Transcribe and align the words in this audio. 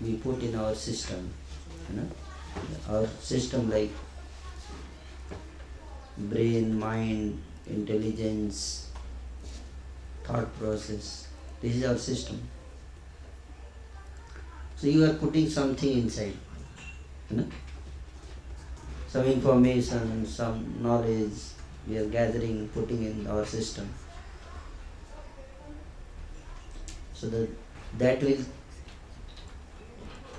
we 0.00 0.14
put 0.16 0.42
in 0.42 0.54
our 0.54 0.74
system. 0.74 1.32
You 1.88 1.96
know, 1.96 2.08
our 2.88 3.06
system 3.20 3.70
like 3.70 3.90
brain, 6.16 6.78
mind, 6.78 7.42
intelligence, 7.66 8.90
thought 10.24 10.58
process. 10.58 11.28
This 11.60 11.76
is 11.76 11.84
our 11.84 11.98
system. 11.98 12.40
So 14.76 14.86
you 14.86 15.04
are 15.04 15.14
putting 15.14 15.48
something 15.48 15.92
inside. 15.92 16.36
You 17.30 17.36
know? 17.38 17.46
Some 19.08 19.26
information, 19.26 20.24
some 20.26 20.82
knowledge 20.82 21.32
we 21.86 21.98
are 21.98 22.06
gathering, 22.06 22.68
putting 22.68 23.04
in 23.04 23.26
our 23.26 23.44
system. 23.44 23.88
So 27.12 27.28
that 27.28 27.48
that 27.98 28.22
will 28.22 28.38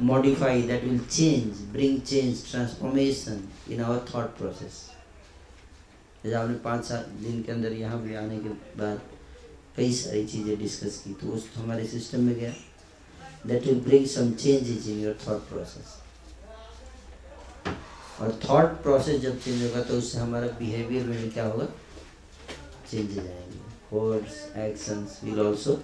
modify, 0.02 0.62
that 0.62 0.84
will 0.84 1.00
change, 1.08 1.56
bring 1.72 2.02
change, 2.02 2.52
transformation 2.52 3.48
in 3.70 3.82
our 3.82 4.00
thought 4.10 4.36
process. 4.38 4.80
जैसे 6.24 6.36
आपने 6.36 6.56
पाँच 6.64 6.84
सात 6.86 7.08
दिन 7.22 7.42
के 7.44 7.52
अंदर 7.52 7.72
यहाँ 7.74 8.02
भी 8.02 8.16
आने 8.16 8.38
के 8.40 8.50
बाद 8.80 9.02
कई 9.78 9.94
सारी 9.94 10.26
चीज़ें 10.28 10.58
डिस्कस 10.60 10.98
की 11.04 11.14
तो 11.22 11.28
उस 11.34 11.46
हमारे 11.56 11.86
सिस्टम 11.88 12.24
में 12.24 12.36
गया। 12.40 12.54
That 13.48 13.66
will 13.66 13.80
bring 13.88 14.06
some 14.08 14.32
changes 14.32 14.90
in 14.90 15.00
your 15.04 15.18
thought 15.28 15.48
process 15.50 15.96
और 18.22 18.40
थॉट 18.44 18.82
प्रोसेस 18.84 19.22
जब 19.22 19.40
चेंज 19.44 19.64
होगा 19.64 19.82
तो 19.84 19.98
उससे 19.98 20.18
हमारा 20.18 20.48
बिहेवियर 20.60 21.06
में 21.06 21.32
क्या 21.32 21.46
होगा? 21.46 21.66
चेंजेज 22.92 23.20
आएँगे। 23.20 23.60
Words 23.94 24.36
actions 24.58 25.20
will 25.24 25.40
also 25.42 25.82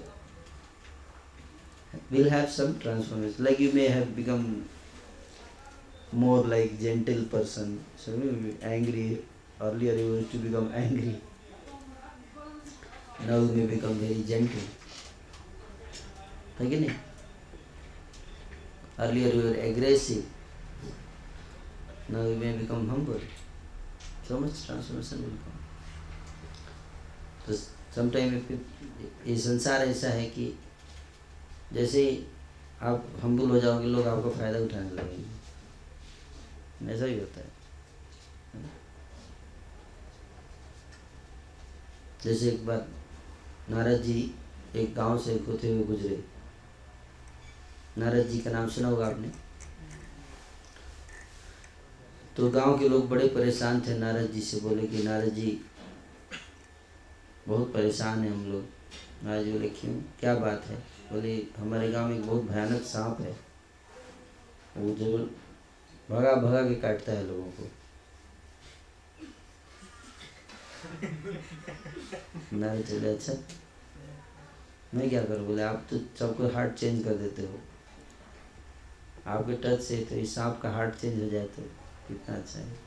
will 2.11 2.29
have 2.29 2.49
some 2.49 2.79
transformation 2.79 3.43
like 3.43 3.59
you 3.59 3.71
may 3.71 3.87
have 3.87 4.15
become 4.15 4.65
more 6.11 6.43
like 6.43 6.79
gentle 6.79 7.23
person 7.25 7.83
so 7.95 8.11
you 8.11 8.17
may 8.17 8.49
be 8.49 8.63
angry 8.63 9.21
earlier 9.61 9.93
you 9.93 10.15
used 10.15 10.31
to 10.31 10.37
become 10.37 10.71
angry 10.73 11.15
now 13.27 13.37
you 13.37 13.53
may 13.59 13.65
become 13.75 13.95
very 13.95 14.23
gentle 14.23 14.67
है 16.59 16.65
नहीं 16.65 16.93
earlier 19.05 19.31
you 19.33 19.41
were 19.43 19.57
aggressive 19.63 20.23
now 22.09 22.21
you 22.27 22.35
may 22.43 22.51
become 22.61 22.87
humble 22.89 23.19
so 24.27 24.39
much 24.39 24.63
transformation 24.67 25.21
will 25.25 25.37
come 25.43 25.59
तो 27.47 27.57
sometime 27.97 28.39
ये 29.27 29.37
संसार 29.37 29.85
ऐसा 29.87 30.09
है 30.09 30.25
कि 30.29 30.53
जैसे 31.73 32.27
आप 32.81 33.07
हम्बुल 33.23 33.49
हो 33.49 33.59
जाओगे, 33.59 33.85
लोग 33.85 34.07
आपका 34.07 34.29
फ़ायदा 34.29 34.59
उठाने 34.59 34.89
लगेंगे। 34.89 36.93
ऐसा 36.93 37.05
ही 37.05 37.19
होता 37.19 37.39
है। 37.39 37.55
जैसे 42.23 42.49
एक 42.49 42.65
बार 42.65 42.87
नारद 43.69 44.01
जी 44.01 44.33
एक 44.75 44.95
गाँव 44.95 45.19
से 45.19 45.43
होते 45.47 45.69
हुए 45.69 45.83
गुजरे। 45.83 46.23
नारद 47.97 48.27
जी 48.27 48.39
का 48.39 48.51
नाम 48.51 48.69
सुना 48.69 48.87
होगा 48.87 49.07
आपने? 49.07 49.31
तो 52.37 52.49
गाँव 52.49 52.79
के 52.79 52.89
लोग 52.89 53.09
बड़े 53.09 53.27
परेशान 53.27 53.81
थे 53.81 53.97
नारद 53.97 54.31
जी 54.31 54.41
से। 54.41 54.59
बोले 54.59 54.87
कि 54.87 55.03
नारद 55.03 55.29
जी, 55.29 55.61
बहुत 57.47 57.73
परेशान 57.73 58.19
है 58.19 58.31
हम 58.31 58.51
लोग। 58.51 58.63
नारद 59.25 59.45
जी 59.45 59.51
बोले, 59.51 59.69
क्यों? 59.69 59.93
क्या 60.19 60.35
बात 60.35 60.65
है? 60.65 60.96
बोले, 61.11 61.35
हमारे 61.57 61.91
गाँव 61.91 62.07
में 62.07 62.15
एक 62.15 62.25
बहुत 62.27 62.43
भयानक 62.43 62.81
सांप 62.83 63.21
है। 63.21 63.35
वो 64.77 64.95
ज़रूर 64.95 65.29
भगा 66.09 66.33
भगा 66.35 66.61
के 66.61 66.75
काटता 66.75 67.11
है 67.11 67.27
लोगों 67.27 67.51
को। 67.51 67.69
नारे 72.57 72.83
चले 72.83 73.13
अच्छा। 73.13 73.33
मैं 74.93 75.09
क्या 75.09 75.23
करूँ? 75.23 75.45
बोले, 75.47 75.61
आप 75.63 75.85
तो 75.89 75.97
सबको 76.19 76.47
हार्ट 76.47 76.73
चेंज 76.73 77.03
कर 77.03 77.13
देते 77.13 77.41
हो। 77.41 77.59
आपके 79.27 79.53
टच 79.63 79.81
से 79.81 79.97
तो 80.09 80.15
इस 80.15 80.35
सांप 80.35 80.59
का 80.63 80.69
हार्ट 80.69 80.95
चेंज 80.95 81.23
हो 81.23 81.29
जाए 81.29 81.45
तो 81.47 81.61
कितना 82.07 82.35
अच्छा 82.35 82.59
है। 82.59 82.77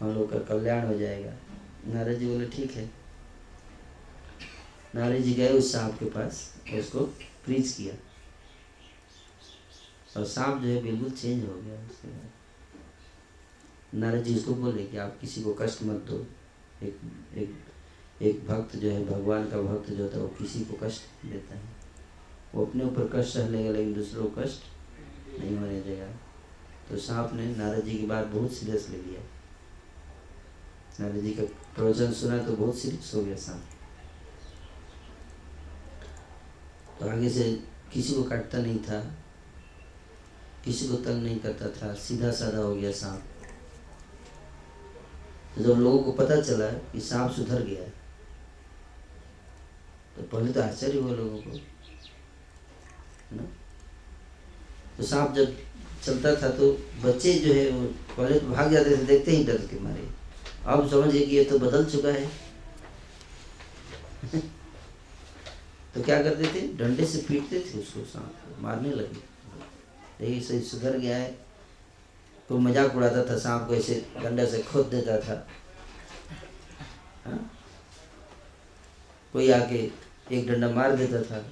हम 0.00 0.14
लोग 0.14 0.32
का 0.32 0.38
कल्याण 0.48 0.86
हो 0.86 0.98
जाएगा। 0.98 1.32
नारद 1.86 2.18
जी 2.18 2.26
बोले, 2.26 2.48
ठीक 2.48 2.70
है। 2.70 2.90
नारद 4.94 5.22
जी 5.22 5.34
गए 5.34 5.48
उस 5.48 5.72
सांप 5.72 5.98
के 5.98 6.04
पास 6.04 6.56
और 6.72 6.78
उसको 6.78 7.00
प्रीच 7.44 7.72
किया। 7.72 7.94
और 10.16 10.26
सांप 10.26 10.62
जो 10.62 10.68
है 10.68 10.82
बिल्कुल 10.82 11.10
चेंज 11.10 11.44
हो 11.44 11.54
गया 11.54 11.74
उसके 11.74 12.08
बाद। 12.08 12.30
नारद 13.94 14.24
जी 14.24 14.36
उसको 14.36 14.54
बोले 14.54 14.86
कि 14.86 14.96
आप 14.96 15.18
किसी 15.20 15.42
को 15.42 15.54
कष्ट 15.54 15.82
मत 15.82 15.96
दो। 15.96 16.26
एक 16.86 17.00
एक 17.34 17.54
एक 18.22 18.46
भक्त 18.46 18.76
जो 18.76 18.90
है, 18.90 19.06
भगवान 19.06 19.50
का 19.50 19.60
भक्त 19.62 19.90
जो 19.90 20.02
होता 20.02 20.16
है, 20.16 20.22
वो 20.22 20.28
किसी 20.28 20.60
को 20.60 20.86
कष्ट 20.86 21.26
देता 21.26 21.54
है। 21.54 21.62
वो 22.54 22.66
अपने 22.66 22.84
ऊपर 22.84 23.08
कष्ट 23.14 23.34
सह 23.34 23.48
लेगा, 23.48 23.70
लेकिन 23.70 23.94
दूसरों 23.94 24.24
को 24.24 24.42
कष्ट 24.42 24.62
नहीं 25.40 25.56
होने 25.56 25.80
देगा। 25.80 26.06
तो 26.90 26.96
सांप 26.96 27.32
ने 27.34 27.56
नारद 27.56 27.84
जी 27.84 27.98
की 27.98 28.06
बात 28.06 28.26
बहुत 28.26 28.52
सीरियस 28.52 28.88
ले 28.90 28.96
लिया। 28.96 29.20
नारद 31.00 31.22
जी 31.22 31.30
का 31.30 31.42
प्रवचन 31.74 32.12
सुना 32.12 32.38
तो 32.38 32.56
बहुत 32.56 32.78
सीरियस 32.78 33.12
हो 33.14 33.24
गया 33.24 33.36
सांप। 33.36 33.64
तो 37.04 37.10
आगे 37.10 37.28
से 37.30 37.44
किसी 37.92 38.14
को 38.14 38.22
काटता 38.24 38.58
नहीं 38.58 38.78
था, 38.80 38.98
किसी 40.64 40.86
को 40.88 40.96
तंग 40.96 41.22
नहीं 41.22 41.38
करता 41.38 41.66
था 41.70 41.92
सीधा 42.00 42.30
साधा 42.32 42.58
हो 42.58 42.74
गया 42.74 42.92
सांप। 42.92 43.22
तो 45.56 45.62
जब 45.62 45.80
लोगों 45.80 45.98
को 45.98 46.12
पता 46.14 46.40
चला 46.40 46.68
कि 46.92 47.00
सांप 47.00 47.30
सुधर 47.30 47.62
गया 47.62 47.88
तो 50.16 50.22
पहले 50.32 50.52
तो 50.52 50.62
आश्चर्य 50.62 50.98
हुआ 50.98 51.14
लोगों 51.14 51.38
को 51.38 51.58
ना? 53.36 53.44
तो 54.96 55.02
सांप 55.04 55.34
जब 55.34 55.54
चलता 56.04 56.34
था 56.42 56.48
तो 56.56 56.72
बच्चे 57.04 57.34
जो 57.36 57.52
है 57.54 57.68
वो 57.70 57.86
पहले 58.16 58.40
तो 58.40 58.46
भाग 58.48 58.72
जाते 58.72 58.90
थे, 58.90 59.04
देखते 59.04 59.30
ही 59.30 59.44
डर 59.44 59.66
के 59.66 59.80
मारे। 59.80 60.08
अब 60.66 60.88
समझिए 60.90 61.26
कि 61.26 61.36
ये 61.36 61.44
तो 61.44 61.58
बदल 61.58 61.84
चुका 61.84 62.08
है। 62.10 62.26
तो 65.94 66.02
क्या 66.02 66.22
करते 66.22 66.52
थे? 66.54 66.66
डंडे 66.76 67.04
से 67.06 67.18
पीटते 67.28 67.60
थे 67.60 67.78
उसको 67.80 68.04
सांप 68.04 68.60
मारने 68.60 68.90
लगे। 68.90 69.22
देखिए 70.18 70.40
सही 70.40 70.60
सुधर 70.60 70.98
गया 70.98 71.16
है। 71.16 71.30
कोई 72.48 72.58
मज़ाक 72.60 72.96
उड़ाता 72.96 73.24
था, 73.24 73.38
सांप 73.38 73.66
को 73.68 73.74
ऐसे 73.74 73.94
डंडा 74.22 74.44
से 74.46 74.62
खोद 74.62 74.86
देता 74.86 75.18
था। 75.20 75.46
हा? 77.26 77.38
कोई 79.32 79.50
आके 79.50 79.78
एक 80.32 80.46
डंडा 80.48 80.68
मार 80.70 80.96
देता 80.96 81.22
था। 81.22 81.44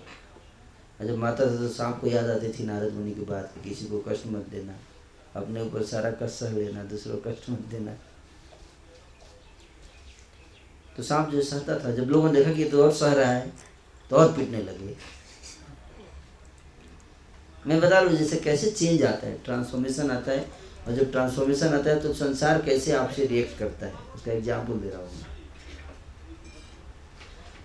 जब 1.06 1.16
मारता 1.16 1.46
था 1.46 1.56
तो 1.56 1.68
सांप 1.68 2.00
को 2.00 2.06
याद 2.06 2.30
आती 2.30 2.52
थी 2.52 2.64
नारद 2.64 2.92
मुनि 2.92 3.12
की 3.12 3.24
बात 3.24 3.54
किसी 3.64 3.86
को 3.86 3.98
कष्ट 4.08 4.26
मत 4.26 4.48
देना। 4.48 4.74
अपने 5.36 5.60
ऊपर 5.60 5.82
सारा 5.82 6.10
कष्ट 6.12 6.34
सह 6.34 6.52
लेना, 6.52 6.84
दूसरों 6.84 7.16
को 7.16 7.30
कष्ट 7.30 7.48
मत 7.50 7.60
देना। 7.70 7.92
तो 10.96 11.02
सांप 11.02 11.30
जो 11.30 11.42
सहता 11.42 11.78
था, 11.78 11.90
जब 11.90 12.10
लोगों 12.10 12.32
ने 12.32 12.38
देखा 12.38 12.52
कि 12.52 12.64
तो 12.64 12.82
और 12.84 12.92
सह 12.92 13.12
रहा 13.12 13.30
है 13.30 13.52
तो 14.12 14.16
और 14.18 14.32
पीटने 14.32 14.58
लगे। 14.62 14.94
मैं 17.66 17.80
बता 17.80 17.98
रहा 17.98 18.12
जैसे 18.12 18.36
कैसे 18.38 18.70
चेंज 18.70 19.02
आता 19.04 19.26
है 19.26 19.38
ट्रांसफॉर्मेशन 19.44 20.10
आता 20.10 20.32
है, 20.32 20.44
और 20.86 20.94
जब 20.94 21.10
ट्रांसफॉर्मेशन 21.12 21.74
आता 21.74 21.90
है 21.90 22.00
तो 22.00 22.12
संसार 22.14 22.60
कैसे 22.62 22.92
आपसे 22.94 23.26
रिएक्ट 23.26 23.58
करता 23.58 23.86
है? 23.86 23.92
उसका 24.14 24.32
एग्ज़ाम्पल 24.32 24.80
दे 24.80 24.88
रहा 24.88 25.00
हूँ 25.00 25.08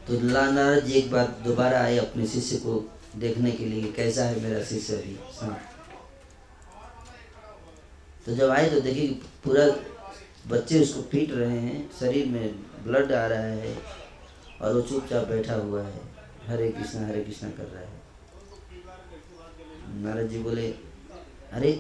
तो 0.07 0.19
नारद 0.23 0.85
जी 0.85 0.93
एक 0.93 1.11
बार 1.11 1.35
दोबारा 1.43 1.79
आए 1.79 1.97
अपने 1.97 2.27
शिष्य 2.27 2.57
को 2.57 2.83
देखने 3.17 3.51
के 3.51 3.65
लिए 3.65 3.91
कैसा 3.93 4.23
है 4.23 4.41
मेरा 4.41 4.63
शिष्य 4.65 4.95
अभी? 4.95 5.17
हाँ 5.41 5.59
तो 8.25 8.35
जब 8.35 8.49
आए 8.49 8.69
तो 8.69 8.79
देखिए 8.81 9.07
पूरा 9.43 9.65
बच्चे 10.47 10.81
उसको 10.81 11.01
पीट 11.11 11.31
रहे 11.33 11.57
हैं, 11.59 11.89
शरीर 11.99 12.27
में 12.27 12.55
ब्लड 12.83 13.11
आ 13.13 13.25
रहा 13.27 13.41
है, 13.41 13.77
और 14.61 14.73
वो 14.73 14.81
चुपचाप 14.81 15.27
बैठा 15.27 15.55
हुआ 15.55 15.83
है। 15.83 16.16
हरे 16.47 16.69
कृष्णा 16.71 17.07
हरे 17.07 17.23
कृष्णा 17.23 17.49
कर 17.49 17.63
रहा 17.63 17.81
है। 17.81 18.01
नारद 19.95 20.27
जी 20.27 20.39
बोले, 20.39 20.71
अरे, 21.51 21.71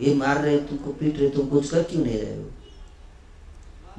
ये 0.00 0.14
मार 0.14 0.42
रहे 0.42 0.58
तुमको 0.60 0.92
पीट 0.92 1.18
रहे 1.18 1.28
तुम 1.28 1.48
कुछ 1.48 1.70
कर 1.70 1.82
क्यों 1.82 2.02
नहीं 2.02 2.18
रहे 2.18 2.36
हो? 2.36 2.44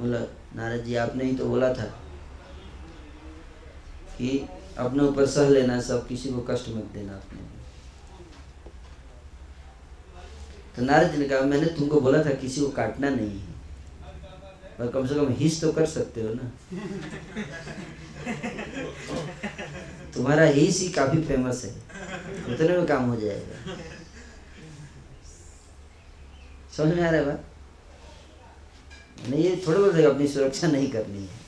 बोला, 0.00 0.20
नारद 0.56 0.84
जी, 0.84 0.94
आपने 0.94 1.24
ही 1.24 1.36
तो 1.36 1.48
बोला 1.48 1.74
था 1.74 1.84
कि 4.18 4.48
अपने 4.78 5.02
ऊपर 5.02 5.26
सह 5.26 5.48
लेना, 5.48 5.80
सब 5.80 6.06
किसी 6.08 6.32
को 6.32 6.40
कष्ट 6.40 6.68
मत 6.68 6.84
देना 6.84 7.12
अपने 7.12 7.40
तो 10.76 10.82
नारद 10.82 11.10
जी 11.12 11.18
ने 11.18 11.24
कहा, 11.24 11.40
मैंने 11.40 11.66
तुमको 11.66 12.00
बोला 12.00 12.24
था, 12.24 12.34
किसी 12.34 12.60
को 12.60 12.68
काटना 12.68 13.08
नहीं 13.08 13.40
है। 13.40 13.52
और 14.80 14.88
कम 14.88 15.06
से 15.06 15.14
कम 15.14 15.32
हिस 15.32 15.60
तो 15.60 15.72
कर 15.72 15.86
सकते 15.86 16.22
हो 16.22 16.34
ना? 16.34 16.52
तुम्हारा 20.14 20.44
ही 20.44 20.70
सी 20.72 20.88
काफ़ी 20.88 21.22
फ़ेमस 21.22 21.64
है। 21.64 21.70
उतने 22.54 22.68
में 22.68 22.86
काम 22.86 23.10
हो 23.10 23.16
जाएगा। 23.16 23.76
समझ 26.76 26.94
में 26.94 27.02
आ 27.02 27.10
रहा 27.10 27.20
है 27.20 27.26
बात? 27.26 27.44
नहीं, 29.28 29.44
ये 29.44 29.62
थोड़ा 29.66 29.78
बहुत 29.78 29.94
अपनी 30.04 30.26
सुरक्षा 30.28 30.66
नहीं 30.66 30.90
करनी 30.90 31.22
है? 31.22 31.40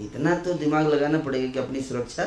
इतना 0.00 0.34
तो 0.38 0.54
दिमाग 0.54 0.86
लगाना 0.86 1.18
पड़ेगा 1.18 1.52
कि 1.52 1.58
अपनी 1.58 1.80
सुरक्षा 1.80 2.24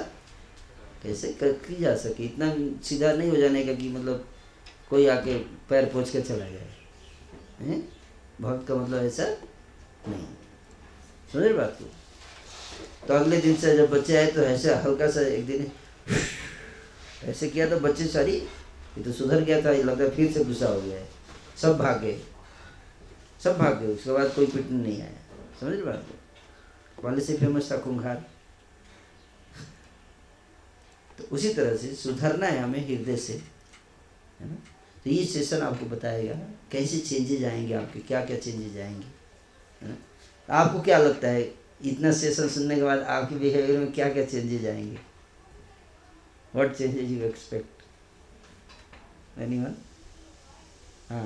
कैसे 1.03 1.31
कर 1.33 1.51
की 1.51 1.75
जा 1.75 1.95
सके। 1.95 2.23
इतना 2.23 2.53
सीधा 2.83 3.11
नहीं 3.13 3.29
हो 3.29 3.35
जाने 3.35 3.63
का 3.65 3.73
कि 3.73 3.89
मतलब 3.89 4.27
कोई 4.89 5.07
आके 5.07 5.37
पैर 5.69 5.85
पोछ 5.85 6.11
के 6.11 6.21
चला 6.21 6.45
जाए। 6.45 7.81
भक्त 8.41 8.67
का 8.67 8.75
मतलब 8.75 9.05
ऐसा 9.05 9.25
नहीं। 10.07 10.25
समझ 11.33 11.51
बात 11.51 11.77
को? 11.81 11.85
तो 13.07 13.13
अगले 13.13 13.37
दिन 13.37 13.55
से 13.55 13.75
जब 13.77 13.89
बच्चे 13.89 14.15
आए 14.17 14.31
तो 14.31 14.41
ऐसे 14.43 14.73
हल्का 14.75 15.09
सा 15.11 15.21
एक 15.27 15.45
दिन 15.45 15.71
ऐसे 17.23 17.49
किया 17.49 17.69
तो 17.69 17.79
बच्चे 17.79 18.05
सारी, 18.07 18.35
ये 18.35 19.03
तो 19.03 19.11
सुधर 19.11 19.41
गया 19.41 19.61
था 19.61 19.71
लगता 19.71 20.03
है 20.03 20.09
फिर 20.09 20.31
से 20.31 20.43
गुस्सा 20.43 20.67
हो 20.67 20.81
गया 20.81 20.99
है। 20.99 21.07
सब 21.57 21.77
भाग। 21.77 22.05
सब 23.43 23.57
भाग, 23.57 23.83
उसके 23.83 24.11
बाद 24.11 24.33
कोई 24.33 24.45
पिटने 24.45 24.77
नहीं 24.77 25.01
आया। 25.01 25.11
समझ 25.59 25.73
रहे 25.73 25.83
बात? 25.83 26.05
पहले 27.03 27.21
से 27.21 27.37
फ़ेमस 27.37 27.71
था 27.71 27.77
कुंघार 27.77 28.23
तो 31.17 31.23
उसी 31.35 31.53
तरह 31.53 31.75
से 31.77 31.93
सुधरना 31.95 32.45
है 32.45 32.59
हमें 32.59 32.79
हृदय 32.87 33.15
से, 33.17 33.33
है 34.39 34.49
ना? 34.49 34.55
तो 35.03 35.09
ये 35.09 35.25
सेशन 35.25 35.61
आपको 35.61 35.85
बताएगा, 35.85 36.33
कैसे 36.71 36.99
चेंजेज 36.99 37.43
आएँगे 37.45 37.73
आपके 37.73 37.99
क्या 37.99 38.23
क्या 38.25 38.37
चेंजेज 38.37 38.77
आएँगे, 38.77 39.07
है 39.81 39.89
ना? 39.89 39.95
आपको 40.49 40.81
क्या 40.81 40.97
लगता 40.97 41.27
है? 41.27 41.43
इतना 41.89 42.11
सेशन 42.21 42.47
सुनने 42.55 42.75
के 42.75 42.83
बाद 42.83 42.99
आपके 43.13 43.35
बिहेवियर 43.39 43.79
में 43.79 43.91
क्या 43.93 44.09
क्या 44.13 44.25
चेंजेज 44.25 44.65
आएँगे? 44.67 44.99
What 46.55 46.75
changes 46.75 47.11
you 47.11 47.23
expect 47.27 47.81
anyone 49.41 49.75
हाँ। 51.09 51.23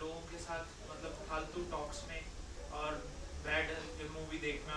लोगों 0.00 0.20
के 0.30 0.38
साथ 0.44 0.64
मतलब 0.90 1.12
फालतू 1.28 1.60
टॉक्स 1.70 2.02
में 2.08 2.20
और 2.80 2.94
बैड 3.46 3.70
मूवी 4.16 4.38
देखना 4.46 4.76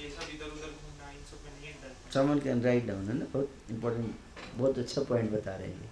ये 0.00 0.10
सब 0.10 0.30
इधर 0.34 0.46
उधर 0.46 0.70
घूमना 0.70 1.10
इन 1.10 1.22
सब 1.30 1.44
में 1.44 1.52
नहीं 1.60 1.70
interest 1.70 2.12
someone 2.14 2.38
can 2.44 2.62
write 2.62 2.86
down 2.86 3.08
है 3.08 3.14
ना? 3.18 3.24
बहुत 3.32 3.50
इम्पोर्टेंट 3.70 4.14
बहुत 4.58 4.78
अच्छा 4.78 5.02
पॉइंट 5.10 5.30
बता 5.32 5.56
रहे 5.56 5.68
हैं 5.68 5.90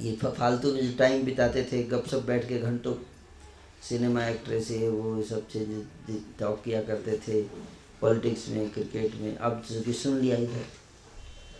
ये। 0.00 0.16
फालतू 0.38 0.72
में 0.74 0.80
जो 0.90 0.96
टाइम 0.98 1.24
बिताते 1.24 1.62
थे 1.72 1.82
गप 1.94 2.06
सप 2.10 2.22
बैठ 2.26 2.48
के 2.48 2.58
घंटों 2.58 2.94
सिनेमा 3.82 4.26
एक्ट्रेस 4.26 4.70
है, 4.70 4.88
वो 4.88 5.22
सब 5.22 5.48
चीज़ 5.48 6.18
टॉक 6.38 6.62
किया 6.64 6.82
करते 6.82 7.18
थे 7.18 7.42
पॉलिटिक्स 8.00 8.48
में, 8.48 8.70
क्रिकेट 8.70 9.14
में। 9.14 9.36
अब 9.36 9.62
चूँकि 9.68 9.92
सुन 9.92 10.18
लिया 10.18 10.36
इधर, 10.36 10.64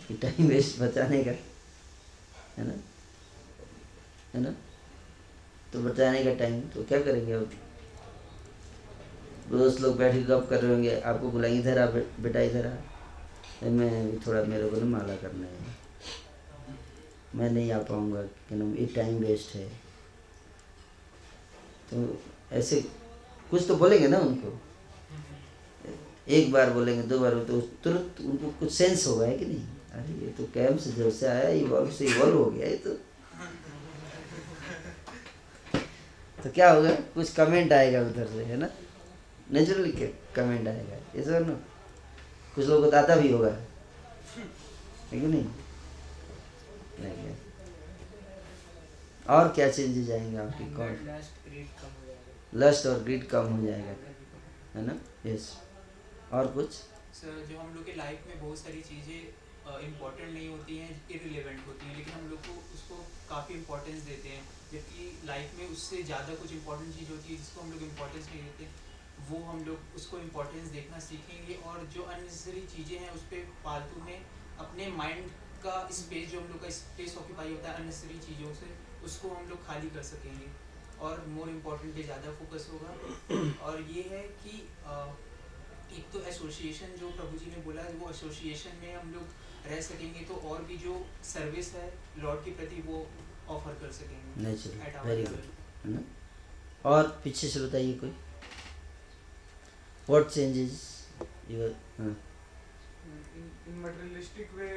कि 0.08 0.14
टाइम 0.14 0.48
वेस्ट 0.48 0.80
बचाने 0.80 1.22
का, 1.24 1.30
है 2.56 2.66
ना? 2.68 2.74
है 4.34 4.40
ना? 4.40 4.54
तो 5.72 5.82
बचाने 5.82 6.24
का 6.24 6.34
टाइम 6.34 6.60
तो 6.60 6.84
क्या 6.84 7.00
करेंगे 7.02 7.32
अब? 7.32 7.50
दोस्त 9.50 9.80
लोग 9.80 9.96
बैठ 9.96 10.14
के 10.14 10.22
गप 10.22 10.46
कर 10.50 10.62
रहे 10.62 10.72
होंगे, 10.72 11.00
आपको 11.00 11.30
बुलाएँगे 11.30 11.58
इधर 11.58 11.78
आ 11.78 11.86
बेटा 12.22 12.40
इधर 12.40 12.66
आ। 12.66 12.74
मैं 13.64 14.10
भी 14.10 14.18
थोड़ा 14.26 14.42
मेरे 14.44 14.68
को 14.68 14.76
ना 14.76 14.84
माला 14.86 15.16
करना 15.16 15.46
है। 15.46 15.76
मैं 17.34 17.50
नहीं 17.50 17.72
आ 17.72 17.78
पाऊँगा 17.78 18.22
कि 18.22 18.80
ये 18.80 18.86
टाइम 18.86 19.18
वेस्ट 19.18 19.54
है। 19.54 19.81
तो 21.92 22.22
ऐसे 22.52 22.80
कुछ 23.50 23.68
तो 23.68 23.76
बोलेंगे 23.76 24.08
ना 24.08 24.18
उनको। 24.18 24.60
एक 26.28 26.52
बार 26.52 26.70
बोलेंगे 26.70 27.02
दो 27.02 27.18
बार 27.18 27.32
तो 27.32 27.60
तुरंत 27.60 28.20
उनको 28.20 28.50
कुछ 28.50 28.72
सेंस 28.72 29.06
होगा 29.06 29.26
है 29.26 29.38
कि 29.38 29.46
नहीं? 29.46 29.66
अरे 29.92 30.12
ये 30.24 30.30
तो 30.30 30.44
कैम 30.44 30.76
से 30.76 30.92
जब 30.92 31.12
से 31.12 31.26
आया 31.26 31.48
इवॉल्व 31.48 31.90
से 31.90 32.06
इवॉल्व 32.06 32.38
हो 32.38 32.44
गया 32.44 32.66
ये 32.66 32.76
तो। 32.76 32.90
तो 36.42 36.50
क्या 36.50 36.70
होगा? 36.72 36.90
कुछ 36.90 37.32
कमेंट 37.32 37.72
आएगा 37.72 38.00
उधर 38.00 38.26
से 38.26 38.44
है 38.44 38.56
ना? 38.56 38.68
नेचुरली 39.50 39.92
कमेंट 40.36 40.68
आएगा? 40.68 40.96
ये 41.16 41.22
सब 41.22 41.46
ना? 41.48 41.54
कुछ 42.54 42.66
लोगों 42.66 42.90
को 42.90 42.96
आता 42.96 43.16
भी 43.16 43.32
होगा। 43.32 43.50
है 45.12 45.20
कि 45.20 45.26
नहीं? 45.26 45.44
नहीं 47.00 47.36
और 49.28 49.48
क्या 49.48 49.70
चेंजेस 49.70 50.10
आएँगे 50.10 50.36
आपकी 50.36 50.64
कौन 50.74 50.96
लस्ट 52.54 52.86
और 52.86 52.98
ग्रीड 53.02 53.28
कम 53.28 53.46
हो 53.48 53.66
जाएगा, 53.66 53.92
है 54.74 54.86
ना? 54.86 54.98
यस 55.26 55.52
और 56.32 56.46
कुछ? 56.54 56.72
सर 57.14 57.44
जो 57.50 57.58
हम 57.58 57.74
लोग 57.74 57.84
के 57.86 57.94
लाइफ 57.96 58.26
में 58.28 58.40
बहुत 58.40 58.58
सारी 58.58 58.80
चीज़ें 58.82 59.20
इम्पोर्टेंट 59.82 60.28
नहीं 60.28 60.48
होती 60.48 60.76
हैं 60.76 60.90
इरिलेवेंट 61.10 61.66
होती 61.66 61.86
हैं, 61.86 61.96
लेकिन 61.96 62.12
हम 62.14 62.28
लोग 62.30 62.38
को 62.46 62.52
उसको 62.74 62.96
काफ़ी 63.28 63.54
इम्पोर्टेंस 63.54 64.02
देते 64.04 64.28
हैं। 64.28 64.42
जबकि 64.72 65.26
लाइफ 65.26 65.54
में 65.58 65.68
उससे 65.68 66.02
ज़्यादा 66.02 66.34
कुछ 66.34 66.52
इम्पोर्टेंट 66.52 66.94
चीज़ 66.94 67.10
होती 67.10 67.32
है 67.32 67.36
जिसको 67.38 67.60
हम 67.60 67.70
लोग 67.72 67.82
इम्पोर्टेंस 67.82 68.26
नहीं 68.26 68.42
देते, 68.42 68.68
वो 69.30 69.38
हम 69.44 69.64
लोग 69.64 69.96
उसको 69.96 70.18
इम्पोर्टेंस 70.18 70.68
देखना 70.70 70.98
सीखेंगे 71.00 71.54
और 71.66 71.86
जो 71.94 72.02
अननेसेसरी 72.04 72.66
चीज़ें 72.74 72.98
हैं 72.98 73.10
उस 73.10 73.22
पर 73.32 73.44
फालतू 73.64 74.04
में 74.04 74.18
अपने 74.58 74.86
माइंड 74.96 75.30
का 75.64 75.76
स्पेस 75.92 76.30
जो 76.30 76.40
हम 76.40 76.48
लोग 76.48 76.62
का 76.62 76.70
स्पेस 76.76 77.16
ऑक्यूपाई 77.18 77.52
होता 77.52 77.70
है 77.70 77.76
अननेसेसरी 77.76 78.18
चीज़ों 78.26 78.54
से, 78.54 78.70
उसको 79.04 79.28
हम 79.34 79.48
लोग 79.48 79.66
खाली 79.66 79.90
कर 79.90 80.02
सकेंगे। 80.04 80.46
और 81.02 81.24
मोर 81.28 81.48
इम्पोर्टेंट 81.50 81.94
पे 81.94 82.02
ज़्यादा 82.02 82.32
फोकस 82.40 82.68
होगा। 82.72 82.90
और 83.66 83.80
ये 83.90 84.02
है 84.10 84.22
कि 84.42 84.54
एक 85.98 86.04
तो 86.12 86.20
एसोसिएशन 86.28 86.94
जो 87.00 87.10
प्रभु 87.12 87.38
जी 87.38 87.50
ने 87.50 87.62
बोला 87.64 87.82
वो 88.00 88.10
एसोसिएशन 88.10 88.76
में 88.82 88.92
हम 88.94 89.12
लोग 89.14 89.26
रह 89.66 89.80
सकेंगे 89.82 90.20
तो 90.28 90.34
और 90.50 90.62
भी 90.68 90.76
जो 90.78 90.94
सर्विस 91.24 91.68
है 91.74 91.86
लॉर्ड 92.18 92.44
के 92.44 92.50
प्रति 92.60 92.78
वो 92.86 92.96
ऑफ़र 93.50 93.74
कर 93.80 93.90
सकेंगे। 93.92 94.30
वेरी 95.04 95.24
गुड 95.24 95.44
और 96.84 97.02
पीछे 97.24 97.48
से 97.48 97.60
बताइए 97.60 97.92
कोई। 97.98 98.12
What 100.08 100.28
changes 100.28 100.80
your 101.50 101.70
in 102.00 103.76
materialistic 103.82 104.52
way 104.54 104.68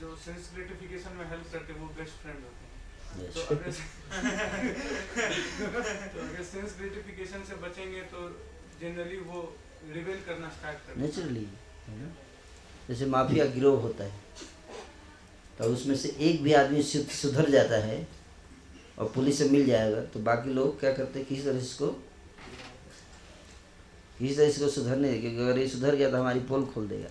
जो 0.00 0.08
सेंस 0.24 0.50
ग्रेटिफिकेशन 0.54 1.12
में 1.16 1.26
हेल्प 1.30 1.46
करते 1.52 1.72
हैं 1.72 1.80
वो 1.80 1.86
बेस्ट 1.96 2.14
फ्रेंड 2.22 2.40
होते 2.44 2.62
हैं. 2.64 2.67
तो 3.08 3.40
अगर 3.42 3.70
तो 5.58 5.66
अगर 6.20 6.42
सेंस 6.44 6.74
ग्रेटिफिकेशन 6.78 7.42
से 7.48 7.54
बचेंगे 7.62 8.00
तो 8.12 8.28
जनरली 8.80 9.16
वो 9.28 9.40
रिवेल 9.92 10.20
करना 10.26 10.48
स्टार्ट 10.50 10.98
नेचुरली 10.98 11.46
है 11.86 11.98
ना? 11.98 12.08
जैसे 12.88 13.06
माफिया 13.06 13.44
गिरोह 13.54 13.80
होता 13.82 14.04
है 14.04 14.20
तो 15.58 15.64
उसमें 15.64 15.94
से 15.96 16.08
एक 16.28 16.42
भी 16.42 16.52
आदमी 16.52 16.82
सुधर 16.82 17.50
जाता 17.50 17.76
है 17.84 18.06
और 18.98 19.12
पुलिस 19.14 19.38
से 19.38 19.48
मिल 19.50 19.66
जाएगा 19.66 20.00
तो 20.12 20.20
बाकी 20.20 20.52
लोग 20.54 20.80
क्या 20.80 20.92
करते 20.92 21.18
हैं? 21.18 21.28
किसी 21.28 21.42
तरह 21.42 21.58
इसको 21.58 21.86
किसी 24.18 24.34
तरह 24.34 24.46
इसको 24.46 24.68
सुधरने 24.68 25.18
क्योंकि 25.18 25.40
अगर 25.40 25.58
ये 25.58 25.68
सुधर 25.68 25.94
गया 25.94 26.10
तो 26.10 26.16
हमारी 26.16 26.40
पोल 26.40 26.64
खोल 26.66 26.88
देगा। 26.88 27.08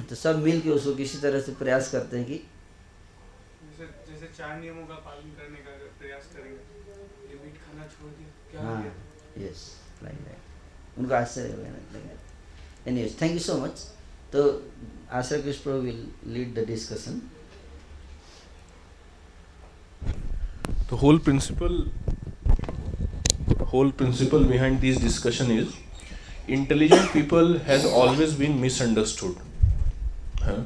तो 0.08 0.14
सब 0.14 0.38
मिल 0.38 0.60
के 0.60 0.70
उसको 0.70 0.94
किसी 0.94 1.18
तरह 1.18 1.40
से 1.40 1.52
प्रयास 1.54 1.90
करते 1.90 2.16
हैं 2.16 2.26
कि 2.26 2.40
जैसे 3.82 4.12
जैसे 4.12 4.26
चार 4.36 4.58
नियमों 4.60 4.86
का 4.86 4.94
पालन 5.04 5.30
करने 5.38 5.58
का 5.66 5.72
प्रयास 5.98 6.26
करेंगे 6.34 6.58
ये 7.30 7.38
मीट 7.44 7.56
खाना 7.64 7.86
छोड़ 7.94 8.10
दिया 8.18 8.28
क्या 8.50 8.60
हाँ 8.62 8.82
यस 9.38 9.62
लाइक 10.02 10.18
दैट 10.26 10.98
उनको 10.98 11.14
आश्चर्य 11.14 11.52
हो 11.52 11.62
लगा 11.96 12.90
anyways 12.90 13.20
thank 13.22 13.32
you 13.32 13.38
so 13.46 13.56
much 13.58 13.86
तो 14.32 14.42
Asha 15.20 15.40
Krishna 15.40 15.62
Prabhu 15.62 15.80
will 15.86 16.06
lead 16.34 16.54
the 16.54 16.66
discussion 16.66 17.20
The 20.90 20.96
whole 21.00 21.18
principle 21.26 21.76
whole 23.68 23.90
principle 24.00 24.42
behind 24.48 24.82
this 24.82 24.98
discussion 25.04 25.52
is 25.52 25.76
intelligent 26.56 27.06
people 27.12 27.54
has 27.68 27.86
always 28.00 28.34
been 28.42 28.58
misunderstood 28.64 29.38
है 30.42 30.56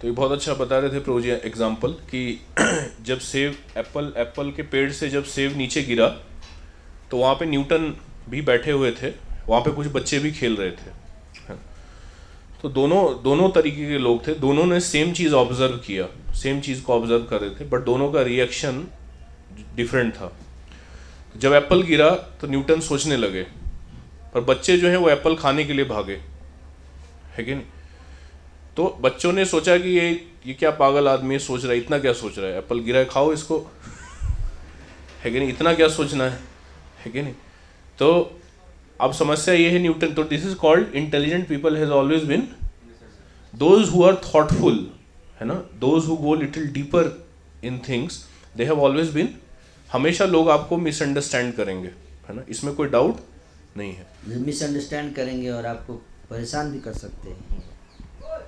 तो 0.00 0.06
ये 0.08 0.12
बहुत 0.12 0.32
अच्छा 0.32 0.54
बता 0.54 0.78
रहे 0.78 0.90
थे 0.90 1.00
प्रभु 1.00 1.20
जी 1.20 1.30
एग्ज़ाम्पल 1.30 1.92
कि 2.10 2.20
जब 3.06 3.18
सेव 3.20 3.56
एप्पल 3.78 4.12
एप्पल 4.18 4.50
के 4.56 4.62
पेड़ 4.64 4.90
से 4.92 5.08
जब 5.10 5.24
सेव 5.26 5.56
नीचे 5.56 5.82
गिरा 5.82 6.06
तो 7.10 7.16
वहाँ 7.16 7.34
पे 7.34 7.46
न्यूटन 7.46 7.94
भी 8.30 8.40
बैठे 8.42 8.70
हुए 8.72 8.90
थे, 8.92 9.08
वहाँ 9.48 9.60
पे 9.62 9.70
कुछ 9.70 9.86
बच्चे 9.92 10.18
भी 10.18 10.30
खेल 10.32 10.56
रहे 10.56 10.70
थे। 10.70 10.98
तो 12.62 12.68
दोनों 12.68 13.02
दोनों 13.22 13.48
तरीके 13.50 13.86
के 13.88 13.98
लोग 13.98 14.26
थे, 14.26 14.34
दोनों 14.34 14.64
ने 14.66 14.78
सेम 14.80 15.12
चीज़ 15.12 15.34
ऑब्ज़र्व 15.34 15.76
किया 15.86 16.06
सेम 16.34 16.60
चीज़ 16.60 16.82
को 16.82 16.94
ऑब्ज़र्व 16.94 17.24
कर 17.24 17.40
रहे 17.40 17.50
थे 17.50 17.64
बट 17.64 17.84
दोनों 17.84 18.10
का 18.12 18.22
रिएक्शन 18.22 18.86
डिफरेंट 19.76 20.14
था। 20.14 20.32
जब 21.36 21.52
एप्पल 21.54 21.82
गिरा 21.82 22.10
तो 22.40 22.46
न्यूटन 22.46 22.80
सोचने 22.82 23.16
लगे, 23.16 23.42
पर 24.34 24.40
बच्चे 24.42 24.76
जो 24.76 24.88
हैं 24.88 24.96
वो 24.96 25.10
एप्पल 25.10 25.36
खाने 25.36 25.64
के 25.64 25.72
लिए 25.72 25.84
भागे, 25.86 26.20
है 27.36 27.44
कि 27.44 27.54
नहीं? 27.54 27.64
तो 28.80 28.98
बच्चों 29.00 29.32
ने 29.32 29.44
सोचा 29.44 29.76
कि 29.78 29.88
ये 29.88 30.10
ये 30.46 30.52
क्या 30.54 30.70
पागल 30.70 31.08
आदमी 31.08 31.38
सोच 31.38 31.64
रहा 31.64 31.72
है? 31.72 31.78
इतना 31.78 31.98
क्या 31.98 32.12
सोच 32.12 32.38
रहा 32.38 32.50
है? 32.50 32.58
एप्पल 32.58 32.78
गिरा 32.80 33.02
खाओ 33.04 33.32
इसको। 33.32 33.58
है 35.24 35.30
कि 35.30 35.38
नहीं? 35.38 35.48
इतना 35.48 35.72
क्या 35.74 35.88
सोचना 35.88 36.24
है? 36.24 36.38
है 37.04 37.10
कि 37.12 37.22
नहीं? 37.22 37.34
तो 37.98 38.40
अब 39.00 39.12
समस्या 39.12 39.54
ये 39.54 39.70
है, 39.70 39.78
न्यूटन 39.78 40.14
तो 40.14 40.22
this 40.24 40.46
is 40.46 40.54
called 40.54 40.94
intelligent 40.94 41.46
people 41.48 41.76
has 41.76 41.90
always 41.90 42.24
been 42.24 42.48
those 43.54 43.88
who 43.88 44.04
are 44.04 44.20
thoughtful 44.26 44.78
है 45.40 45.46
ना? 45.46 45.54
Those 45.80 46.06
who 46.06 46.16
go 46.16 46.34
little 46.34 46.72
deeper 46.72 47.26
in 47.64 47.80
things 47.88 48.24
they 48.56 48.64
have 48.64 48.80
always 48.80 49.10
been 49.10 49.34
हमेशा 49.92 50.24
लोग 50.26 50.50
आपको 50.50 50.76
मिसअंडरस्टैंड 50.76 51.54
करेंगे, 51.54 51.88
है 52.28 52.36
ना? 52.36 52.44
इसमें 52.48 52.74
कोई 52.74 52.88
डाउट 52.88 53.20
नहीं 53.76 53.92
है। 53.92 54.06
मिसअंडरस्टैंड 54.38 55.14
करेंगे 55.14 55.50
और 55.50 55.66
आपको 55.66 55.94
परेशान 56.30 56.72
भी 56.72 56.80
कर 56.80 56.92
सकते 56.92 57.28
हैं। 57.28 57.68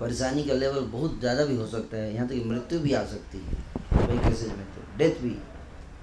परेशानी 0.01 0.45
का 0.45 0.55
लेवल 0.55 0.85
बहुत 0.93 1.19
ज़्यादा 1.21 1.45
भी 1.45 1.57
हो 1.57 1.67
सकता 1.69 1.97
है। 1.97 2.15
यहाँ 2.15 2.27
तक 2.29 2.35
कि 2.35 2.45
मृत्यु 2.45 2.79
भी 2.81 2.93
आ 2.93 3.05
सकती 3.07 3.39
है। 3.39 3.55
कई 3.99 4.19
केसेज 4.21 4.49
में 4.49 4.67
तो 4.75 4.83
डेथ 4.99 5.21
भी। 5.23 5.37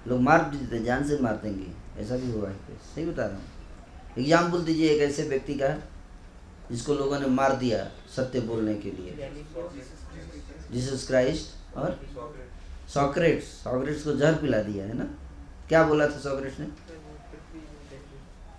लोग 0.08 0.19
मार 0.22 0.50
देते 0.51 0.84
जान 0.84 1.08
से 1.08 1.17
मार 1.22 1.39
देंगे। 1.43 2.01
ऐसा 2.01 2.17
भी 2.17 2.31
हुआ 2.31 2.50
है 2.50 2.55
सही 2.86 3.05
बता 3.05 3.25
रहा 3.25 3.36
हूँ। 3.36 3.43
एग्ज़ाम्पल 4.17 4.63
दीजिए 4.63 4.89
एक 4.91 5.01
ऐसे 5.01 5.24
व्यक्ति 5.29 5.53
का, 5.53 5.69
जिसको 6.72 6.93
लोगों 6.93 7.19
ने 7.19 7.27
मार 7.29 7.55
दिया 7.58 7.84
सत्य 8.15 8.39
बोलने 8.41 8.75
के 8.75 8.91
लिए। 8.91 9.31
जीसस 10.72 11.08
क्राइस्ट 11.08 11.77
और 11.77 12.00
सॉक्रेट्स 12.89 13.46
सॉक्रेट्स 13.63 14.03
को 14.03 14.13
जहर 14.13 14.34
पिला 14.36 14.62
दिया, 14.63 14.86
है 14.86 14.98
ना? 14.98 15.03
क्या 15.69 15.84
बोला 15.84 16.08
था 16.08 16.19
सॉक्रेट्स 16.19 16.60
ने? 16.60 16.67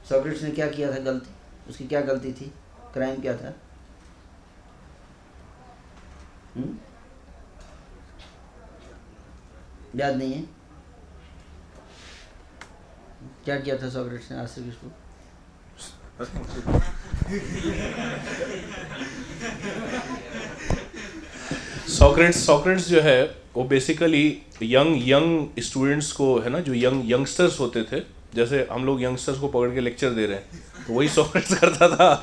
सॉक्रेट्स 0.09 0.43
ने 0.43 0.51
क्या 0.51 0.67
किया 0.69 0.93
था 0.93 0.99
गलती? 1.01 1.31
उसकी 1.69 1.87
क्या 1.87 2.01
गलती 2.03 2.33
थी? 2.33 2.53
क्राइम 2.93 3.21
क्या 3.21 3.37
था? 3.37 3.53
याद 9.97 10.17
नहीं 10.17 10.33
है। 10.33 10.43
क्या 13.45 13.57
किया 13.61 13.77
था 13.77 13.89
सॉक्रेट्स 13.91 14.31
ने 14.31 14.39
आज 14.39 14.49
से 14.49 14.61
को 14.63 14.91
सॉक्रेट्स 21.89 22.45
सॉक्रेट्स 22.47 22.89
जो 22.89 23.01
है 23.01 23.23
वो 23.55 23.65
बेसिकली 23.65 24.27
यंग 24.63 25.09
यंग 25.09 25.63
स्टूडेंट्स 25.63 26.11
को 26.13 26.39
है 26.41 26.51
ना 26.51 26.61
जो 26.61 26.75
यंग 26.75 27.11
यंगस्टर्स 27.13 27.59
होते 27.61 27.83
थे 27.83 28.01
जैसे 28.35 28.67
हम 28.73 28.85
लोग 28.85 29.03
यंगस्टर्स 29.03 29.39
को 29.39 29.49
पकड़ 29.49 29.71
के 29.75 29.81
लेक्चर 29.81 30.11
दे 30.11 30.27
रहे 30.27 30.37
हैं 30.37 30.63
तो 30.87 30.93
वही 30.93 31.09
सॉक्रेट्स 31.09 31.55
करता 31.61 31.89
था। 31.97 32.15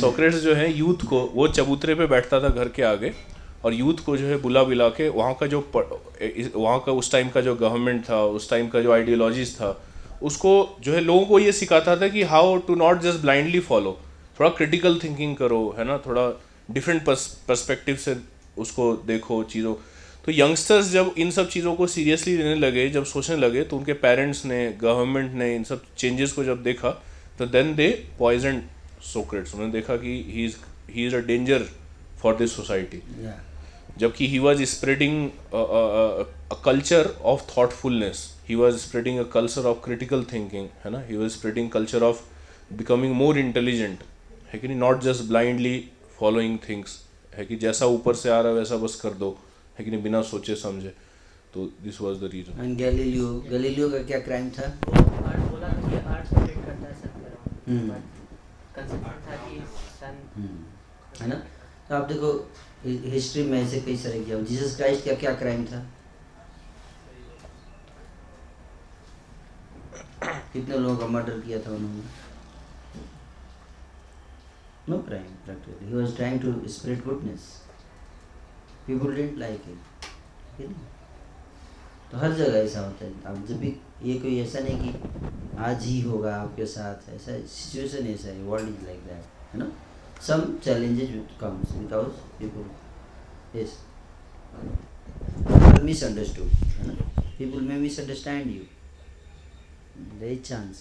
सॉक्रेट्स 0.00 0.36
जो 0.36 0.54
है 0.54 0.72
यूथ 0.72 1.04
को 1.08 1.20
वो 1.34 1.48
चबूतरे 1.48 1.94
पे 1.94 2.06
बैठता 2.06 2.40
था 2.40 2.48
घर 2.48 2.68
के 2.68 2.82
आगे 2.82 3.12
और 3.64 3.74
यूथ 3.74 4.04
को 4.06 4.16
जो 4.16 4.26
है 4.26 4.36
बुला 4.40 4.62
बुला 4.64 4.88
के 4.90 5.08
वहाँ 5.10 5.34
का 5.40 5.46
जो 5.46 5.60
वहाँ 6.54 6.78
का 6.86 6.92
उस 6.92 7.10
टाइम 7.12 7.28
का 7.28 7.40
जो 7.40 7.54
गवर्नमेंट 7.56 8.02
था, 8.08 8.24
उस 8.24 8.48
टाइम 8.50 8.68
का 8.68 8.80
जो 8.80 8.92
आइडियोलॉजीज 8.92 9.54
था, 9.56 9.80
उसको 10.22 10.52
जो 10.80 10.92
है 10.92 11.00
लोगों 11.00 11.24
को 11.26 11.38
ये 11.38 11.52
सिखाता 11.52 11.96
था 12.00 12.08
कि 12.08 12.22
how 12.24 12.56
to 12.66 12.74
not 12.74 13.00
just 13.02 13.20
blindly 13.20 13.60
follow 13.62 13.98
थोड़ा 14.40 14.50
क्रिटिकल 14.50 14.98
थिंकिंग 14.98 15.36
करो, 15.36 15.74
है 15.78 15.84
ना, 15.84 15.98
थोड़ा 16.06 16.28
डिफरेंट 16.70 17.04
पर्सपेक्टिव 17.04 17.96
से 17.96 18.16
उसको 18.58 18.92
देखो 19.06 19.42
चीज़ों। 19.44 19.74
तो 20.24 20.32
यंगस्टर्स 20.32 20.90
जब 20.90 21.14
इन 21.18 21.30
सब 21.30 21.48
चीज़ों 21.48 21.74
को 21.76 21.86
सीरियसली 21.86 22.36
लेने 22.36 22.54
लगे, 22.56 22.88
जब 22.90 23.04
सोचने 23.06 23.36
लगे 23.36 23.62
तो 23.62 23.76
उनके 23.76 23.92
पेरेंट्स 24.04 24.44
ने 24.46 24.66
गवर्नमेंट 24.80 25.32
ने 25.34 25.54
इन 25.56 25.64
सब 25.64 25.82
चेंजेस 25.96 26.32
को 26.32 26.44
जब 26.44 26.62
देखा 26.62 26.90
तो 27.38 27.46
देन 27.46 27.74
दे 27.74 27.88
पॉइजन 28.18 28.62
सोक्रेट्स 29.12 29.54
उन्होंने 29.54 29.72
देखा 29.72 29.96
कि 29.96 30.22
he 30.28 30.44
is 30.44 30.56
he 30.90 31.06
is 31.06 31.16
a 31.16 31.20
danger 31.26 31.66
for 32.22 32.36
this 32.36 32.56
society 32.56 33.02
जबकि 33.98 34.26
he 34.28 34.38
was 34.38 34.62
spreading 34.66 35.30
culture 36.64 37.08
of 37.24 37.42
thoughtfulness 37.50 38.28
he 38.48 38.54
was 38.54 38.76
spreading 38.78 39.18
a 39.18 39.22
culture 39.32 39.66
of 39.66 39.78
critical 39.84 40.24
thinking 40.32 40.68
है 40.84 40.90
ना? 40.90 41.00
He 41.08 41.16
was 41.16 41.32
spreading 41.32 41.70
culture 41.70 42.02
of 42.02 42.22
becoming 42.72 43.14
more 43.14 43.38
intelligent 43.38 43.98
है 44.52 44.58
कि 44.58 44.68
नहीं? 44.68 44.78
Not 44.78 45.00
just 45.02 45.22
blindly 45.28 45.78
following 46.18 46.58
things 46.68 47.00
है 47.36 47.44
कि 47.44 47.56
जैसा 47.56 47.86
ऊपर 47.94 48.14
से 48.14 48.30
आ 48.30 48.40
रहा 48.40 48.52
है 48.52 48.58
वैसा 48.58 48.76
बस 48.76 48.94
कर 49.00 49.14
दो। 49.22 49.36
है 49.78 49.84
कि 49.84 49.90
नहीं? 49.90 50.02
बिना 50.02 50.22
सोचे 50.24 50.54
समझे। 50.56 50.94
तो 51.54 51.64
this 51.82 52.00
was 52.00 52.16
the 52.18 52.30
reason 52.32 52.64
and 52.64 52.76
Galileo 52.78 53.32
Galileo 53.50 53.88
का 53.90 53.98
क्या 54.04 54.18
क्राइम 54.20 54.50
था? 54.50 54.62
आर्ट 54.62 55.40
बोला 55.50 55.68
कि 55.68 55.96
आर्ट 55.96 56.28
प्रोटेक्ट 56.28 56.64
करता 56.66 56.86
है 56.86 56.94
सब 57.02 57.68
हम्म। 57.68 57.88
कंसेप्ट 58.76 59.28
था 59.28 59.36
कि 59.44 59.60
सन 60.00 60.16
हम्म। 60.36 61.22
है 61.22 61.28
ना? 61.28 61.42
तो 61.88 61.94
आप 61.94 62.08
देखो 62.08 62.32
हिस्ट्री 62.84 63.42
में 63.42 63.60
ऐसे 63.62 63.80
कई 63.80 63.96
सारे 63.96 64.20
किया। 64.24 64.40
जीसस 64.40 64.76
क्राइस्ट 64.76 65.04
का 65.04 65.14
क्या 65.20 65.34
क्राइम 65.34 65.64
था? 65.66 65.86
कितने 70.52 70.78
लोगों 70.78 70.96
का 70.96 71.06
मर्डर 71.06 71.40
किया 71.40 71.58
था 71.58 71.70
उन्होंने? 71.70 72.02
No 74.88 74.98
crime 74.98 75.30
practically. 75.46 75.86
He 75.90 75.94
was 75.94 76.14
trying 76.16 76.38
to 76.40 76.50
spread 76.74 77.00
goodness. 77.04 77.44
People 78.86 79.14
didn't 79.18 79.38
like 79.42 79.68
it 79.72 79.78
ठीक 80.56 80.68
है 80.68 80.92
तो 82.10 82.18
हर 82.18 82.32
जगह 82.32 82.58
ऐसा 82.58 82.80
होता 82.80 83.04
है। 83.04 83.12
अब 83.26 83.46
जब 83.46 83.58
भी 83.58 83.76
ये 84.02 84.18
कोई 84.20 84.38
ऐसा 84.40 84.60
नहीं 84.60 84.76
कि 84.82 85.56
आज 85.64 85.84
ही 85.84 86.00
होगा 86.00 86.34
आपके 86.36 86.66
साथ, 86.66 87.08
ऐसा 87.14 87.38
सिचुएशन 87.54 88.06
ऐसा 88.06 88.28
है। 88.28 88.42
वर्ल्ड 88.42 88.68
इज़ 88.68 88.84
लाइक 88.86 89.00
दैट 89.06 89.52
है 89.52 89.58
ना? 89.58 89.70
Some 90.24 90.58
challenges 90.66 91.10
which 91.14 91.32
comes 91.40 91.72
because 91.80 92.12
people 92.38 92.64
yes 93.52 93.72
are 95.74 95.82
misunderstood 95.88 96.50
people 97.40 97.60
may 97.70 97.76
misunderstand 97.82 98.54
you 98.54 98.64
there 100.22 100.30
is 100.36 100.40
chance 100.48 100.80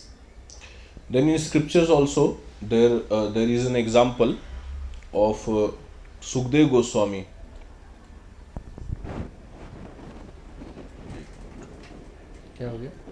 then 1.09 1.27
in 1.33 1.37
scriptures 1.47 1.89
also 1.89 2.25
there 2.61 3.01
uh, 3.11 3.27
there 3.37 3.49
is 3.57 3.65
an 3.65 3.75
example 3.75 4.35
of 5.25 5.47
uh, 5.49 5.69
Sukdev 6.31 6.71
Goswami 6.77 7.23
क्या 12.57 12.69
हो 12.71 12.77
गया 12.77 13.02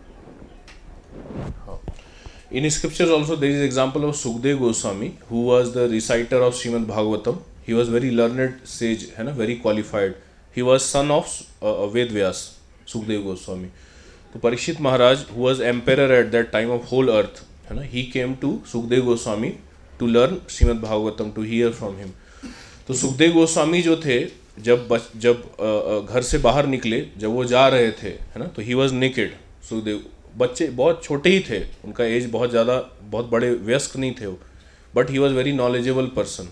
In 2.54 2.70
scriptures 2.70 3.10
also 3.10 3.38
there 3.38 3.50
is 3.50 3.62
example 3.62 4.04
of 4.04 4.14
Sukdev 4.14 4.60
Goswami 4.60 5.18
who 5.30 5.44
was 5.44 5.72
the 5.72 5.88
reciter 5.88 6.42
of 6.42 6.54
Srimad 6.54 6.86
Bhagavatam. 6.86 7.42
He 7.64 7.74
was 7.74 7.88
very 7.88 8.12
learned 8.12 8.60
sage, 8.66 9.06
है 9.16 9.24
ना, 9.24 9.34
very 9.34 9.56
qualified. 9.56 10.16
He 10.52 10.62
was 10.62 10.84
son 10.84 11.12
of 11.12 11.32
uh, 11.62 11.88
Ved 11.88 12.10
Vyas, 12.10 12.56
Sukdev 12.86 13.24
Goswami. 13.24 13.70
तो 14.34 14.40
परीक्षित 14.40 14.82
महाराज 14.82 15.26
who 15.30 15.44
was 15.44 15.62
emperor 15.62 16.12
at 16.12 16.32
that 16.34 16.52
time 16.52 16.70
of 16.72 16.84
whole 16.90 17.10
earth, 17.10 17.42
है 17.70 17.76
ना, 17.78 17.90
he 17.90 18.12
came 18.12 18.36
to 18.36 18.62
Sukdev 18.74 19.06
Goswami 19.06 19.58
to 19.98 20.08
learn 20.08 20.42
Srimad 20.42 20.82
Bhagavatam 20.82 21.34
to 21.34 21.42
hear 21.42 21.72
from 21.72 21.96
him. 21.98 22.14
तो 22.88 22.94
सुखदेव 22.94 23.34
गोस्वामी 23.34 23.82
जो 23.82 23.96
थे 24.04 24.20
जब 24.60 24.88
बच, 24.88 25.02
जब 25.16 26.08
घर 26.10 26.22
से 26.22 26.38
बाहर 26.38 26.66
निकले 26.68 27.06
जब 27.18 27.30
वो 27.32 27.44
जा 27.46 27.68
रहे 27.68 27.92
थे 27.92 28.10
है 28.10 28.40
ना 28.40 28.46
तो 28.56 28.62
ही 28.62 28.74
वॉज़ 28.74 28.94
नेकेड 28.94 29.36
सुखदेव 29.70 30.04
बच्चे 30.38 30.68
बहुत 30.68 31.04
छोटे 31.04 31.30
ही 31.30 31.40
थे, 31.40 31.60
उनका 31.86 32.04
एज 32.06 32.30
बहुत 32.32 32.50
ज़्यादा, 32.50 32.98
बहुत 33.04 33.30
बड़े 33.30 33.52
व्यस्क 33.52 33.98
नहीं 33.98 34.12
थे 34.22 34.26
वो 34.26 34.40
but 34.96 35.10
he 35.10 35.18
was 35.18 35.34
very 35.34 35.52
knowledgeable 35.52 36.06
person 36.06 36.48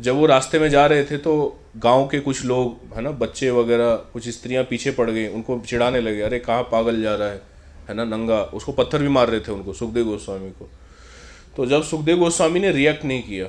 जब 0.00 0.14
वो 0.14 0.26
रास्ते 0.26 0.58
में 0.58 0.68
जा 0.68 0.86
रहे 0.86 1.04
थे 1.04 1.18
तो 1.18 1.60
गाँव 1.76 2.08
के 2.08 2.20
कुछ 2.20 2.44
लोग, 2.44 2.94
है 2.96 3.02
ना, 3.02 3.10
बच्चे 3.10 3.50
वगैरह, 3.50 3.94
कुछ 3.96 4.28
स्त्रियाँ 4.28 4.64
पीछे 4.64 4.90
पड़ 4.90 5.10
गई, 5.10 5.28
उनको 5.28 5.62
चिढ़ाने 5.66 6.00
लगे, 6.00 6.20
अरे, 6.20 6.38
कहाँ 6.38 6.62
पागल 6.62 7.02
जा 7.02 7.14
रहा 7.14 7.28
है? 7.28 7.42
है 7.88 7.94
ना, 7.94 8.04
नंगा, 8.04 8.42
उसको 8.42 8.72
पत्थर 8.72 8.98
भी 8.98 9.08
मार 9.08 9.28
रहे 9.28 9.40
थे 9.40 9.52
उनको, 9.52 9.72
सुखदेव 9.72 10.04
गोस्वामी 10.04 10.50
को। 10.50 10.70
तो 11.56 11.66
जब 11.66 11.82
सुखदेव 11.82 12.18
गोस्वामी 12.18 12.60
ने 12.60 12.72
रिएक्ट 12.72 13.04
नहीं 13.04 13.22
किया, 13.22 13.44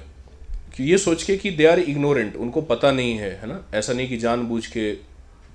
कि 0.77 0.83
ये 0.83 0.97
सोच 0.97 1.23
के 1.23 1.37
कि 1.37 1.51
दे 1.51 1.65
आर 1.65 1.79
इग्नोरेंट 1.79 2.35
उनको 2.35 2.61
पता 2.61 2.91
नहीं 2.91 3.15
है 3.15 3.39
है 3.41 3.47
ना, 3.47 3.65
ऐसा 3.73 3.93
नहीं 3.93 4.09
कि 4.09 4.17
जानबूझ 4.17 4.67
के 4.67 5.08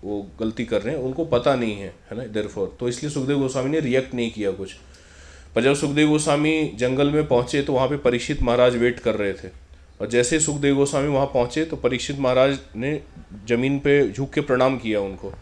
वो 0.05 0.21
गलती 0.41 0.65
कर 0.65 0.83
रहे 0.83 0.95
हैं, 0.95 1.03
उनको 1.03 1.25
पता 1.25 1.55
नहीं 1.55 1.75
है 1.75 1.95
है 2.11 2.17
ना 2.17 2.25
देर 2.25 2.49
तो 2.81 2.89
इसलिए 2.89 3.13
सुखदेव 3.13 3.39
गोस्वामी 3.39 3.71
ने 3.71 3.81
रिएक्ट 3.81 4.15
नहीं 4.15 4.31
किया 4.31 4.51
कुछ। 4.51 4.73
पर 5.55 5.63
जब 5.63 5.75
सुखदेव 5.75 6.09
गोस्वामी 6.09 6.73
जंगल 6.79 7.11
में 7.11 7.27
पहुँचे 7.29 7.63
तो 7.63 7.73
वहाँ 7.73 7.89
पे 7.89 7.97
परीक्षित 7.97 8.43
महाराज 8.43 8.77
वेट 8.77 8.99
कर 8.99 9.15
रहे 9.15 9.33
थे। 9.33 9.49
और 10.01 10.09
जैसे 10.09 10.41
सुखदेव 10.41 10.77
गोस्वामी 10.77 11.09
वहाँ 11.09 11.27
पहुँचे 11.27 11.65
तो 11.65 11.77
परीक्षित 11.77 12.19
महाराज 12.19 12.59
ने 12.77 13.01
ज़मीन 13.49 13.79
पे 13.79 14.13
झुक 14.13 14.33
के 14.33 14.41
प्रणाम 14.41 14.79
किया 14.79 15.01
उनको। 15.01 15.33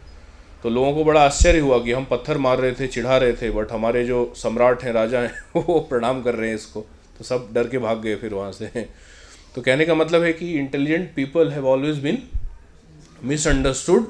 तो 0.63 0.71
लोगों 0.71 0.93
को 0.95 1.05
बड़ा 1.05 1.21
आश्चर्य 1.21 1.59
हुआ 1.59 1.79
कि 1.79 1.93
हम 1.93 2.05
पत्थर 2.05 2.39
मार 2.39 2.59
रहे 2.59 2.73
थे, 2.73 2.87
चिढ़ा 2.87 3.17
रहे 3.17 3.33
थे 3.33 3.51
बट 3.51 3.73
हमारे 3.73 4.05
जो 4.05 4.33
सम्राट 4.37 4.83
हैं, 4.83 4.93
राजा 4.93 5.21
हैं, 5.21 5.33
वो 5.57 5.81
प्रणाम 5.81 6.23
कर 6.23 6.35
रहे 6.35 6.49
हैं 6.49 6.57
इसको। 6.57 6.81
तो 7.19 7.25
सब 7.25 7.49
डर 7.53 7.69
के 7.69 7.79
भाग 7.79 8.03
गए 8.03 8.17
फिर 8.17 8.35
वहाँ 8.35 8.53
से। 8.53 8.67
तो 9.55 9.63
कहने 9.63 9.87
का 9.87 9.95
मतलब 9.95 10.23
है 10.23 10.33
कि 10.33 10.53
intelligent 10.53 11.15
people 11.15 11.51
have 11.53 11.67
always 11.69 11.99
been 11.99 12.19
misunderstood 13.25 14.07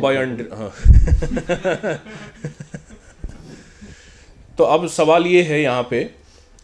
by 0.00 0.16
तो 4.58 4.64
अब 4.64 4.88
सवाल 4.88 5.26
ये 5.26 5.42
है 5.42 5.62
यहाँ 5.62 5.86
पे 5.90 6.10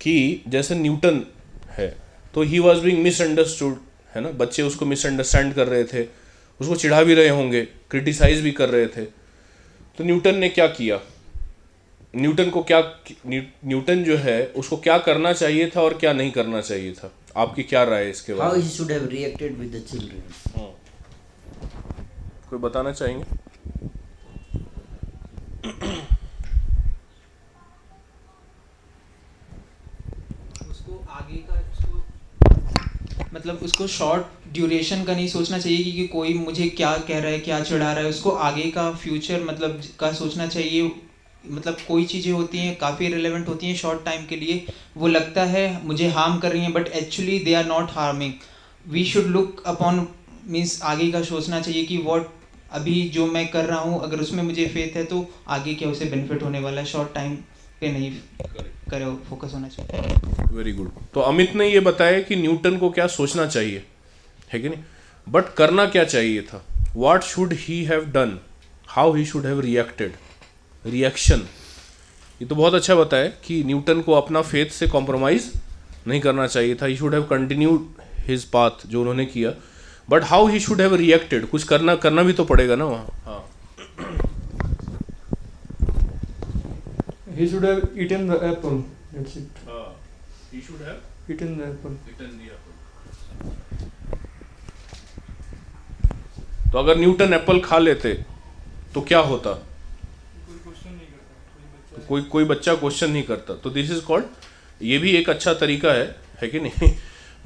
कि 0.00 0.42
जैसे 0.48 0.74
न्यूटन 0.74 1.26
है 1.70 1.96
तो 2.34 2.42
ही 2.42 2.58
वॉज़ 2.58 2.80
बिंग 2.80 2.98
मिसअंडरस्टूड 2.98 3.76
है 4.14 4.22
ना? 4.22 4.30
बच्चे 4.30 4.62
उसको 4.62 4.86
मिसअंडरस्टैंड 4.86 5.54
कर 5.54 5.68
रहे 5.68 5.84
थे 5.84 6.08
उसको 6.60 6.76
चिढ़ा 6.76 7.02
भी 7.02 7.14
रहे 7.14 7.28
होंगे 7.28 7.64
क्रिटिसाइज 7.64 8.40
भी 8.40 8.50
कर 8.50 8.68
रहे 8.68 8.86
थे। 8.86 9.04
तो 9.98 10.04
न्यूटन 10.04 10.38
ने 10.38 10.48
क्या 10.48 10.66
किया? 10.66 11.00
न्यूटन 12.16 12.50
को 12.50 12.62
क्या 12.62 12.94
न्यूटन 13.26 14.04
जो 14.04 14.16
है 14.16 14.46
उसको 14.46 14.76
क्या 14.76 14.98
करना 14.98 15.32
चाहिए 15.32 15.72
था 15.76 15.80
और 15.80 15.98
क्या 15.98 16.12
नहीं 16.12 16.30
करना 16.30 16.60
चाहिए 16.60 16.92
था? 16.92 17.12
आपकी 17.36 17.62
क्या 17.62 17.84
राय 17.84 18.04
है 18.04 18.10
इसके 18.10 18.34
बारे? 18.34 18.50
में? 20.58 20.77
कोई 22.50 22.58
बताना 22.58 22.92
चाहेंगे? 22.92 23.24
उसको 30.70 31.04
आगे 31.10 31.36
का 31.48 31.60
उसको 31.72 32.04
मतलब 33.34 33.60
उसको 33.62 33.86
शॉर्ट 33.86 34.52
ड्यूरेशन 34.52 35.02
का 35.04 35.14
नहीं 35.14 35.28
सोचना 35.28 35.58
चाहिए 35.58 35.82
कि, 35.84 35.92
कि 35.92 36.06
कोई 36.06 36.34
मुझे 36.34 36.68
क्या 36.68 36.96
कह 37.08 37.18
रहा 37.20 37.30
है 37.30 37.38
क्या 37.40 37.60
चिढ़ा 37.62 37.92
रहा 37.92 38.04
है। 38.04 38.10
उसको 38.10 38.30
आगे 38.30 38.70
का 38.70 38.90
फ्यूचर 38.92 39.44
मतलब 39.44 39.80
का 40.00 40.12
सोचना 40.12 40.46
चाहिए। 40.46 40.90
मतलब 41.44 41.76
कोई 41.88 42.04
चीज़ें 42.04 42.32
होती 42.32 42.58
हैं 42.58 42.76
काफ़ी 42.78 43.08
रिलेवेंट 43.08 43.48
होती 43.48 43.66
हैं 43.66 43.74
शॉर्ट 43.76 44.04
टाइम 44.04 44.24
के 44.26 44.36
लिए। 44.36 44.64
वो 44.96 45.08
लगता 45.08 45.44
है 45.46 45.66
मुझे 45.86 46.08
हार्म 46.08 46.38
कर 46.38 46.52
रही 46.52 46.62
हैं 46.62 46.72
but 46.72 46.88
actually 47.02 47.38
they 47.38 47.54
are 47.54 47.66
not 47.66 47.90
harming 47.90 48.32
we 48.86 49.04
should 49.04 49.26
look 49.26 49.62
upon 49.66 50.06
means 50.46 50.80
आगे 50.82 51.10
का 51.12 51.22
सोचना 51.22 51.60
चाहिए 51.60 51.84
कि 51.84 51.96
वॉट 51.98 52.30
अभी 52.70 53.08
जो 53.08 53.26
मैं 53.26 53.46
कर 53.50 53.64
रहा 53.64 53.78
हूँ, 53.78 54.00
अगर 54.02 54.20
उसमें 54.20 54.42
मुझे 54.42 54.66
फेथ 54.66 54.96
है 54.96 55.04
तो 55.04 55.26
आगे 55.48 55.74
क्या 55.74 55.88
उसे 55.88 56.04
बेनिफिट 56.06 56.42
होने 56.42 56.60
वाला 56.60 56.80
है? 56.80 56.86
शॉर्ट 56.86 57.14
टाइम 57.14 57.34
पे 57.80 57.92
नहीं 57.92 58.10
करे 58.90 59.04
फोकस 59.28 59.54
होना 59.54 59.68
चाहिए। 59.68 60.54
वेरी 60.54 60.72
गुड 60.72 60.90
तो 61.14 61.20
अमित 61.22 61.54
ने 61.54 61.68
ये 61.68 61.80
बताया 61.82 62.20
कि 62.20 62.36
न्यूटन 62.36 62.76
को 62.78 62.90
क्या 62.90 63.06
सोचना 63.08 63.46
चाहिए, 63.46 63.84
है 64.50 64.60
कि 64.60 64.68
नहीं? 64.68 64.82
बट 65.26 65.52
करना 65.54 65.86
क्या 65.86 66.04
चाहिए 66.06 66.42
था? 66.42 66.64
What 66.96 67.22
should 67.24 67.52
he 67.58 67.82
have 67.84 68.04
done 68.12 68.38
how 68.88 69.12
he 69.14 69.24
should 69.24 69.46
have 69.46 69.60
reacted 69.60 70.12
reaction 70.84 71.46
ये 72.40 72.46
तो 72.46 72.54
बहुत 72.54 72.74
अच्छा 72.74 72.94
बताया 72.94 73.28
कि 73.44 73.62
न्यूटन 73.64 74.00
को 74.00 74.12
अपना 74.12 74.42
फेथ 74.42 74.70
से 74.70 74.86
कॉम्प्रोमाइज 74.88 75.50
नहीं 76.06 76.20
करना 76.20 76.46
चाहिए 76.46 76.74
था। 76.74 76.86
He 76.86 76.96
should 76.96 77.14
have 77.14 77.22
continued 77.30 78.02
his 78.26 78.44
path 78.50 78.86
जो 78.86 79.00
उन्होंने 79.00 79.26
किया। 79.26 79.50
But 80.10 80.24
how 80.24 80.46
he 80.48 80.60
should 80.60 80.80
have 80.80 80.94
reacted 80.94 81.46
कुछ 81.50 81.64
करना 81.64 81.94
करना 82.04 82.22
भी 82.22 82.32
तो 82.32 82.44
पड़ेगा 82.44 82.76
ना 82.76 82.84
वहाँ। 82.84 83.06
हाँ। 83.24 83.44
He 87.38 87.46
should 87.50 87.64
have 87.64 87.82
eaten 88.04 88.22
the 88.28 88.36
apple. 88.46 88.78
That's 89.12 89.36
it. 89.36 89.58
he 90.52 90.60
should 90.60 90.80
have 90.86 91.00
Eaten 91.30 91.50
the 91.58 91.64
apple. 91.64 91.94
तो 96.72 96.78
अगर 96.78 96.98
न्यूटन 96.98 97.34
एप्पल 97.34 97.60
खा 97.64 97.78
लेते 97.78 98.12
तो 98.94 99.00
क्या 99.10 99.18
होता? 99.28 99.52
कोई 99.52 100.58
क्वेश्चन 100.64 100.90
नहीं 100.90 101.06
करता। 101.06 101.34
कोई 101.52 101.66
बच्चा 101.74 102.06
कोई 102.08 102.22
कोई 102.32 102.44
बच्चा 102.44 102.74
क्वेश्चन 102.74 103.10
नहीं 103.10 103.22
करता। 103.24 103.54
तो 103.54 103.70
दिस 103.70 103.90
इज़ 103.90 104.00
कॉल्ड 104.06 104.24
ये 104.82 104.98
भी 104.98 105.10
एक 105.16 105.30
अच्छा 105.30 105.54
तरीका 105.62 105.92
है 105.92 106.04
है 106.42 106.48
कि 106.48 106.60
नहीं? 106.60 106.90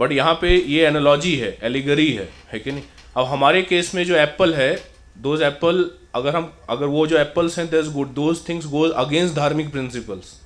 बट 0.01 0.13
यहाँ 0.13 0.35
पे 0.35 0.57
ये 0.57 0.87
एनालॉजी 0.87 1.35
है 1.37 1.57
एलिगरी 1.63 2.11
है 2.13 2.29
है 2.53 2.59
कि 2.59 2.73
नहीं? 2.73 2.83
अब 3.17 3.27
हमारे 3.27 3.63
केस 3.63 3.95
में 3.95 4.05
जो 4.05 4.17
एप्पल 4.17 4.55
है 4.55 4.75
दोज 5.19 5.43
एप्पल 5.43 5.91
अगर 6.15 6.37
हम, 6.37 6.53
अगर 6.71 6.87
वो 6.87 7.07
जो 7.07 7.19
एप्पल्स 7.19 7.59
हैं 7.59 7.69
दस 7.71 7.89
good 7.89 8.09
those 8.15 8.39
things 8.49 8.67
goes 8.67 8.91
against 8.97 9.35
धार्मिक 9.37 9.71
प्रिंसिपल्स 9.73 10.41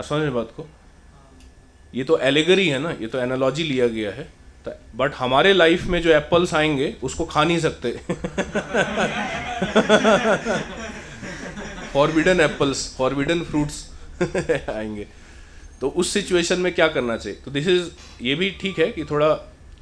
समझ 0.00 0.28
बात 0.32 0.52
को? 0.56 0.66
ये 1.94 2.04
तो 2.04 2.18
एलिगरी 2.18 2.68
है 2.68 2.78
ना, 2.78 2.90
ये 2.90 3.06
तो 3.06 3.18
एनालॉजी 3.18 3.62
लिया 3.62 3.86
गया 3.88 4.10
है। 4.10 4.28
बट 4.96 5.14
हमारे 5.14 5.52
लाइफ 5.52 5.84
में 5.84 6.00
जो 6.02 6.10
एप्पल्स 6.10 6.54
आएँगे, 6.54 6.94
उसको 7.02 7.24
खा 7.24 7.44
नहीं 7.44 7.58
सकते। 7.58 7.90
फॉरबिडन 11.92 12.40
एप्पल्स 12.40 12.94
फॉरबिडन 12.96 13.42
फ्रूट्स 13.42 13.84
आएँगे। 14.68 15.06
तो 15.80 15.88
उस 15.90 16.12
सिचुएशन 16.12 16.60
में 16.60 16.72
क्या 16.74 16.88
करना 16.88 17.16
चाहिए? 17.16 17.38
तो 17.44 17.50
दिस 17.50 17.68
इज़ 17.68 17.88
ये 18.22 18.34
भी 18.34 18.50
ठीक 18.60 18.78
है 18.78 18.90
कि 18.92 19.04
थोड़ा 19.04 19.28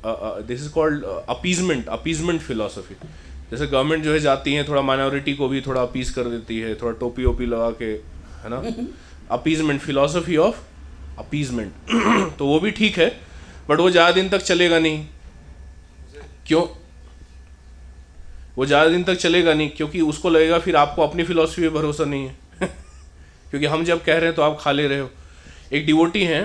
this 0.05 0.61
is 0.61 0.71
called 0.73 1.05
appeasement 1.05 1.89
appeasement 1.91 2.41
philosophy 2.41 2.95
जैसे 3.51 3.67
गवर्नमेंट 3.67 4.05
जो 4.05 4.13
है 4.13 4.19
जाती 4.21 4.55
है 4.55 4.67
थोड़ा 4.69 4.83
माइनॉरिटी 4.83 5.35
को 5.35 5.49
भी 5.49 5.61
थोड़ा 5.61 5.83
अपीज 5.83 6.11
कर 6.11 6.25
देती 6.31 6.59
है 6.61 6.75
थोड़ा 6.83 6.93
टोपी 6.99 7.25
ओपी 7.25 7.47
लगा 7.47 7.71
के 7.83 7.85
है 7.85 8.51
ना? 8.51 8.63
अपीजमेंट 9.31 9.81
फिलोसफी 9.81 10.37
ऑफ़ 10.39 10.57
अपीजमेंट 11.19 12.37
तो 12.39 12.47
वो 12.47 12.59
भी 12.61 12.71
ठीक 12.71 12.99
है 12.99 13.09
बट 13.71 13.81
वो 13.81 13.91
ज़्यादा 13.91 14.13
दिन 14.13 14.29
तक 14.29 14.43
चलेगा 14.43 14.79
नहीं। 14.79 15.05
क्यों? 16.47 16.67
वो 18.59 18.67
ज़्यादा 18.67 18.91
दिन 18.91 19.05
तक 19.05 19.15
चलेगा 19.17 19.55
नहीं 19.55 19.71
क्योंकि 19.71 20.01
उसको 20.03 20.31
लगेगा 20.31 20.59
फिर 20.59 20.77
आपको 20.77 21.03
अपनी 21.03 21.25
फिलोसफी 21.25 21.63
पे 21.63 21.69
भरोसा 21.71 22.05
नहीं 22.05 22.27
है। 22.27 22.37
क्योंकि 23.51 23.67
हम 23.67 23.85
जब 23.85 24.05
कह 24.05 24.17
रहे 24.17 24.27
हैं 24.27 24.35
तो 24.35 24.43
आप 24.43 24.59
खा 24.61 24.73
ले 24.73 24.87
रहे 24.89 24.99
हो। 24.99 25.11
एक 25.73 25.87
डिवोटी 25.87 26.23
हैं 26.25 26.45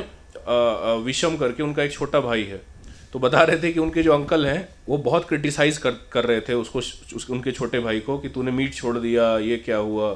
विषम 1.04 1.36
करके 1.38 1.64
उनका 1.64 1.84
एक 1.84 1.92
छोटा 1.92 2.20
भाई 2.20 2.44
है। 2.44 2.62
तो 3.14 3.20
बता 3.20 3.42
रहे 3.44 3.58
थे 3.64 3.72
कि 3.74 3.80
उनके 3.80 4.04
जो 4.04 4.14
अंकल 4.14 4.46
हैं 4.46 4.68
वो 4.88 4.98
बहुत 4.98 5.28
क्रिटिसाइज 5.28 5.78
कर 5.78 5.92
कर 6.12 6.26
रहे 6.26 6.42
थे 6.42 6.54
उसको 6.54 6.80
उस, 6.80 7.28
उनके 7.30 7.52
छोटे 7.52 7.80
भाई 7.80 8.00
को 8.00 8.18
कि 8.18 8.30
तूने 8.30 8.52
मीट 8.52 8.74
छोड़ 8.74 8.98
दिया 8.98 9.38
ये 9.40 9.58
क्या 9.58 9.78
हुआ 9.78 10.10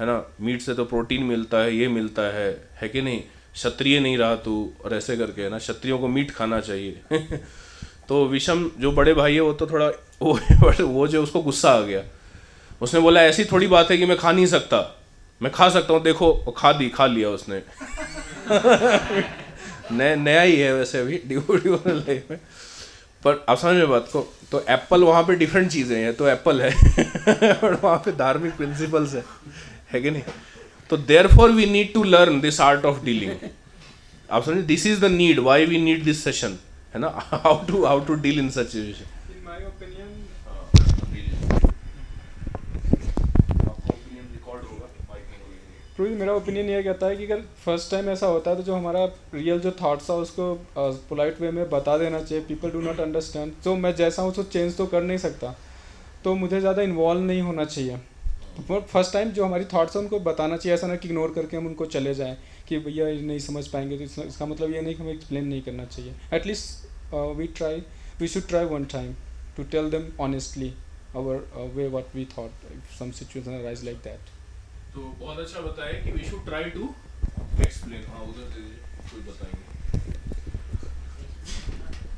है 0.00 0.06
ना? 0.06 0.16
मीट 0.40 0.62
से 0.62 0.74
तो 0.74 0.84
प्रोटीन 0.84 1.22
मिलता 1.24 1.58
है 1.58 1.76
ये 1.76 1.88
मिलता 1.88 2.22
है 2.34 2.48
है 2.80 2.88
कि 2.88 3.02
नहीं? 3.02 3.20
क्षत्रिय 3.54 4.00
नहीं 4.00 4.18
रहा 4.18 4.36
तू 4.36 4.72
और 4.84 4.94
ऐसे 4.94 5.16
करके 5.16 5.42
है 5.42 5.50
ना? 5.50 5.58
क्षत्रियों 5.58 5.98
को 5.98 6.08
मीट 6.08 6.30
खाना 6.30 6.60
चाहिए। 6.60 7.00
तो 8.08 8.24
विषम 8.26 8.70
जो 8.80 8.92
बड़े 8.92 9.14
भाई 9.14 9.34
है 9.34 9.40
वो 9.40 9.52
तो 9.52 9.66
थोड़ा 9.66 9.86
वो, 10.22 10.38
वो 10.86 11.06
जो 11.08 11.22
उसको 11.22 11.42
गुस्सा 11.42 11.70
आ 11.70 11.80
गया। 11.80 12.02
उसने 12.82 13.00
बोला 13.00 13.22
ऐसी 13.22 13.44
थोड़ी 13.44 13.66
बात 13.66 13.90
है 13.90 13.98
कि 13.98 14.06
मैं 14.06 14.16
खा 14.16 14.32
नहीं 14.32 14.46
सकता। 14.46 14.80
मैं 15.42 15.52
खा 15.52 15.68
सकता 15.68 15.94
हूँ 15.94 16.02
देखो 16.02 16.32
खा 16.56 16.72
दी 16.72 16.88
खा 16.88 17.06
लिया 17.06 17.28
उसने। 17.30 17.62
नया 19.92 20.14
नया 20.16 20.40
ही 20.42 20.56
है 20.56 20.72
वैसे 20.74 20.98
अभी 20.98 21.20
डिवोटी 21.28 21.68
लाइफ 21.68 22.30
में। 22.30 22.38
पर 23.24 23.44
आप 23.48 23.58
समझ 23.58 23.74
में 23.76 23.88
बात 23.88 24.08
को 24.12 24.20
तो 24.50 24.64
एप्पल 24.70 25.04
वहाँ 25.04 25.22
पे 25.24 25.34
डिफरेंट 25.36 25.70
चीज़ें 25.70 25.96
हैं 25.96 26.12
तो 26.16 26.28
एप्पल 26.28 26.60
है, 26.62 26.70
और 27.64 27.78
वहाँ 27.82 27.96
पे 28.04 28.12
धार्मिक 28.12 28.56
प्रिंसिपल्स 28.56 29.14
है 29.14 29.24
है 29.92 30.00
कि 30.00 30.10
नहीं? 30.10 30.22
तो 30.90 30.96
there 31.12 31.26
for 31.36 31.50
we 31.52 31.66
need 31.66 31.92
to 31.94 32.02
learn 32.04 32.40
this 32.40 32.60
art 32.60 32.84
of 32.84 33.04
dealing 33.04 33.32
आप 34.30 34.44
समझ 34.44 34.64
this 34.64 34.86
is 34.86 35.00
the 35.00 35.10
need 35.12 35.38
why 35.48 35.66
we 35.66 35.78
need 35.82 36.04
this 36.04 36.24
session 36.24 36.58
है 36.94 37.00
ना? 37.00 37.12
How 37.16 37.64
to 37.66 37.84
how 37.84 38.04
to 38.06 38.14
deal 38.26 38.38
in 38.38 38.50
such 38.50 38.68
situation 38.72 39.12
in 39.34 39.40
my 39.48 39.58
opinion 39.70 40.10
prove 45.96 46.08
मेरा 46.10 46.32
opinion 46.34 46.68
ये 46.70 46.82
कहता 46.82 47.06
है 47.06 47.16
कि 47.16 47.24
अगर 47.24 47.40
फ़र्स्ट 47.64 47.90
टाइम 47.90 48.08
ऐसा 48.10 48.26
होता 48.26 48.50
है 48.50 48.56
तो 48.56 48.62
जो 48.62 48.74
हमारा 48.74 49.04
रियल 49.34 49.60
जो 49.60 49.70
थाट्स 49.72 50.10
है, 50.10 50.16
उसको 50.16 50.54
पोलाइट 51.08 51.40
वे 51.40 51.50
में 51.50 51.68
बता 51.70 51.96
देना 51.98 52.20
चाहिए। 52.22 52.44
पीपल 52.44 52.70
डू 52.70 52.80
नॉट 52.80 53.00
अंडरस्टैंड 53.00 53.52
तो 53.64 53.74
मैं 53.76 53.94
जैसा 53.96 54.22
हूँ, 54.22 54.30
उसको 54.30 54.42
चेंज 54.44 54.76
तो 54.76 54.86
कर 54.86 55.02
नहीं 55.02 55.18
सकता। 55.18 55.54
तो 56.24 56.34
मुझे 56.34 56.60
ज़्यादा 56.60 56.82
इन्वॉल्व 56.82 57.20
नहीं 57.22 57.42
होना 57.42 57.64
चाहिए। 57.66 57.96
फ़र्स्ट 58.70 59.12
टाइम 59.12 59.30
जो 59.30 59.44
हमारी 59.44 59.64
थाट्स 59.64 59.96
हैं, 59.96 60.02
उनको 60.02 60.20
बताना 60.22 60.56
चाहिए। 60.56 60.74
ऐसा 60.74 60.86
ना 60.86 60.96
कि 60.96 61.08
इग्नोर 61.08 61.32
करके 61.34 61.56
हम 61.56 61.66
उनको 61.66 61.86
चले 61.88 62.14
जाएँ 62.14 62.36
कि 62.68 62.78
भैया 62.80 63.06
नहीं 63.06 63.38
समझ 63.40 63.66
पाएँगे। 63.68 63.98
तो 63.98 64.22
इसका 64.24 64.46
मतलब 64.46 64.74
ये 64.74 64.80
नहीं 64.80 64.94
कि 64.94 65.02
हमें 65.02 65.12
एक्सप्लेन 65.12 65.48
नहीं 65.48 65.62
करना 65.62 65.84
चाहिए। 65.86 66.14
At least 66.32 67.14
we 67.38 67.46
try 67.56 67.82
we 68.20 68.28
should 68.28 68.48
try 68.48 68.64
one 68.66 68.84
time 68.92 69.14
to 69.56 69.62
tell 69.72 69.90
them 69.90 70.10
honestly 70.20 70.72
our 71.16 71.40
way 71.74 71.88
what 71.88 72.14
we 72.14 72.24
thought 72.38 72.70
some 72.98 73.10
arise 73.52 73.84
like 73.84 73.96
that 74.04 74.33
तो 74.94 75.00
बहुत 75.20 75.38
अच्छा 75.38 75.60
बताया 75.60 75.92
कि 76.02 76.10
we 76.12 76.24
should 76.24 76.44
try 76.46 76.64
to 76.70 76.88
explain 77.62 78.02
हाँ 78.08 78.20
उधर 78.24 78.46
दे 78.54 78.60
कोई 79.10 79.20
बताएँगे। 79.28 79.62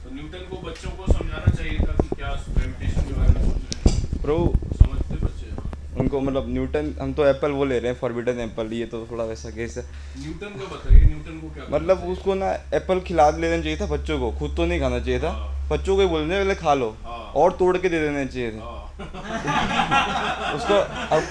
तो 0.04 0.14
न्यूटन 0.14 0.42
को 0.50 0.56
बच्चों 0.68 0.90
को 0.98 1.12
समझाना 1.12 1.54
चाहिए 1.54 1.78
था 1.78 1.92
कि 2.02 2.08
क्या 2.16 2.30
ग्रेविटेशन 2.48 3.08
के 3.08 3.14
बारे 3.14 3.32
में 3.32 3.40
सोच 3.44 3.62
रहे 3.62 3.92
हैं। 3.92 4.22
प्रो 4.22 4.36
समझते 4.82 5.14
बच्चे 5.24 5.50
हाँ। 5.50 5.64
उनको 6.00 6.20
मतलब 6.20 6.48
न्यूटन 6.48 6.94
हम 7.00 7.12
तो 7.14 7.26
एप्पल 7.26 7.50
वो 7.52 7.64
ले 7.64 7.78
रहे 7.78 7.92
हैं 7.92 7.98
फॉरबिडन 8.00 8.40
एप्पल 8.40 8.72
ये 8.72 8.86
तो 8.94 9.06
थोड़ा 9.10 9.24
वैसा 9.24 9.50
केस 9.50 9.76
है। 9.78 9.84
न्यूटन 10.18 10.58
को 10.60 10.66
बताइए 10.76 11.04
न्यूटन 11.04 11.40
को 11.40 11.54
क्या 11.54 11.64
मतलब 11.78 12.04
उसको 12.12 12.34
ना 12.44 12.52
एप्पल 12.80 13.00
खिला 13.08 13.30
लेना 13.38 13.62
चाहिए 13.62 13.78
था 13.80 13.86
बच्चों 13.96 14.18
को 14.20 14.30
खुद 14.38 14.56
तो 14.56 14.66
नहीं 14.66 14.80
खाना 14.80 14.98
चाहिए 15.00 15.20
था। 15.20 15.30
हाँ। 15.32 15.68
बच्चों 15.70 15.96
को 15.96 16.08
बोलने 16.08 16.38
वाले 16.38 16.54
खा 16.54 16.74
लो 16.74 16.96
हाँ। 17.04 17.18
और 17.42 17.56
तोड़ 17.58 17.76
के 17.78 17.88
दे 17.88 18.00
देना 18.00 18.24
चाहिए 18.26 18.50
था। 18.52 18.82
उसको 20.56 20.74
अब 21.16 21.22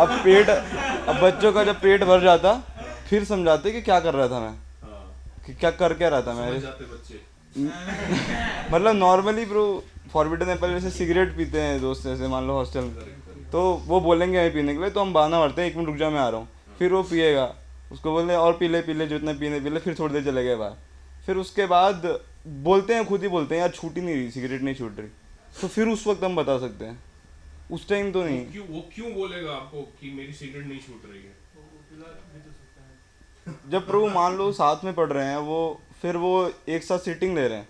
अब 0.00 0.18
पेट 0.24 0.48
अब 0.48 1.20
बच्चों 1.22 1.52
का 1.52 1.64
जब 1.64 1.80
पेट 1.80 2.04
भर 2.04 2.20
जाता 2.20 2.54
फिर 3.10 3.24
समझाते 3.24 3.70
कि 3.70 3.82
क्या 3.82 3.98
कर 4.00 4.14
रहा 4.14 4.28
था 4.28 4.40
मैं। 4.40 4.54
कि 5.46 5.54
क्या 5.54 5.70
कर 5.70 5.94
क्या 5.94 6.08
रहा 6.08 6.22
था 6.22 6.34
मैं। 6.34 6.50
मतलब 8.72 8.94
नॉर्मली 8.96 9.44
ब्रो 9.46 9.64
फॉरबिडन 10.12 10.48
एप्पल 10.50 10.70
जैसे 10.70 10.90
सिगरेट 10.90 11.36
पीते 11.36 11.60
हैं 11.60 11.80
दोस्त 11.80 12.04
जैसे 12.04 12.28
मान 12.28 12.46
लो 12.46 12.52
हॉस्टल 12.52 12.88
तो 13.52 13.62
वो 13.86 14.00
बोलेंगे 14.00 14.38
हमें 14.38 14.52
पीने 14.52 14.74
के 14.74 14.80
लिए 14.80 14.90
तो 14.90 15.00
हम 15.00 15.12
बहाना 15.12 15.38
मारते 15.38 15.62
हैं 15.62 15.68
एक 15.70 15.76
मिनट 15.76 15.88
रुक 15.88 15.96
जा 15.96 16.10
मैं 16.10 16.20
आ 16.20 16.28
रहा 16.28 16.40
हूँ। 16.40 16.48
फिर 16.78 16.92
वो 16.92 17.02
पिएगा। 17.02 17.44
उसको 17.92 18.12
बोलते 18.12 18.36
और 18.36 18.52
पी 18.52 18.68
ले 18.68 18.80
पी 18.82 18.94
ले 18.94 19.06
जितना 19.06 19.32
पीने 19.32 19.60
पी 19.60 19.70
ले। 19.70 19.80
फिर 19.80 19.94
थोड़ी 19.98 20.14
देर 20.14 20.24
चले 20.24 20.44
गए 20.44 20.56
बाहर। 20.56 20.72
फिर 21.26 21.36
उसके 21.36 21.66
बाद 21.66 22.18
बोलते 22.46 22.94
हैं 22.94 23.04
खुद 23.04 23.22
ही 23.22 23.28
बोलते 23.28 23.54
हैं 23.54 23.60
यार 23.62 23.70
छूट 23.70 23.96
ही 23.96 24.02
नहीं 24.02 24.14
रही 24.14 24.30
सिगरेट 24.30 24.62
नहीं 24.62 24.74
छूट 24.74 24.98
रही। 24.98 25.08
तो 25.60 25.68
फिर 25.68 25.88
उस 25.88 26.06
वक्त 26.06 26.24
हम 26.24 26.36
बता 26.36 26.58
सकते 26.58 26.84
हैं। 26.84 26.98
उस 27.74 27.88
टाइम 27.88 28.12
तो 28.12 28.22
नहीं। 28.24 28.44
क्यों 28.52 28.66
वो 28.68 28.80
क्यों 28.94 29.12
बोलेगा 29.14 29.52
आपको 29.52 29.82
कि 30.00 30.10
मेरी 30.12 30.32
सिगरेट 30.34 30.66
नहीं 30.66 30.80
छूट 30.80 31.02
रही 31.10 31.22
है? 31.22 31.32
जब 33.70 33.86
प्रभु 33.86 34.08
मान 34.10 34.36
लो 34.36 34.50
साथ 34.54 34.84
में 34.84 34.94
पढ़ 34.94 35.12
रहे 35.12 35.26
हैं 35.26 35.38
वो 35.46 35.58
फिर 36.02 36.16
वो 36.18 36.32
एक 36.68 36.82
साथ 36.84 36.98
सीटिंग 37.00 37.34
ले 37.36 37.46
रहे 37.48 37.58
हैं। 37.58 37.68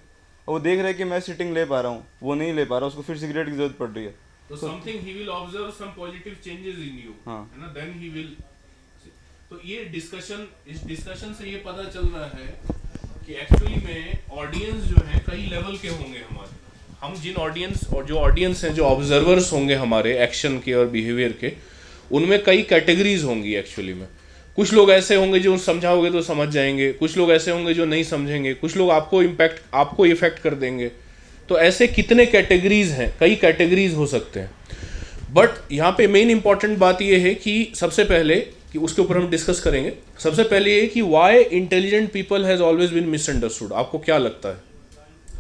वो 0.49 0.59
देख 0.61 0.79
रहे 0.79 0.89
हैं 0.89 0.97
कि 0.97 1.05
मैं 1.05 1.21
सीटिंग 1.21 1.53
ले 1.55 1.65
पा 1.67 1.81
रहा 1.81 1.93
हूँ 1.93 2.05
वो 2.23 2.35
नहीं 2.35 2.53
ले 2.55 2.65
पा 2.65 2.79
रहा 2.79 2.89
उसको 2.89 3.03
फिर 3.03 3.19
सिगरेट 3.19 3.49
की 3.49 3.53
ज़रूरत 3.53 3.77
पड़ 3.79 3.89
रही 3.89 4.05
है। 4.05 4.15
तो 4.49 4.57
something 4.57 5.01
he 5.03 5.13
will 5.13 5.29
observe 5.31 5.71
some 5.71 5.93
positive 5.97 6.37
changes 6.45 6.79
in 6.79 6.99
you 7.05 7.13
हाँ। 7.27 7.43
है 7.55 7.61
ना? 7.61 7.69
देन 7.73 7.93
ही 8.01 8.09
विल 8.09 8.37
तो 9.51 9.61
ये 9.65 9.85
डिस्कशन 9.93 10.47
इस 10.69 10.85
डिस्कशन 10.87 11.35
से 11.35 11.51
ये 11.51 11.57
पता 11.67 11.89
चल 11.91 12.07
रहा 12.09 12.27
है 12.29 12.47
कि 13.27 13.35
एक्चुअली 13.35 13.81
में 13.85 14.39
ऑडियंस 14.39 14.85
जो 14.85 15.05
है 15.07 15.19
कई 15.27 15.47
लेवल 15.51 15.77
के 15.79 15.89
होंगे 15.91 16.19
हमारे। 16.21 16.63
हम 17.05 17.15
जिन 17.15 17.35
ऑडियंस 17.35 17.81
और 17.95 18.05
जो 18.05 18.15
ऑडियंस 18.15 18.65
हैं, 18.65 18.75
जो 18.75 18.83
ऑब्जर्वर्स 18.83 19.53
होंगे 19.53 19.75
हमारे 19.75 20.23
एक्शन 20.23 20.59
के 20.59 20.73
और 20.73 20.87
बिहेवियर 20.87 21.33
के, 21.41 21.53
उनमें 22.13 22.45
कई 22.45 22.63
कैटेगरीज 22.63 23.25
होंगी 23.25 23.55
एक्चुअली 23.55 23.95
में। 23.95 24.09
कुछ 24.57 24.73
लोग 24.73 24.91
ऐसे 24.91 25.15
होंगे 25.15 25.39
जो 25.39 25.59
समझाओगे 25.59 26.11
तो 26.11 26.23
समझ 26.23 26.49
जाएँगे, 26.49 26.93
कुछ 26.93 27.17
लोग 27.17 27.31
ऐसे 27.31 27.51
होंगे 27.51 27.75
जो 27.75 27.85
नहीं 27.85 28.05
समझेंगे, 28.05 28.55
कुछ 28.55 28.77
लोग 28.77 28.91
आपको 28.91 29.23
इम्पैक्ट 29.23 29.63
आपको 29.75 30.07
इफ़ेक्ट 30.07 30.39
कर 30.39 30.55
देंगे। 30.55 30.91
तो 31.49 31.59
ऐसे 31.59 31.87
कितने 31.87 32.27
कैटेगरीज 32.27 32.91
हैं? 32.91 33.15
कई 33.21 33.35
कैटेगरीज 33.35 33.95
हो 33.95 34.07
सकते 34.07 34.41
हैं। 34.41 34.51
बट 35.33 35.73
यहाँ 35.73 35.95
पे 35.99 36.07
मेन 36.07 36.31
इंपॉर्टेंट 36.31 36.79
बात 36.79 37.03
ये 37.03 37.19
है 37.19 37.35
कि 37.35 37.73
सबसे 37.75 38.05
पहले 38.05 38.37
कि 38.37 38.79
उसके 38.79 39.03
ऊपर 39.03 39.17
हम 39.17 39.31
डिस्कस 39.31 39.61
करेंगे। 39.61 39.93
सबसे 40.19 40.43
पहले 40.43 40.81
ये 40.81 40.87
कि 40.87 41.01
why 41.01 41.43
intelligent 41.43 42.13
people 42.13 42.45
has 42.45 42.61
always 42.61 42.91
been 42.91 43.05
misunderstood 43.05 43.73
आपको 43.73 43.99
क्या 43.99 44.19
लगता 44.19 44.49
है? 44.49 44.57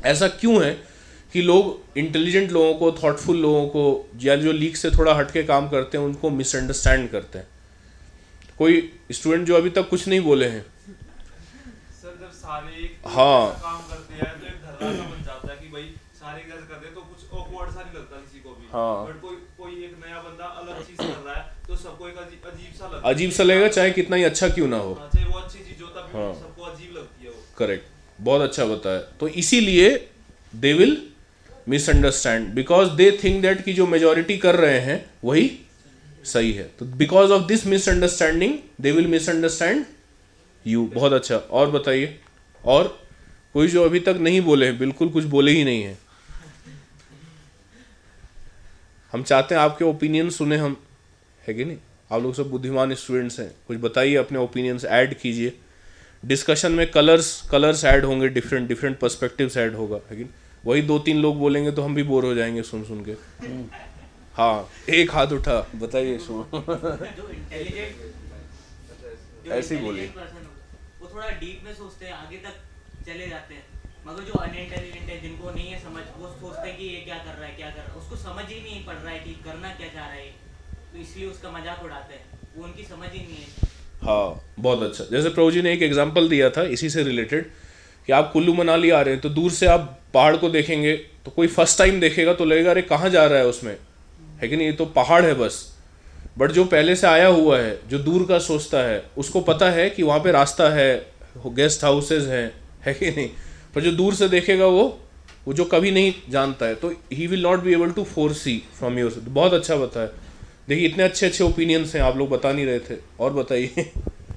ऐसा 0.05 0.29
क्यों 0.29 0.64
है? 0.64 0.93
कि 1.35 1.42
लोग 1.42 1.99
इंटेलिजेंट 1.99 2.53
लोगों 2.53 2.75
को 2.75 2.92
थॉटफुल 2.92 3.37
लोगों 3.37 3.66
को 3.68 4.11
या 4.23 4.37
जो 4.37 4.53
लीक 4.53 4.77
से 4.77 4.90
थोड़ा 4.90 5.14
हटके 5.14 5.42
काम 5.42 5.68
करते 5.68 5.99
हैं 5.99 6.05
उनको 6.05 6.31
मिसअंडरस्टैंड 6.31 7.11
करते 7.11 7.38
हैं। 7.38 7.47
कोई 8.59 8.92
स्टूडेंट 9.12 9.47
जो 9.47 9.57
अभी 9.57 9.70
तक 9.70 9.88
कुछ 9.88 10.09
नहीं 10.09 10.20
बोले 10.20 10.49
हैं। 10.49 10.62
सर 12.03 12.18
जब 12.20 12.31
सारे 12.33 12.85
एक 12.85 12.97
हाँ। 13.07 13.47
हैं 14.11 14.35
तो 21.66 21.77
तो 21.77 22.94
हाँ। 22.94 23.03
अजीब 23.05 23.31
सा 23.31 23.42
लगेगा 23.42 23.68
चाहे 23.68 23.90
कितना 23.90 24.16
ही 24.16 24.25
अच्छा 24.25 24.49
क्यों 24.49 24.68
ना 24.68 24.77
हो। 24.77 24.94
हाँ, 24.94 25.09
चाहे 25.14 25.27
वो 25.27 25.38
अच्छी 25.38 25.59
चीज़ 25.59 25.83
हो 25.83 25.88
तभी। 25.88 26.40
सबको 26.40 26.62
अजीब 26.62 26.97
लगती 26.97 27.29
वो। 27.29 27.35
करेक्ट 27.59 27.85
बहुत 28.20 28.40
अच्छा 28.40 28.64
बताया। 28.64 28.99
तो 28.99 29.29
इसीलिए 29.29 30.11
they 30.55 30.73
will 30.73 31.13
misunderstand 31.68 32.48
because 32.48 32.90
they 32.90 33.20
think 33.24 33.42
that 33.42 33.64
कि 33.64 33.72
जो 33.72 33.87
मेजोरिटी 33.87 34.38
कर 34.38 34.55
रहे 34.55 34.81
हैं, 34.81 35.11
वही 35.24 35.59
सही 36.24 36.53
है। 36.53 36.70
तो 36.79 36.85
because 36.85 37.31
of 37.31 37.46
this 37.46 37.66
misunderstanding 37.66 38.59
they 38.81 38.92
will 38.92 39.07
misunderstand 39.07 39.87
you 40.66 40.87
बहुत 40.94 41.12
अच्छा। 41.12 41.37
और 41.37 41.70
बताइए। 41.70 42.20
और 42.64 43.03
कोई 43.53 43.68
जो 43.68 43.85
अभी 43.85 44.00
तक 44.00 44.16
नहीं 44.20 44.40
बोले 44.40 44.72
बिल्कुल 44.72 45.09
कुछ 45.09 45.24
बोले 45.24 45.53
ही 45.53 45.64
नहीं 45.64 45.83
है। 45.83 45.98
हम 49.12 49.22
चाहते 49.22 49.55
हैं 49.55 49.62
आपके 49.62 49.85
ओपिनियन 49.85 50.31
सुने 50.31 50.57
हम। 50.57 50.77
है 51.48 51.55
कि 51.55 51.64
नहीं? 51.64 51.79
आप 52.12 52.22
लोग 52.22 52.35
सब 52.35 52.50
बुद्धिमान 52.50 52.94
स्टूडेंट्स 52.94 53.40
हैं। 53.40 53.55
कुछ 53.68 53.79
बताइए 53.79 54.14
अपने 54.14 54.38
ओपिनियंस 54.38 54.85
ऐड 54.85 55.18
कीजिए। 55.18 55.53
डिस्कशन 56.24 56.72
में 56.72 56.90
कलर्स 56.90 57.42
कलर्स 57.50 57.85
ऐड 57.85 58.05
होंगे 58.05 58.29
डिफरेंट 58.29 58.68
डिफरेंट 58.68 58.98
पर्सपेक्टिव्स 58.98 59.57
ऐड 59.57 59.74
होगा। 59.74 59.96
है 60.11 60.16
कि 60.16 60.22
नहीं? 60.22 60.33
वही 60.64 60.83
दो 60.83 60.98
तीन 61.00 61.18
लोग 61.18 61.38
बोलेंगे 61.38 61.70
तो 61.72 61.83
हम 61.83 61.94
भी 61.94 62.03
बोर 62.03 62.24
हो 62.24 62.35
जाएँगे 62.35 62.62
सुन 62.64 62.85
सुन 62.85 63.05
के। 63.05 63.12
हाँ 64.35 64.68
एक 64.90 65.11
हाथ 65.11 65.33
उठा। 65.33 65.59
बताइए 65.77 66.18
सुन। 66.18 66.44
ऐसे 69.50 69.77
ही 69.77 69.81
बोलिए। 69.83 70.07
वो 71.00 71.09
थोड़ा 71.14 71.29
डीप 71.31 71.62
में 71.64 71.74
सोचते 71.74 72.07
हैं 72.07 72.12
आगे 72.14 72.37
तक 72.38 72.55
चले 73.07 73.27
जाते 73.29 73.55
हैं। 73.55 73.64
मगर 74.07 74.22
जो 74.22 74.33
अनइंटेलिजेंट 74.35 75.09
है 75.09 75.20
जिनको 75.20 75.50
नहीं 75.50 75.68
है 75.68 75.79
समझ 75.83 76.03
वो 76.18 76.29
सोचते 76.31 76.68
हैं 76.68 76.77
कि 76.79 76.85
ये 76.85 77.00
क्या 77.00 77.18
कर 77.18 77.35
रहा 77.35 77.46
है 77.46 77.55
क्या 77.57 77.70
कर 77.70 77.79
रहा 77.79 77.92
है। 77.92 78.00
उसको 78.00 78.16
समझ 78.18 78.44
ही 78.48 78.61
नहीं 78.61 78.85
पड़ 78.87 78.94
रहा 78.94 79.11
है 79.11 79.18
कि 79.18 79.33
करना 79.44 79.68
क्या 79.74 79.88
चाह 79.88 80.07
रहा 80.07 80.14
है। 80.14 80.31
तो 80.92 80.98
इसलिए 80.98 81.29
उसका 81.29 81.50
मज़ाक 81.50 81.85
उड़ाते 81.85 82.14
हैं। 82.14 82.24
वो 82.57 82.64
उनकी 82.64 82.85
समझ 82.85 83.09
ही 83.09 83.18
नहीं 83.18 83.37
है। 83.37 83.68
हाँ 84.03 84.40
बहुत 84.59 84.83
अच्छा। 84.83 85.05
जैसे 85.05 85.29
प्रभु 85.31 85.50
जी 85.50 85.62
ने 85.62 85.72
एक 85.72 85.83
एग्ज़ाम्पल 85.83 86.29
दिया 86.29 86.50
था 86.50 86.62
इसी 86.72 86.90
से 86.90 87.03
रिलेटेड 87.03 87.50
कि 88.07 88.12
आप 88.12 88.31
कुल्लू 88.33 88.55
मनाली 88.55 88.90
आ 88.90 89.01
रहे 89.01 89.14
हैं 89.14 89.23
तो 89.23 89.29
दूर 89.29 89.51
से 89.51 89.67
आप 89.67 90.01
पहाड़ 90.14 90.37
को 90.37 90.49
देखेंगे 90.51 90.97
तो 90.97 91.31
कोई 91.31 91.47
फ़र्स्ट 91.47 91.79
टाइम 91.79 92.01
देखेगा 92.01 92.35
तो 92.35 92.45
लगेगा, 92.45 92.71
अरे, 92.71 92.83
कहाँ 92.83 93.11
जा 93.11 93.27
रहा 93.27 93.38
है 93.38 93.47
उसमें? 93.47 93.77
है 94.43 94.49
कि 94.49 94.57
नहीं? 94.57 94.67
ये 94.67 94.73
तो 94.73 94.87
पहाड़ 94.87 95.25
है 95.25 95.35
बस। 95.35 95.79
बट 96.38 96.53
जो 96.53 96.64
पहले 96.64 96.97
से 96.97 97.07
आया 97.07 97.27
हुआ 97.27 97.59
है, 97.59 97.79
जो 97.88 97.99
दूर 97.99 98.27
का 98.27 98.38
सोचता 98.38 98.79
है, 98.79 99.05
उसको 99.19 99.40
पता 99.40 99.71
है 99.71 99.90
कि 99.90 100.03
वहाँ 100.03 100.21
पे 100.21 100.33
रास्ता 100.33 100.69
है 100.69 101.07
गेस्ट 101.47 101.85
हाउसेज 101.85 102.25
हैं, 102.25 102.55
है 102.87 102.95
कि 102.95 103.11
नहीं? 103.11 103.31
पर 103.75 103.81
जो 103.81 103.93
दूर 103.93 104.14
से 104.14 104.29
देखेगा 104.29 104.67
वो 104.67 105.01
वो 105.49 105.55
जो 105.55 105.64
कभी 105.64 105.90
नहीं 105.90 106.14
जानता 106.31 106.67
है 106.67 106.75
तो 106.75 106.95
he 107.12 107.27
will 107.27 107.43
not 107.43 107.61
be 107.62 107.73
able 107.73 107.90
to 107.90 108.05
foresee 108.33 108.62
from 108.79 108.99
your 108.99 109.14
बहुत 109.19 109.55
अच्छा 109.55 109.77
बताया। 109.77 110.09
देखिए, 110.69 110.88
इतने 110.88 111.03
अच्छे 111.03 111.27
अच्छे 111.27 111.45
ओपिनियंस 111.45 111.95
हैं, 111.95 112.03
आप 112.03 112.17
लोग 112.17 112.31
बता 112.31 112.53
नहीं 112.53 112.67
रहे 112.67 112.79
थे। 112.79 112.95
और 113.21 113.33
बताइए। 113.33 113.90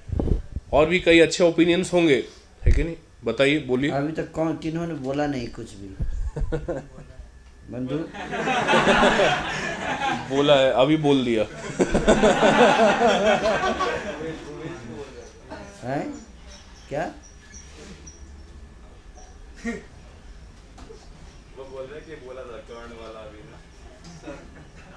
और 0.74 0.86
भी 0.86 1.00
कई 1.00 1.20
अच्छे 1.20 1.44
ओपिनियंस 1.44 1.94
होंगे, 1.94 2.24
है 2.66 2.72
कि 2.72 2.84
नहीं? 2.84 2.96
बताइए 3.26 3.60
बोलिए। 3.68 3.92
अभी 3.92 4.12
तक 4.14 4.32
कौन 4.32 4.58
किन्होंने 4.64 4.94
बोला 5.06 5.26
नहीं 5.28 5.48
कुछ 5.58 5.74
भी। 5.74 5.88
बंधु? 7.72 7.98
बोला 10.30 10.56
है 10.56 10.72
अभी 10.82 10.98
बोल 10.98 11.24
दिया। 11.26 11.44
है? 15.84 16.00
क्या? 16.90 17.06
वो 21.58 21.64
बोल 21.66 21.84
रहे 21.84 22.00
कि 22.02 22.16
बोला 22.26 22.42
था 22.42 22.58
कर्ण 22.70 22.92
वाला 23.02 23.20
अभी 23.20 23.42
ना। 23.50 23.58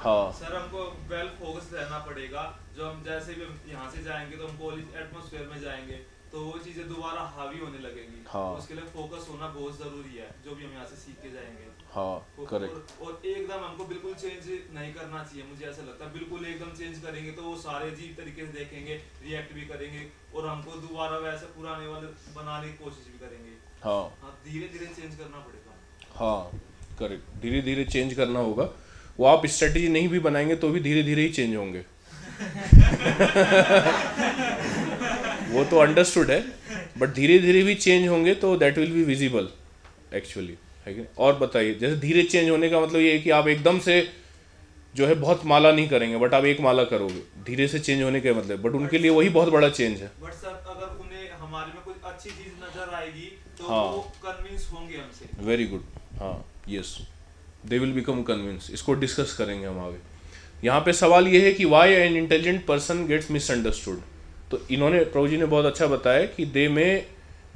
हाँ। 0.02 0.32
सर 0.32 0.56
हमको 0.56 0.84
वेल 1.10 1.28
फोकस 1.40 1.70
रहना 1.74 1.98
पड़ेगा। 2.06 2.42
जो 2.76 2.88
हम 2.90 3.02
जैसे 3.04 3.34
भी 3.34 3.72
यहाँ 3.72 3.90
से 3.90 4.02
जाएँगे 4.04 4.36
तो 4.36 4.46
हम 4.46 4.56
कॉलेज 4.58 4.96
एटमोसफेयर 5.02 5.48
में 5.52 5.60
जाएँगे। 5.60 5.98
तो 6.32 6.40
वो 6.40 6.58
चीज़ें 6.64 6.88
दोबारा 6.88 7.20
हावी 7.36 7.58
होने 7.58 7.78
लगेंगी। 7.78 8.24
हाँ। 8.28 8.52
उसके 8.58 8.74
लिए 8.74 8.84
फोकस 8.92 9.26
होना 9.30 9.46
बहुत 9.48 9.78
ज़रूरी 9.78 10.16
है 10.16 10.30
जो 10.44 10.54
भी 10.54 10.64
हम 10.64 10.72
यहाँ 10.72 10.84
से 10.86 10.96
सीख 10.96 11.14
के 11.22 11.30
जाएँगे। 11.30 11.64
हाँ 11.94 12.26
करेक्ट 12.50 12.74
और, 12.74 12.86
और 13.02 13.22
एकदम 13.26 13.64
हमको 13.64 13.84
बिल्कुल 13.84 14.14
चेंज 14.14 14.48
नहीं 14.74 14.92
करना 14.94 15.22
चाहिए 15.24 15.44
मुझे 15.46 15.64
ऐसा 15.66 15.82
लगता 15.82 16.04
है। 16.04 16.12
बिल्कुल 16.12 16.44
एकदम 16.46 16.70
चेंज 16.78 16.98
करेंगे 17.04 17.30
तो 17.32 17.42
वो 17.42 17.56
सारे 17.62 17.90
अजीब 17.90 18.14
तरीके 18.16 18.46
से 18.46 18.52
देखेंगे 18.52 18.94
रिएक्ट 19.24 19.52
भी 19.54 19.62
करेंगे 19.72 20.06
और 20.34 20.46
हमको 20.48 20.76
दोबारा 20.86 21.16
वैसे 21.26 21.46
पुराने 21.56 21.86
वाले 21.86 22.06
बनाने 22.36 22.68
की 22.68 22.74
कोशिश 22.84 23.06
भी 23.12 23.18
करेंगे। 23.26 23.52
हाँ। 23.84 24.02
हाँ 24.22 24.32
धीरे 24.44 24.68
धीरे 24.68 24.86
चेंज 24.86 25.14
करना 25.14 25.38
पड़ेगा। 25.38 25.74
हाँ 26.18 26.60
करेक्ट 26.98 27.24
धीरे 27.42 27.62
धीरे 27.62 27.84
चेंज 27.86 28.14
करना 28.14 28.40
होगा। 28.40 28.68
वो 29.18 29.26
आप 29.26 29.46
स्ट्रेटेजी 29.48 29.88
नहीं 29.88 30.08
भी 30.08 30.18
बनाएँगे 30.20 30.56
तो 30.56 30.68
भी 30.70 30.80
धीरे 30.80 31.02
धीरे 31.02 31.22
ही 31.22 31.28
चेंज 31.32 31.56
होंगे। 31.56 31.84
वो 35.50 35.64
तो 35.64 35.78
अंडरस्टूड 35.78 36.30
है 36.30 36.40
बट 36.98 37.14
धीरे 37.14 37.38
धीरे 37.38 37.62
भी 37.62 37.74
चेंज 37.76 38.08
होंगे 38.08 38.34
तो 38.42 38.56
that 38.56 38.78
will 38.78 38.92
be 38.92 39.02
visible 39.04 39.48
actually 40.14 40.56
है 40.86 40.94
कि 40.94 41.04
और 41.18 41.34
बताइए 41.38 41.74
जैसे 41.74 41.96
धीरे 42.00 42.22
चेंज 42.24 42.50
होने 42.50 42.68
का 42.70 42.80
मतलब 42.80 43.00
ये 43.00 43.12
है 43.12 43.18
कि 43.18 43.30
आप 43.30 43.48
एकदम 43.48 43.78
से 43.78 43.96
जो 44.94 45.06
है 45.06 45.14
बहुत 45.16 45.44
माला 45.46 45.72
नहीं 45.72 45.88
करेंगे 45.88 46.16
बट 46.16 46.34
आप 46.34 46.44
एक 46.44 46.60
माला 46.60 46.84
करोगे। 46.84 47.20
धीरे 47.44 47.66
से 47.68 47.78
चेंज 47.78 48.02
होने 48.02 48.20
का 48.20 48.32
मतलब 48.34 48.62
बट 48.62 48.74
उनके 48.74 48.98
लिए 48.98 49.10
वही 49.10 49.28
बहुत 49.30 49.48
बड़ा 49.48 49.68
चेंज 49.70 50.00
है। 50.00 50.10
बट 50.22 50.32
सर 50.34 50.54
अगर 50.68 50.86
उन्हें 51.00 51.30
हमारे 51.32 51.72
में 51.74 51.82
कुछ 51.84 51.96
अच्छी 52.04 52.30
चीज़ 52.30 52.54
नज़र 52.64 52.94
आएगी 52.94 53.26
तो 53.58 53.68
हाँ। 53.68 53.82
वो 53.84 54.00
कन्विंस 54.24 54.68
होंगे 54.72 54.96
हमसे। 54.96 55.44
वेरी 55.46 55.66
गुड 55.66 55.82
हाँ 56.20 56.34
yes 56.68 56.96
they 57.66 57.78
will 57.78 57.92
become 57.92 58.22
convince 58.22 58.70
इसको 58.72 58.94
डिस्कस 59.02 59.34
करेंगे 59.38 59.66
हम 59.66 59.78
आगे। 59.80 60.66
यहाँ 60.66 60.80
पे 60.80 60.92
सवाल 60.94 61.28
ये 61.28 61.44
है 61.46 61.52
कि 61.52 61.64
why 61.66 61.92
an 61.94 62.16
intelligent 62.16 62.64
person 62.66 63.06
gets 63.06 63.30
misunderstood 63.30 64.00
तो 64.50 64.58
इन्होंने 64.70 65.00
प्रभु 65.04 65.28
जी 65.28 65.36
ने 65.36 65.46
बहुत 65.46 65.64
अच्छा 65.64 65.86
बताया 65.86 66.24
कि 66.26 66.44
they 66.46 66.68
may 66.68 66.86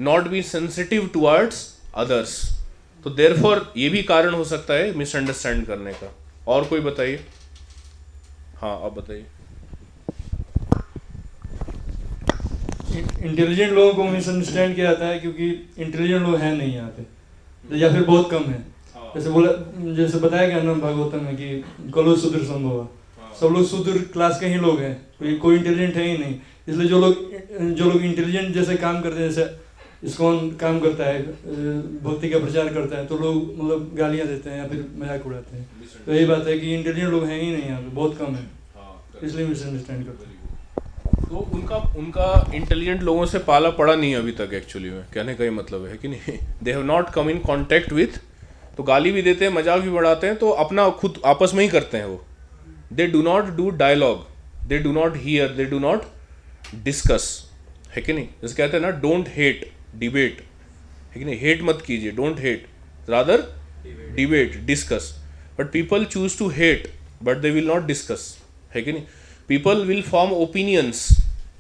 not 0.01 0.29
be 0.29 0.43
sensitive 0.43 1.11
towards 1.15 1.63
others 1.95 2.41
तो 3.05 3.11
देर 3.11 3.33
ये 3.77 3.89
भी 3.89 4.03
कारण 4.03 4.35
हो 4.35 4.45
सकता 4.45 4.75
है 4.75 4.93
मिसअंडरस्टैंड 4.95 5.67
करने 5.67 5.93
का। 5.93 6.15
और 6.49 6.65
कोई 6.65 6.81
बताइए? 6.81 7.21
हाँ 8.57 8.75
आप 8.85 8.93
बताइए। 8.93 9.25
इंटेलिजेंट 13.27 13.73
लोगों 13.73 13.93
को 13.95 14.05
मिसअंडरस्टैंड 14.05 14.75
किया 14.77 14.87
जाता 14.87 15.07
है 15.07 15.19
क्योंकि 15.21 15.49
इंटेलिजेंट 15.79 16.23
लोग 16.23 16.37
हैं 16.37 16.53
नहीं 16.57 16.75
यहाँ 16.75 16.89
पे। 16.89 17.79
या 17.79 17.93
फिर 17.93 18.03
बहुत 18.03 18.31
कम 18.31 18.45
है। 18.45 18.63
जैसे 19.15 19.31
बोला 19.31 19.53
जैसे 19.95 20.19
बताया 20.19 20.47
गया 20.49 20.63
ना 20.63 20.75
भागवतम 20.75 21.25
में 21.25 21.37
कि 21.37 21.91
कलो 21.95 22.17
शूद्र 22.17 22.43
संभव 22.45 22.89
सब 23.41 23.47
लोग 23.47 23.69
शूद्र 23.69 23.99
क्लास 24.13 24.41
के 24.41 24.47
ही 24.47 24.55
लोग 24.55 24.81
हैं। 24.81 24.95
कोई 25.19 25.37
कोई 25.37 25.57
इंटेलिजेंट 25.57 25.97
है 25.97 26.05
ही 26.05 26.19
नहीं। 26.19 26.35
इसलिए 26.69 26.89
जो 26.89 26.99
लोग 27.01 27.15
जो 27.75 27.91
लोग 27.91 28.05
इंटेलिजेंट 28.05 28.55
जैसे 28.55 28.77
काम 28.79 29.01
करते 29.03 29.23
हैं 29.23 29.29
जैसे 29.31 30.07
इसकॉन 30.07 30.49
काम 30.61 30.79
करता 30.81 31.05
है 31.05 31.23
भक्ति 32.03 32.29
का 32.29 32.39
प्रचार 32.39 32.69
करता 32.75 32.97
है 32.99 33.07
तो 33.07 33.19
लोग 33.19 33.37
मतलब 33.59 33.91
गालियाँ 33.97 34.27
देते 34.27 34.51
हैं 34.51 34.59
या 34.59 34.67
फिर 34.69 34.85
मज़ाक 34.99 35.27
उड़ाते 35.27 35.57
हैं। 35.57 35.67
तो 36.07 36.13
यही 36.13 36.27
बात 36.27 36.47
है 36.47 36.59
कि 36.59 36.75
इंटेलिजेंट 36.75 37.11
लोग 37.11 37.25
हैं 37.25 37.41
ही 37.41 37.51
नहीं 37.53 37.65
यहाँ 37.65 37.81
पे 37.83 37.89
बहुत 37.91 38.17
कम 38.19 38.35
है। 38.35 38.47
इसलिए 39.23 39.47
मिसअंडरस्टैंड 39.47 40.07
करते 40.07 40.25
हैं। 40.25 40.33
तो 41.21 41.37
उनका 41.55 41.77
उनका 41.99 42.27
इंटेलिजेंट 42.55 43.03
लोगों 43.03 43.25
से 43.27 43.39
पाला 43.47 43.71
पड़ा 43.73 43.95
नहीं 43.95 44.15
अभी 44.17 44.33
तक 44.33 44.53
एक्चुअली 44.55 44.91
में। 44.91 45.05
कहने 45.15 45.35
का 45.35 45.45
ही 45.45 45.51
मतलब 45.53 45.87
है 45.87 45.97
कि 45.97 46.09
नहीं 46.09 46.39
they 46.63 46.73
have 46.73 46.83
not 46.85 47.11
come 47.11 47.31
in 47.31 47.39
contact 47.43 47.93
with 47.93 48.19
तो 48.77 48.83
गाली 48.83 49.13
भी 49.13 49.23
देते 49.23 49.45
हैं 49.45 49.53
मज़ाक 49.53 49.81
भी 49.81 49.91
बढ़ाते 49.91 50.27
हैं 50.27 50.37
तो 50.37 50.51
अपना 50.61 50.89
खुद 51.01 51.21
आपस 51.27 51.55
में 51.55 51.63
ही 51.63 51.69
करते 51.71 51.99
हैं 51.99 52.07
वो। 52.07 52.21
They 52.93 53.07
do 53.07 53.23
not 53.23 53.57
do 53.57 53.71
dialogue 53.79 54.27
they 54.69 54.79
do 54.79 54.93
not 54.93 55.17
hear 55.19 55.49
they 55.53 55.65
do 55.65 55.79
not 55.81 56.03
discuss 56.85 57.27
है 57.91 58.03
कि 58.03 58.13
नहीं? 58.13 58.29
जैसे 58.43 58.55
कहते 58.55 58.77
हैं 58.77 58.85
ना 58.85 58.91
डोंट 59.01 59.29
हेट 59.29 59.71
डिबेट 59.97 60.41
है 61.13 61.19
कि 61.19 61.25
नहीं? 61.25 61.39
हेट 61.41 61.63
मत 61.63 61.83
कीजिए 61.87 62.11
don't 62.13 62.41
hate 62.41 62.67
rather 63.11 63.43
debate 64.17 64.57
discuss 64.67 65.13
but 65.59 65.71
people 65.73 66.05
choose 66.05 66.39
to 66.39 66.49
hate 66.51 66.91
but 67.23 67.39
they 67.39 67.51
will 67.51 67.67
not 67.67 67.87
discuss 67.87 68.27
है 68.75 68.83
कि 68.83 68.93
नहीं? 68.93 69.03
पीपल 69.49 69.85
विल 69.87 70.03
फॉर्म 70.03 70.33
ओपिनियंस 70.33 71.09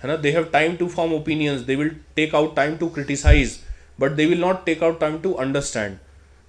है 0.02 0.08
ना? 0.08 0.16
They 0.16 0.30
have 0.32 0.44
time 0.52 0.76
to 0.76 0.88
form 0.88 1.12
opinions 1.14 1.60
they 1.60 1.74
will 1.74 1.90
take 2.16 2.34
out 2.34 2.56
time 2.56 2.76
to 2.76 2.88
criticise 2.88 3.58
but 4.00 4.12
they 4.12 4.26
will 4.26 4.40
not 4.40 4.64
take 4.66 4.82
out 4.82 5.00
time 5.00 5.18
to 5.18 5.32
understand 5.32 5.96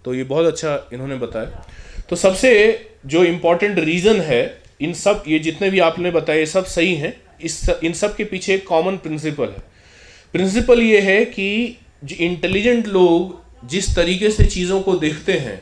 तो 0.06 0.14
ये 0.14 0.24
बहुत 0.24 0.46
अच्छा 0.46 0.90
इन्होंने 0.94 1.16
बताया। 1.16 1.66
तो 2.10 2.16
सबसे 2.16 2.52
जो 3.06 3.24
इम्पोर्टेंट 3.24 3.80
रीज़न 3.80 4.20
है, 4.22 4.62
इन 4.82 4.94
सब, 4.94 5.24
ये 5.28 5.40
जितने 5.40 5.70
भी 5.70 5.80
आपने 5.80 6.12
बताए, 6.12 6.40
ये 6.40 6.46
सब 6.46 6.66
सही 6.66 6.96
हैं। 6.96 7.14
इस 7.42 7.70
इन 7.84 7.94
सब 7.94 8.16
के 8.16 8.24
पीछे 8.24 8.54
एक 8.54 8.68
कॉमन 8.68 8.98
प्रिंसिपल 8.98 9.48
है। 9.48 9.64
प्रिंसिपल 10.34 10.82
ये 10.82 11.00
है 11.02 11.24
कि 11.26 11.78
जो 12.04 12.16
इंटेलिजेंट 12.16 12.88
लोग 12.88 13.68
जिस 13.70 13.96
तरीके 13.96 14.30
से 14.32 14.46
चीज़ों 14.46 14.82
को 14.82 14.96
देखते 14.98 15.34
हैं, 15.34 15.62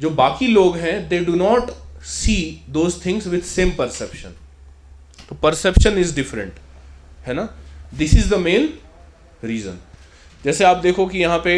जो 0.00 0.10
बाकी 0.12 0.46
लोग 0.48 0.76
हैं 0.76 1.08
they 1.08 1.18
do 1.20 1.34
not 1.36 1.70
see 2.04 2.36
those 2.70 3.04
things 3.06 3.26
with 3.26 3.42
same 3.42 3.70
perception 3.70 4.34
तो 5.28 5.34
परसेप्शन 5.34 5.98
इज़ 5.98 6.14
डिफरेंट 6.16 6.54
है 7.26 7.34
ना? 7.34 7.48
This 7.92 8.14
is 8.14 8.28
the 8.30 8.38
main 8.38 8.68
reason 9.44 9.78
जैसे 10.44 10.64
आप 10.64 10.76
देखो 10.76 11.06
कि 11.06 11.18
यहाँ 11.18 11.38
पे 11.38 11.56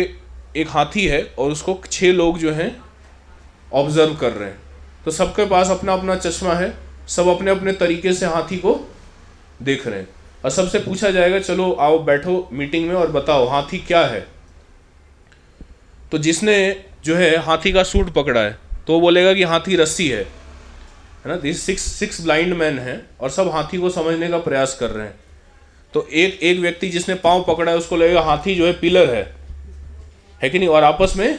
एक 0.56 0.68
हाथी 0.70 1.06
है 1.06 1.22
और 1.38 1.52
उसको 1.52 1.80
छह 1.90 2.12
लोग 2.12 2.38
जो 2.38 2.52
हैं 2.52 2.70
ऑब्ज़र्व 3.72 4.14
कर 4.16 4.32
रहे 4.32 4.48
हैं। 4.48 4.60
तो 5.04 5.10
सबके 5.10 5.44
पास 5.46 5.70
अपना 5.70 5.92
अपना 5.92 6.14
चश्मा 6.16 6.54
है, 6.54 6.72
सब 7.08 7.28
अपने 7.28 7.50
अपने 7.50 7.72
तरीके 7.74 8.12
से 8.12 8.26
हाथी 8.26 8.56
को 8.56 8.74
देख 9.62 9.86
रहे 9.86 9.98
हैं। 9.98 10.08
और 10.44 10.50
सबसे 10.50 10.78
पूछा 10.78 11.10
जाएगा, 11.10 11.38
चलो 11.38 11.72
आओ 11.72 11.98
बैठो 11.98 12.48
मीटिंग 12.52 12.88
में 12.88 12.94
और 12.94 13.10
बताओ 13.10 13.46
हाथी 13.46 13.78
क्या 13.78 14.04
है। 14.06 14.26
तो 16.12 16.18
जिसने 16.18 16.84
जो 17.04 17.16
है 17.16 17.36
हाथी 17.36 17.72
का 17.72 17.82
सूट 17.82 18.12
पकड़ा 18.14 18.40
है 18.40 18.58
तो 18.86 18.92
वो 18.92 19.00
बोलेगा 19.00 19.32
कि 19.34 19.42
हाथी 19.42 19.76
रस्सी 19.76 20.08
है। 20.08 20.22
है 20.22 21.28
ना? 21.28 21.36
This 21.36 21.62
six 21.62 21.82
six 21.82 22.20
blind 22.20 22.54
man 22.54 22.78
हैं 22.78 23.00
और 23.20 23.30
सब 23.30 23.48
हाथी 23.48 23.78
को 23.78 23.90
समझने 23.90 24.28
का 24.28 24.38
प्रयास 24.38 24.76
कर 24.80 24.90
रहे 24.90 25.06
हैं। 25.06 25.14
तो 25.94 26.06
एक 26.12 26.38
एक 26.42 26.58
व्यक्ति 26.60 26.88
जिसने 26.88 27.14
पाँव 27.14 27.44
पकड़ा 27.48 27.70
है, 27.72 27.78
उसको 27.78 27.96
लगेगा 27.96 28.20
हाथी 28.20 28.54
जो 28.54 28.66
है 28.66 28.72
पिलर 28.72 29.14
है। 29.14 29.34
है 30.42 30.50
कि 30.50 30.58
नहीं? 30.58 30.68
और 30.68 30.84
आपस 30.84 31.14
में 31.16 31.38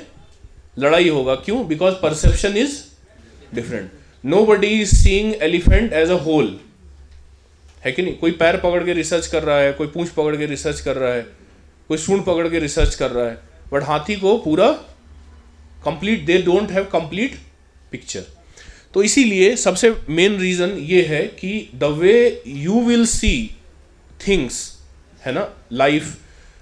लड़ाई 0.80 1.10
होगा। 1.10 1.36
क्यों? 1.36 1.68
Because 1.68 1.94
perception 1.94 2.58
is 2.58 2.78
different 3.56 3.92
nobody 4.46 4.68
is 4.82 4.96
seeing 4.96 5.34
elephant 5.42 5.94
as 5.94 6.10
a 6.10 6.20
whole 6.22 6.60
है 7.86 7.92
कि 7.92 8.02
नहीं? 8.02 8.16
कोई 8.18 8.32
पैर 8.34 8.58
पकड़ 8.58 8.84
के 8.84 8.94
रिसर्च 8.94 9.28
कर 9.28 9.44
रहा 9.44 9.58
है, 9.58 9.74
कोई 9.74 9.88
पूंछ 9.88 10.10
पकड़ 10.10 10.36
के 10.36 10.46
रिसर्च 10.46 10.80
कर 10.82 10.96
रहा 10.96 11.14
है, 11.14 11.26
कोई 11.90 11.98
सूंड 11.98 12.24
पकड़ 12.26 12.48
के 12.48 12.60
रिसर्च 12.60 12.96
कर 12.96 13.12
रहा 13.12 13.26
है 13.26 13.40
बट 13.74 13.84
हाथी 13.84 14.16
को 14.16 14.38
पूरा 14.38 14.72
complete 15.86 16.26
they 16.26 16.38
don't 16.42 16.72
have 16.72 16.84
complete 16.84 17.36
picture 17.92 18.24
तो 18.94 19.04
इसीलिए 19.04 19.56
सबसे 19.56 19.90
मेन 20.10 20.38
रीजन 20.40 20.70
ये 20.90 21.02
है 21.06 21.22
कि 21.40 21.70
the 21.76 21.84
way 22.00 22.44
you 22.48 22.82
will 22.82 23.06
see 23.06 23.34
things 24.28 24.60
है 25.26 25.34
ना 25.34 25.48
life 25.74 26.16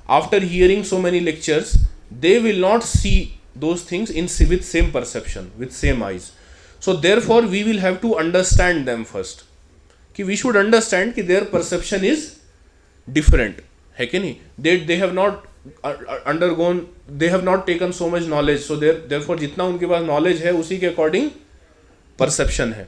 after 0.09 0.43
hearing 0.43 0.83
so 0.83 0.97
many 0.97 1.19
lectures 1.19 1.73
they 2.21 2.37
will 2.39 2.61
not 2.61 2.83
see 2.83 3.13
those 3.57 3.81
things 3.91 4.11
in 4.11 4.27
with 4.49 4.63
same 4.63 4.91
perception 4.91 5.47
with 5.57 5.73
same 5.73 6.03
eyes 6.03 6.23
so 6.81 6.93
therefore 7.19 7.45
we 7.45 7.63
will 7.63 7.79
have 7.79 7.95
to 7.95 8.11
understand 8.23 8.85
them 8.85 9.03
first 9.03 9.45
कि 10.15 10.23
we 10.23 10.35
should 10.37 10.57
understand 10.57 11.13
कि 11.13 11.23
their 11.23 11.43
perception 11.43 12.05
is 12.05 12.25
different 13.07 13.61
है 13.97 14.05
कि 14.05 14.19
नहीं? 14.19 14.35
They 14.59 14.75
they 14.77 14.95
have 14.95 15.13
not 15.13 15.43
undergone 15.85 16.85
they 17.11 17.27
have 17.29 17.43
not 17.45 17.65
taken 17.65 17.91
so 17.91 18.07
much 18.09 18.23
knowledge 18.27 18.59
so 18.61 18.75
there 18.75 19.05
therefore 19.21 19.39
जितना 19.39 19.63
उनके 19.63 19.85
पास 19.85 20.03
knowledge 20.03 20.41
है, 20.43 20.53
उसी 20.53 20.77
के 20.77 20.85
अकॉर्डिंग 20.85 21.29
परसेप्शन 22.19 22.73
है. 22.73 22.87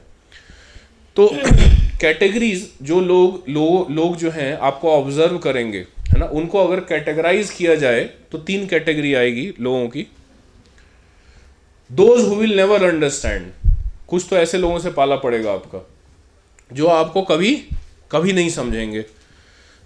तो 1.16 1.28
कैटेगरीज 2.00 2.68
जो 2.82 3.00
लोग 3.00 3.44
लोग 3.48 3.90
लोग 3.90 4.16
जो 4.16 4.30
हैं, 4.30 4.52
आपको 4.58 4.90
ऑब्ज़र्व 4.92 5.38
करेंगे, 5.38 5.78
है 6.08 6.18
ना? 6.18 6.26
उनको 6.26 6.66
अगर 6.66 6.80
कैटेगराइज 6.84 7.50
किया 7.50 7.74
जाए 7.74 8.04
तो 8.32 8.38
तीन 8.40 8.66
कैटेगरी 8.66 9.14
आएगी 9.14 9.52
लोगों 9.60 9.88
की. 9.88 10.06
Those 11.90 12.24
who 12.24 12.34
will 12.34 12.56
never 12.56 12.84
understand 12.84 13.52
कुछ 14.08 14.26
तो 14.30 14.36
ऐसे 14.36 14.58
लोगों 14.58 14.78
से 14.78 14.90
पाला 14.90 15.16
पड़ेगा 15.16 15.52
आपका. 15.52 15.78
जो 16.72 16.86
आपको 16.86 17.22
कभी 17.22 17.54
कभी 18.12 18.32
नहीं 18.32 18.50
समझेंगे। 18.50 19.04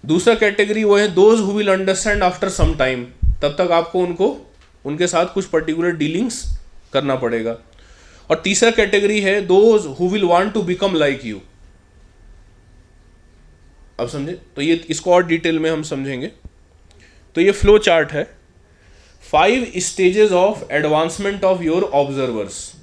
दूसरा 0.03 0.33
कैटेगरी 0.35 0.83
वो 0.83 0.97
है 0.97 1.07
those 1.07 1.39
who 1.39 1.51
will 1.51 1.71
understand 1.71 2.23
after 2.23 2.49
some 2.49 2.73
time 2.75 3.05
तब 3.41 3.55
तक 3.57 3.71
आपको 3.71 3.99
उनको, 3.99 4.53
उनके 4.85 5.07
साथ 5.07 5.33
कुछ 5.33 5.45
पर्टिकुलर 5.45 5.91
डीलिंग्स 5.91 6.43
करना 6.93 7.15
पड़ेगा। 7.15 7.57
और 8.29 8.41
तीसरा 8.43 8.71
कैटेगरी 8.71 9.19
है 9.21 9.39
those 9.41 9.85
who 9.99 10.09
will 10.09 10.23
want 10.23 10.53
to 10.53 10.61
become 10.61 10.95
like 10.95 11.25
you 11.25 11.39
अब 13.99 14.07
समझे? 14.09 14.31
तो 14.31 14.61
ये, 14.61 14.75
इसको 14.89 15.13
और 15.13 15.25
डिटेल 15.25 15.59
में 15.59 15.69
हम 15.71 15.83
समझेंगे। 15.83 16.27
तो 17.35 17.41
ये 17.41 17.51
फ्लो 17.51 17.77
चार्ट 17.77 18.11
है। 18.11 18.23
Five 19.31 19.71
stages 19.77 20.31
of 20.31 20.63
advancement 20.71 21.43
of 21.43 21.61
your 21.61 21.83
observers 21.83 22.82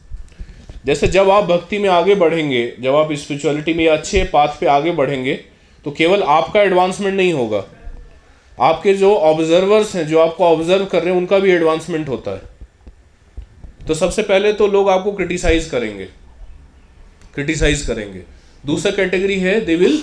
जैसे 0.84 1.08
जब 1.08 1.30
आप 1.30 1.44
भक्ति 1.44 1.78
में 1.78 1.88
आगे 1.88 2.14
बढ़ेंगे, 2.14 2.72
जब 2.80 2.94
आप 2.94 3.12
स्पिरिचुअलिटी 3.14 3.72
में 3.74 3.86
अच्छे 3.88 4.22
पाथ 4.24 4.60
पे 4.60 4.66
आगे 4.68 4.92
बढ़ेंगे 4.92 5.34
तो 5.84 5.90
केवल 5.90 6.22
आपका 6.22 6.62
एडवांसमेंट 6.62 7.14
नहीं 7.16 7.32
होगा। 7.32 7.64
आपके 8.58 8.94
जो 8.94 9.14
ऑब्जर्वर्स 9.14 9.94
हैं, 9.96 10.06
जो 10.06 10.18
आपको 10.18 10.44
ऑब्ज़र्व 10.46 10.84
कर 10.84 11.02
रहे 11.02 11.12
हैं, 11.12 11.20
उनका 11.20 11.38
भी 11.38 11.50
एडवांसमेंट 11.50 12.08
होता 12.08 12.30
है। 12.30 13.86
तो 13.86 13.94
सबसे 13.94 14.22
पहले 14.22 14.52
तो 14.52 14.66
लोग 14.68 14.88
आपको 14.90 15.12
क्रिटिसाइज 15.12 15.68
करेंगे। 15.70 16.04
क्रिटिसाइज 17.34 17.82
करेंगे। 17.82 18.22
दूसरा 18.64 18.92
कैटेगरी 18.92 19.38
है 19.40 19.60
दे 19.60 19.76
विल 19.76 20.02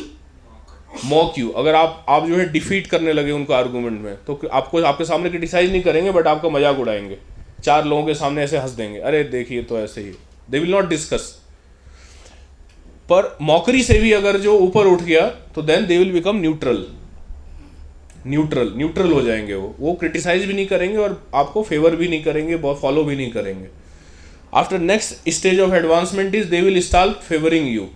मॉक 1.06 1.38
यू 1.40 1.50
अगर 1.52 1.76
आप 1.76 2.06
आप 2.10 2.26
जो 2.26 2.36
है 2.36 2.52
डिफीट 2.52 2.88
करने 2.88 3.14
लगे 3.14 3.32
उनको 3.32 3.54
आर्गूमेंट 3.54 4.02
में 4.02 4.16
तो 4.18 4.40
आपको, 4.52 4.82
आपके 4.82 5.06
सामने 5.06 5.30
क्रिटिसाइज 5.30 5.72
नहीं 5.72 5.82
करेंगे 5.82 6.12
बट 6.12 6.28
आपका 6.28 6.50
मज़ाक 6.50 6.80
उड़ाएँगे। 6.80 7.18
चार 7.64 7.86
लोगों 7.86 8.06
के 8.06 8.14
सामने 8.14 8.44
ऐसे 8.44 8.58
हंस 8.58 8.72
देंगे। 8.72 9.00
अरे 9.00 9.24
देखिए 9.26 9.64
तो 9.64 9.80
ऐसे 9.80 10.02
ही। 10.02 10.14
दे 10.52 10.60
विल 10.60 10.72
नॉट 10.72 10.90
डिस्कस 10.90 11.34
पर 13.10 13.38
मौकरी 13.42 13.84
से 13.84 14.00
भी 14.00 14.12
अगर 14.12 14.38
जो 14.38 14.58
ऊपर 14.60 14.88
उठ 14.88 15.02
गया 15.02 15.28
तो 15.56 15.62
then 15.62 15.86
they 15.88 15.98
will 15.98 16.12
become 16.12 16.40
neutral 16.42 16.86
neutral 18.28 18.74
neutral 18.76 19.12
हो 19.12 19.22
जाएँगे 19.22 19.56
वो. 19.56 19.76
वो 19.80 19.94
क्रिटिसाइज 19.94 20.46
भी 20.46 20.54
नहीं 20.54 20.66
करेंगे 20.68 20.98
और 20.98 21.22
आपको 21.36 21.64
फेवर 21.64 21.96
भी 21.96 22.08
नहीं 22.08 22.24
करेंगे 22.24 22.58
फॉलो 22.74 23.04
भी 23.04 23.16
नहीं 23.16 23.32
करेंगे. 23.32 23.68
After 24.54 24.80
next 24.80 25.30
stage 25.30 25.60
of 25.60 25.74
advancement 25.74 26.36
is 26.36 26.48
they 26.50 26.62
will 26.62 26.80
start 26.82 27.18
favouring 27.24 27.68
you 27.68 27.88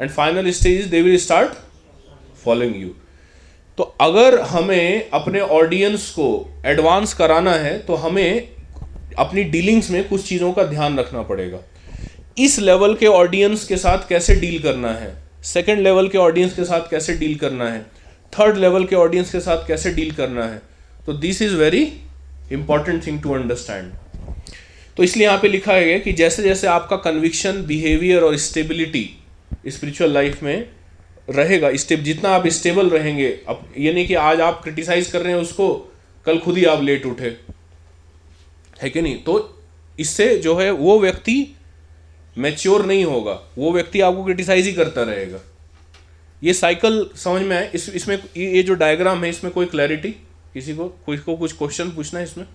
and 0.00 0.10
final 0.10 0.50
stage 0.50 0.80
is 0.80 0.88
they 0.88 1.02
will 1.02 1.16
start 1.18 1.52
following 2.44 2.76
you 2.82 2.88
तो 3.78 3.82
अगर 4.00 4.40
हमें 4.40 5.10
अपने 5.10 5.40
ऑडियंस 5.40 6.08
को 6.10 6.28
एडवांस 6.66 7.14
कराना 7.14 7.52
है 7.54 7.78
तो 7.78 7.94
हमें 7.94 8.48
अपनी 9.18 9.42
डीलिंग्स 9.44 9.90
में 9.90 10.08
कुछ 10.08 10.28
चीज़ों 10.28 10.52
का 10.52 10.62
ध्यान 10.64 10.98
रखना 10.98 11.22
पड़ेगा। 11.22 11.58
इस 12.38 12.58
लेवल 12.58 12.94
के 12.94 13.06
ऑडियंस 13.06 13.64
के 13.64 13.76
साथ 13.76 14.08
कैसे 14.08 14.34
डील 14.34 14.58
करना 14.62 14.90
है? 14.90 15.12
सेकेंड 15.44 15.80
लेवल 15.80 16.08
के 16.08 16.18
ऑडियंस 16.18 16.54
के 16.54 16.64
साथ 16.64 16.90
कैसे 16.90 17.14
डील 17.14 17.34
करना 17.36 17.68
है? 17.70 17.80
थर्ड 18.32 18.56
लेवल 18.56 18.84
के 18.84 18.96
ऑडियंस 18.96 19.30
के 19.32 19.40
साथ 19.40 19.66
कैसे 19.68 19.92
डील 19.92 20.10
करना 20.12 20.44
है? 20.44 20.60
तो 21.06 21.12
this 21.14 21.42
is 21.42 21.54
very 21.56 21.82
important 22.52 23.06
thing 23.06 23.22
to 23.22 23.32
understand 23.34 23.92
तो 24.96 25.02
इसलिए 25.02 25.26
यहाँ 25.26 25.38
पे 25.38 25.48
लिखा 25.48 25.72
है 25.72 25.98
कि 26.00 26.12
जैसे 26.12 26.42
जैसे 26.42 26.66
आपका 26.66 26.96
कन्विक्शन 26.96 27.62
बिहेवियर 27.66 28.22
और 28.22 28.36
स्टेबिलिटी 28.38 29.04
स्पिरिचुअल 29.68 30.12
लाइफ 30.12 30.42
में 30.42 30.68
रहेगा 31.28 31.70
स्टेप 31.74 32.00
जितना 32.00 32.28
आप 32.28 32.46
स्टेबल 32.48 32.90
रहेंगे, 32.90 33.28
अब 33.48 33.72
ये 33.78 33.92
नहीं 33.92 34.06
कि 34.06 34.14
आज 34.14 34.40
आप 34.40 34.60
क्रिटिसाइज 34.62 35.06
कर 35.06 35.20
रहे 35.22 35.32
हैं 35.32 35.40
उसको, 35.40 35.68
कल 36.26 36.38
खुद 36.38 36.56
ही 36.56 36.64
आप 36.64 36.82
लेट 36.82 37.06
उठे। 37.06 37.30
है 38.82 38.90
कि 38.90 39.02
नहीं? 39.02 39.22
तो 39.24 39.58
इससे 39.98 40.36
जो 40.38 40.54
है 40.56 40.70
वो 40.72 40.98
व्यक्ति 41.00 41.54
मैच्योर 42.36 42.84
नहीं 42.86 43.04
होगा। 43.04 43.32
वो 43.58 43.72
व्यक्ति 43.72 44.00
आपको 44.00 44.24
क्रिटिसाइज 44.24 44.66
ही 44.66 44.72
करता 44.72 45.02
रहेगा। 45.02 45.38
ये 46.42 46.52
साइकिल 46.54 47.08
समझ 47.16 47.42
में 47.42 47.56
आए 47.56 47.70
इस 47.74 47.88
इसमें 47.90 48.16
ये 48.36 48.62
जो 48.62 48.74
डायग्राम 48.76 49.24
है 49.24 49.30
इसमें 49.30 49.52
कोई 49.52 49.66
क्लैरिटी 49.66 50.10
किसी 50.54 50.74
को? 50.74 50.88
कोई 51.06 51.16
को 51.18 51.36
कुछ 51.36 51.52
क्वेश्चन 51.58 51.90
पूछना 51.90 52.20
है 52.20 52.26
इसमें? 52.26 52.46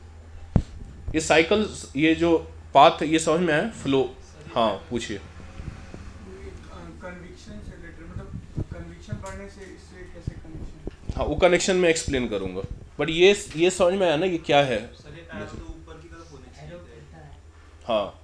ये 1.15 1.19
साइकिल 1.21 1.67
ये 1.95 2.13
जो 2.15 2.37
पाथ 2.73 3.03
ये 3.03 3.19
समझ 3.19 3.39
में 3.39 3.53
आया? 3.53 3.67
फ्लो 3.83 4.01
हाँ 4.55 4.71
पूछिए। 4.89 5.19
मतलब 8.05 8.27
पोजीशन 8.55 9.15
बढ़ने 9.23 9.47
से 9.47 9.61
इससे 9.63 10.03
कैसे 10.13 10.31
कनेक्शन 10.33 11.13
हाँ 11.15 11.25
वो 11.25 11.35
कनेक्शन 11.37 11.75
में 11.75 11.89
एक्सप्लेन 11.89 12.27
करूँगा। 12.27 12.61
बट 12.99 13.09
ये 13.09 13.35
ये 13.57 13.69
समझ 13.71 13.93
में 13.93 14.05
आया 14.07 14.15
ना 14.17 14.25
ये 14.25 14.37
क्या 14.45 14.61
है? 14.63 14.79
सर 14.95 15.15
ये 15.15 15.21
एरो 15.33 15.45
तो 15.47 15.65
ऊपर 15.65 15.93
की 15.93 16.07
तरफ़ 16.07 16.31
होने 16.31 16.49
चाहिए 16.55 16.71
हाँ। 17.87 18.19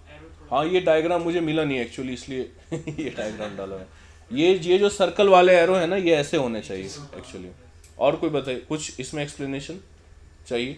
हाँ 0.52 0.66
ये 0.66 0.80
डायग्राम 0.80 1.22
मुझे 1.22 1.40
मिला 1.40 1.64
नहीं 1.64 1.80
एक्चुअली 1.80 2.14
इसलिए 2.14 2.40
ये 2.74 3.10
डायग्राम 3.18 3.58
डाला 3.58 3.76
है। 3.76 3.88
ये 4.34 4.54
ये 4.54 4.78
जो 4.78 4.90
सर्कल 4.90 5.30
वाले 5.30 5.54
एरो 5.54 5.76
है 5.76 5.88
ना, 5.88 5.96
ये 5.96 6.16
ऐसे 6.16 6.38
होने 6.38 6.62
चाहिए 6.62 6.86
एक्चुअली 6.86 7.50
और 8.00 8.16
कोई 8.16 8.30
बताइए, 8.30 8.58
कुछ 8.60 9.00
इसमें 9.00 9.24
एक्सप्लेनेशन 9.24 9.80
चाहिए? 10.48 10.78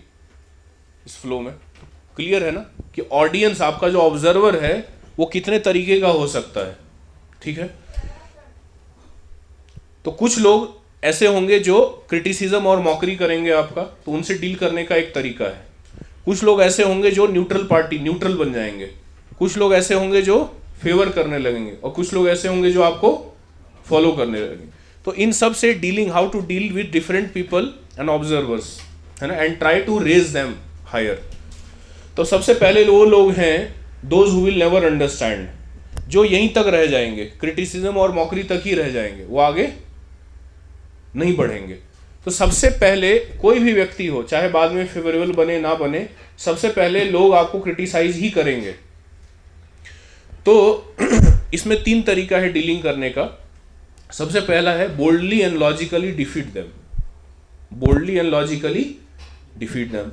इस 1.05 1.17
फ्लो 1.17 1.39
में। 1.39 1.53
क्लियर 2.15 2.43
है 2.43 2.51
ना? 2.51 2.65
कि 2.95 3.01
ऑडियंस 3.01 3.61
आपका 3.61 3.89
जो 3.89 3.99
ऑब्जर्वर 3.99 4.63
है, 4.63 4.87
वो 5.19 5.25
कितने 5.25 5.59
तरीके 5.59 5.99
का 6.01 6.07
हो 6.07 6.27
सकता 6.27 6.67
है। 6.67 6.77
ठीक 7.43 7.59
है? 7.59 7.75
तो 10.05 10.11
कुछ 10.11 10.39
लोग 10.39 10.81
ऐसे 11.03 11.27
होंगे 11.27 11.59
जो 11.59 12.05
क्रिटिसिज्म 12.09 12.67
और 12.67 12.79
मॉकरी 12.79 13.15
करेंगे 13.15 13.51
आपका 13.51 13.83
तो 13.83 14.11
उनसे 14.11 14.33
डील 14.33 14.55
करने 14.55 14.83
का 14.83 14.95
एक 14.95 15.15
तरीका 15.15 15.45
है। 15.45 15.70
कुछ 16.25 16.43
लोग 16.43 16.61
ऐसे 16.61 16.83
होंगे 16.83 17.11
जो 17.11 17.27
न्यूट्रल 17.27 17.63
पार्टी 17.63 17.99
न्यूट्रल 17.99 18.33
बन 18.35 18.53
जाएँगे। 18.53 18.89
कुछ 19.39 19.57
लोग 19.57 19.73
ऐसे 19.73 19.93
होंगे 19.93 20.21
जो 20.21 20.43
फेवर 20.81 21.09
करने 21.09 21.37
लगेंगे 21.39 21.71
और 21.73 21.91
कुछ 21.91 22.13
लोग 22.13 22.27
ऐसे 22.29 22.47
होंगे 22.47 22.71
जो 22.71 22.81
आपको 22.83 23.09
फॉलो 23.85 24.11
करने 24.11 24.39
लगेंगे। 24.39 24.69
तो 25.05 25.13
इन 25.13 25.31
सबसे 25.31 25.73
dealing 25.73 26.11
how 26.11 26.27
to 26.29 26.39
deal 26.39 26.71
with 26.73 26.89
different 26.91 27.31
people 27.33 27.73
and 27.99 28.09
observers 28.09 28.79
है 29.21 29.27
ना? 29.27 29.35
And 29.35 29.57
try 29.59 29.81
to 29.81 29.97
raise 29.99 30.27
them 30.27 30.53
higher 30.87 31.21
तो 32.17 32.23
सबसे 32.25 32.53
पहले 32.53 32.83
वो 32.83 33.03
लोग 33.05 33.31
हैं 33.31 33.75
those 34.05 34.29
who 34.29 34.41
will 34.41 34.59
never 34.59 34.85
understand 34.85 35.47
जो 36.07 36.23
यहीं 36.25 36.49
तक 36.49 36.67
रह 36.67 36.85
जाएँगे। 36.85 37.25
क्रिटिसिज्म 37.39 37.97
और 37.97 38.11
मौकरी 38.11 38.43
तक 38.43 38.61
ही 38.65 38.73
रह 38.75 38.89
जाएँगे। 38.89 39.25
वो 39.25 39.39
आगे 39.39 39.67
नहीं 41.15 41.35
बढ़ेंगे। 41.37 41.77
तो 42.25 42.31
सबसे 42.31 42.69
पहले 42.69 43.17
कोई 43.19 43.59
भी 43.59 43.73
व्यक्ति 43.73 44.07
हो, 44.07 44.21
चाहे 44.23 44.49
बाद 44.49 44.71
में 44.71 44.85
फेवरेबल 44.87 45.31
बने, 45.31 45.59
ना 45.59 45.73
बने, 45.73 46.09
सबसे 46.37 46.69
पहले 46.69 47.03
लोग 47.05 47.33
आपको 47.33 47.59
क्रिटिसाइज 47.59 48.15
ही 48.15 48.29
करेंगे। 48.29 48.71
तो 50.45 50.55
इसमें 51.53 51.83
तीन 51.83 52.01
तरीका 52.01 52.37
है 52.37 52.51
डीलिंग 52.53 52.81
करने 52.83 53.09
का। 53.09 53.25
सबसे 54.11 54.41
पहला 54.41 54.71
है 54.71 54.87
boldly 54.97 55.39
and 55.41 55.57
logically 55.57 56.11
defeat 56.11 56.45
them 56.45 56.67
boldly 57.79 58.15
and 58.17 58.29
logically 58.29 58.83
defeat 59.57 59.91
them 59.91 60.11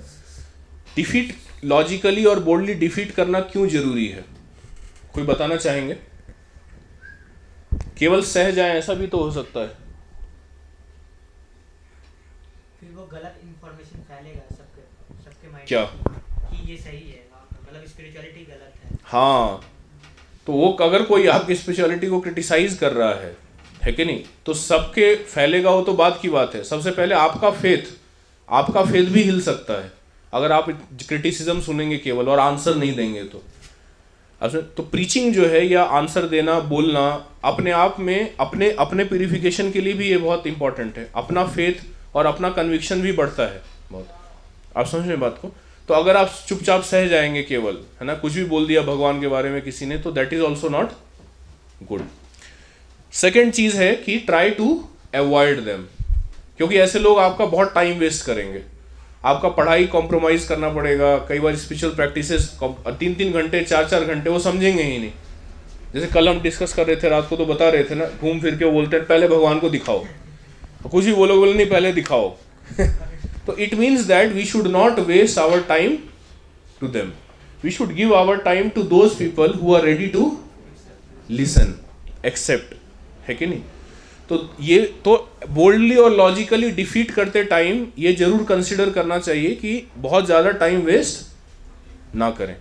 defeat 0.97 1.35
logically 1.64 2.25
और 2.25 2.40
बोल्डली 2.40 2.75
डिफीट 2.75 3.11
करना 3.11 3.40
क्यों 3.40 3.66
ज़रूरी 3.68 4.07
है? 4.07 4.25
कोई 5.14 5.25
बताना 5.25 5.57
चाहेंगे? 5.57 5.97
केवल 7.99 8.23
सह 8.23 8.51
जाए 8.51 8.77
ऐसा 8.79 8.94
भी 8.94 9.07
तो 9.07 9.23
हो 9.23 9.31
सकता 9.31 9.61
है 9.61 9.87
फिर 12.81 12.90
वो 12.90 12.98
गलत 13.09 13.40
इंफॉर्मेशन 13.44 14.03
फैलेगा 14.09 14.55
सबके 14.57 14.83
सबके 15.25 15.53
माइंड 15.53 15.68
क्या? 15.68 15.83
कि 15.83 16.71
ये 16.71 16.77
सही 16.79 17.01
है 17.01 17.27
मतलब 17.62 17.87
स्पिरिचुअलिटी 17.87 18.44
गलत 18.44 18.73
है। 18.85 18.99
हाँ 19.05 19.61
तो 20.47 20.53
वो 20.53 20.71
अगर 20.83 21.03
कोई 21.03 21.27
आपकी 21.29 21.55
स्पेशलिटी 21.55 22.07
को 22.07 22.21
क्रिटिसाइज 22.21 22.75
कर 22.75 22.92
रहा 22.92 23.14
है 23.16 23.37
है 23.83 23.92
कि 23.92 24.05
नहीं 24.05 24.23
तो 24.47 24.55
सबके 24.55 25.14
फैलेगा 25.27 25.71
वो 25.71 25.83
तो 25.83 25.92
बात 25.94 26.18
की 26.23 26.29
बात 26.29 26.55
है। 26.55 26.62
सबसे 26.64 26.90
पहले 26.90 27.14
आपका 27.16 27.51
फेथ 27.53 27.92
आपका 28.49 28.85
फेथ 28.85 29.11
भी 29.12 29.23
हिल 29.23 29.40
सकता 29.42 29.75
है। 29.75 29.90
अगर 30.33 30.53
आप 30.53 30.71
क्रिटिसिज्म 31.09 31.61
सुनेंगे 31.61 31.97
केवल 31.99 32.29
और 32.29 32.38
आंसर 32.38 32.75
नहीं 32.77 32.94
देंगे 32.94 33.23
तो। 33.25 33.42
अच्छा 34.40 34.61
तो 34.77 34.83
प्रीचिंग 34.85 35.33
जो 35.35 35.47
है 35.47 35.64
या 35.66 35.83
आंसर 35.99 36.27
देना 36.29 36.59
बोलना 36.71 37.05
अपने 37.44 37.71
आप 37.73 38.01
में 38.01 38.35
अपने 38.40 38.71
अपने 38.79 39.05
प्यूरिफिकेशन 39.05 39.71
के 39.71 39.81
लिए 39.81 39.92
भी 39.92 40.09
ये 40.09 40.18
बहुत 40.18 40.47
इंपॉर्टेंट 40.47 40.99
है। 40.99 41.11
अपना 41.14 41.44
फेथ 41.47 41.87
और 42.14 42.27
अपना 42.27 42.51
कन्विक्शन 42.51 43.01
भी 43.03 43.12
बढ़ता 43.12 43.42
है। 43.42 43.62
बहुत। 43.92 44.09
आप 44.77 44.87
समझ 44.87 45.07
रहे 45.07 45.16
बात 45.16 45.38
को? 45.42 45.53
तो 45.88 45.94
अगर 45.94 46.16
आप 46.16 46.35
चुपचाप 46.49 46.83
सह 46.83 47.07
जाएँगे 47.07 47.42
केवल, 47.42 47.79
है 48.01 48.07
ना, 48.07 48.14
कुछ 48.14 48.33
भी 48.33 48.44
बोल 48.44 48.66
दिया 48.66 48.83
भगवान 48.83 49.21
के 49.21 49.29
बारे 49.29 49.51
में 49.51 49.61
किसी 49.62 49.87
ने 49.87 49.99
तो 49.99 50.12
that 50.12 50.33
is 50.33 50.42
also 50.42 50.68
not 50.68 50.90
good 51.83 52.03
second 53.12 53.53
चीज़ 53.53 53.77
है 53.77 53.94
कि 53.94 54.18
ट्राई 54.18 54.51
टू 54.51 54.88
अवॉइड 55.14 55.61
देम 55.61 55.85
क्योंकि 56.57 56.77
ऐसे 56.77 56.99
लोग 56.99 57.18
आपका 57.18 57.47
बहुत 57.47 57.75
टाइम 57.75 57.99
वेस्ट 57.99 58.27
करेंगे। 58.27 58.62
आपका 59.25 59.49
पढ़ाई 59.49 59.87
कॉम्प्रोमाइज 59.87 60.44
करना 60.44 60.68
पड़ेगा, 60.68 61.16
कई 61.18 61.38
बार 61.38 61.57
स्पिरिचुअल 61.57 61.94
प्रैक्टिसेस 61.94 62.59
तीन 62.62 63.14
तीन 63.14 63.33
घंटे, 63.33 63.62
चार 63.62 63.88
चार 63.88 64.05
घंटे, 64.05 64.31
वो 64.31 64.38
समझेंगे 64.38 64.83
ही 64.83 64.99
नहीं। 64.99 65.12
जैसे 65.94 66.07
कल 66.07 66.29
हम 66.29 66.40
डिस्कस 66.40 66.75
कर 66.75 66.87
रहे 66.87 66.97
थे, 66.97 67.09
रात 67.09 67.29
को 67.29 67.37
तो 67.37 67.47
बता 67.47 67.68
रहे 67.68 67.85
थे 67.85 67.94
ना, 67.94 68.07
घूम 68.21 68.40
फिर 68.40 68.57
के 68.57 68.64
बोलते 68.64 68.97
हैं, 68.97 69.07
पहले 69.07 69.29
भगवान 69.29 69.59
को 69.59 69.71
दिखाओ। 69.71 70.05
कुछ 70.83 71.05
भी 71.05 71.12
बोलो 71.12 71.37
बोले 71.37 71.55
नहीं 71.55 71.67
पहले 71.67 71.93
दिखाओ। 71.93 72.29
तो 73.47 73.57
it 73.57 73.75
means 73.75 74.01
that 74.07 74.33
we 74.33 74.45
should 74.45 74.67
not 74.69 74.99
waste 75.07 75.38
our 75.38 75.61
time 75.69 75.97
to 76.81 76.88
them 76.88 77.12
we 77.64 77.71
should 77.71 77.95
give 77.95 78.14
our 78.14 78.37
time 78.43 78.69
to 78.69 78.83
those 78.91 79.14
people 79.19 79.55
who 79.62 79.75
are 79.75 79.85
ready 79.85 80.07
to 80.09 80.37
listen 81.31 81.75
accept 82.27 82.75
है 83.29 83.35
कि 83.35 83.47
नहीं? 83.47 83.62
तो 84.29 84.55
ये 84.61 84.79
तो 85.05 85.17
बोल्डली 85.51 85.97
और 85.97 86.12
लॉजिकली 86.12 86.71
डिफीट 86.73 87.11
करते 87.11 87.43
टाइम 87.45 87.87
ये 87.99 88.12
ज़रूर 88.14 88.45
कंसिडर 88.45 88.91
करना 88.91 89.19
चाहिए 89.19 89.55
कि 89.55 89.83
बहुत 89.97 90.27
ज़्यादा 90.27 90.51
टाइम 90.53 90.81
वेस्ट 90.83 92.17
ना 92.17 92.31
करें। 92.31 92.57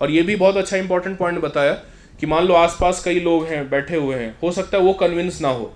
और 0.00 0.10
ये 0.10 0.22
भी 0.22 0.36
बहुत 0.36 0.56
अच्छा 0.56 0.76
इंपॉर्टेंट 0.76 1.18
पॉइंट 1.18 1.38
बताया 1.40 1.72
कि 2.20 2.26
मान 2.26 2.44
लो 2.46 2.54
आसपास 2.54 3.02
कई 3.04 3.20
लोग 3.20 3.46
हैं 3.46 3.68
बैठे 3.70 3.96
हुए 3.96 4.16
हैं 4.16 4.36
हो 4.42 4.50
सकता 4.52 4.78
है 4.78 4.82
वो 4.84 4.92
कन्विंस 4.94 5.40
ना 5.40 5.48
हो। 5.48 5.72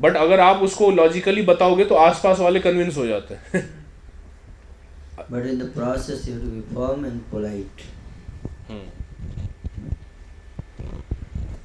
बट 0.00 0.16
अगर 0.16 0.40
आप 0.40 0.62
उसको 0.62 0.90
लॉजिकली 0.90 1.42
बताओगे 1.42 1.84
तो 1.84 1.94
आसपास 1.94 2.38
वाले 2.40 2.60
कन्विंस 2.60 2.96
हो 2.96 3.06
जाते 3.06 3.34
हैं। 3.34 3.64
In 5.28 5.58
the 5.58 5.68
process, 5.76 6.26
you 6.26 6.34
have 6.34 6.42
to 6.42 6.50
be 6.50 6.60
firm 6.74 7.04
and 7.06 7.20
polite. 7.30 7.80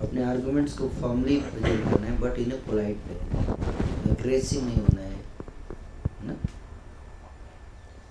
अपने 0.02 0.24
आर्गुमेंट्स 0.24 0.74
को 0.78 0.88
फॉर्मली 1.02 1.36
प्रेजेंट 1.50 1.84
करना 1.90 2.08
है 2.08 2.18
but 2.20 2.38
in 2.40 2.52
a 2.52 2.56
polite 2.68 2.98
way 3.08 3.16
aggressive 4.12 4.64
नहीं 4.66 4.78
होना 4.78 5.02
है 5.02 5.10
ना? 6.28 6.34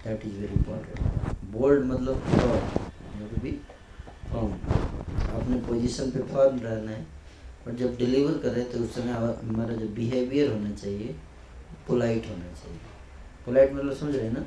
That 0.04 0.26
is 0.26 0.37
very 0.40 0.54
important 0.54 0.98
bold 1.56 1.85
मतलब 1.87 2.16
फर्म 2.26 3.40
बी 3.42 3.52
फर्म 4.33 4.52
अपने 5.40 5.56
पोजीशन 5.68 6.06
पे 6.11 6.20
फर्म 6.33 6.61
रहना 6.64 6.90
है। 6.90 7.02
बट 7.66 7.75
जब 7.77 7.96
डिलीवर 7.96 8.38
करें 8.38 8.70
तो 8.73 8.79
उस 8.79 8.94
समय 8.94 9.12
हमारा 9.42 9.75
जो 9.75 9.88
बिहेवियर 9.94 10.51
होना 10.53 10.70
चाहिए 10.73 11.14
पोलाइट 11.88 12.27
होना 12.29 12.53
चाहिए। 12.55 12.79
पोलाइट 13.46 13.73
मतलब 13.73 13.94
समझ 13.94 14.14
रहे 14.14 14.27
हैं 14.27 14.33
ना? 14.33 14.40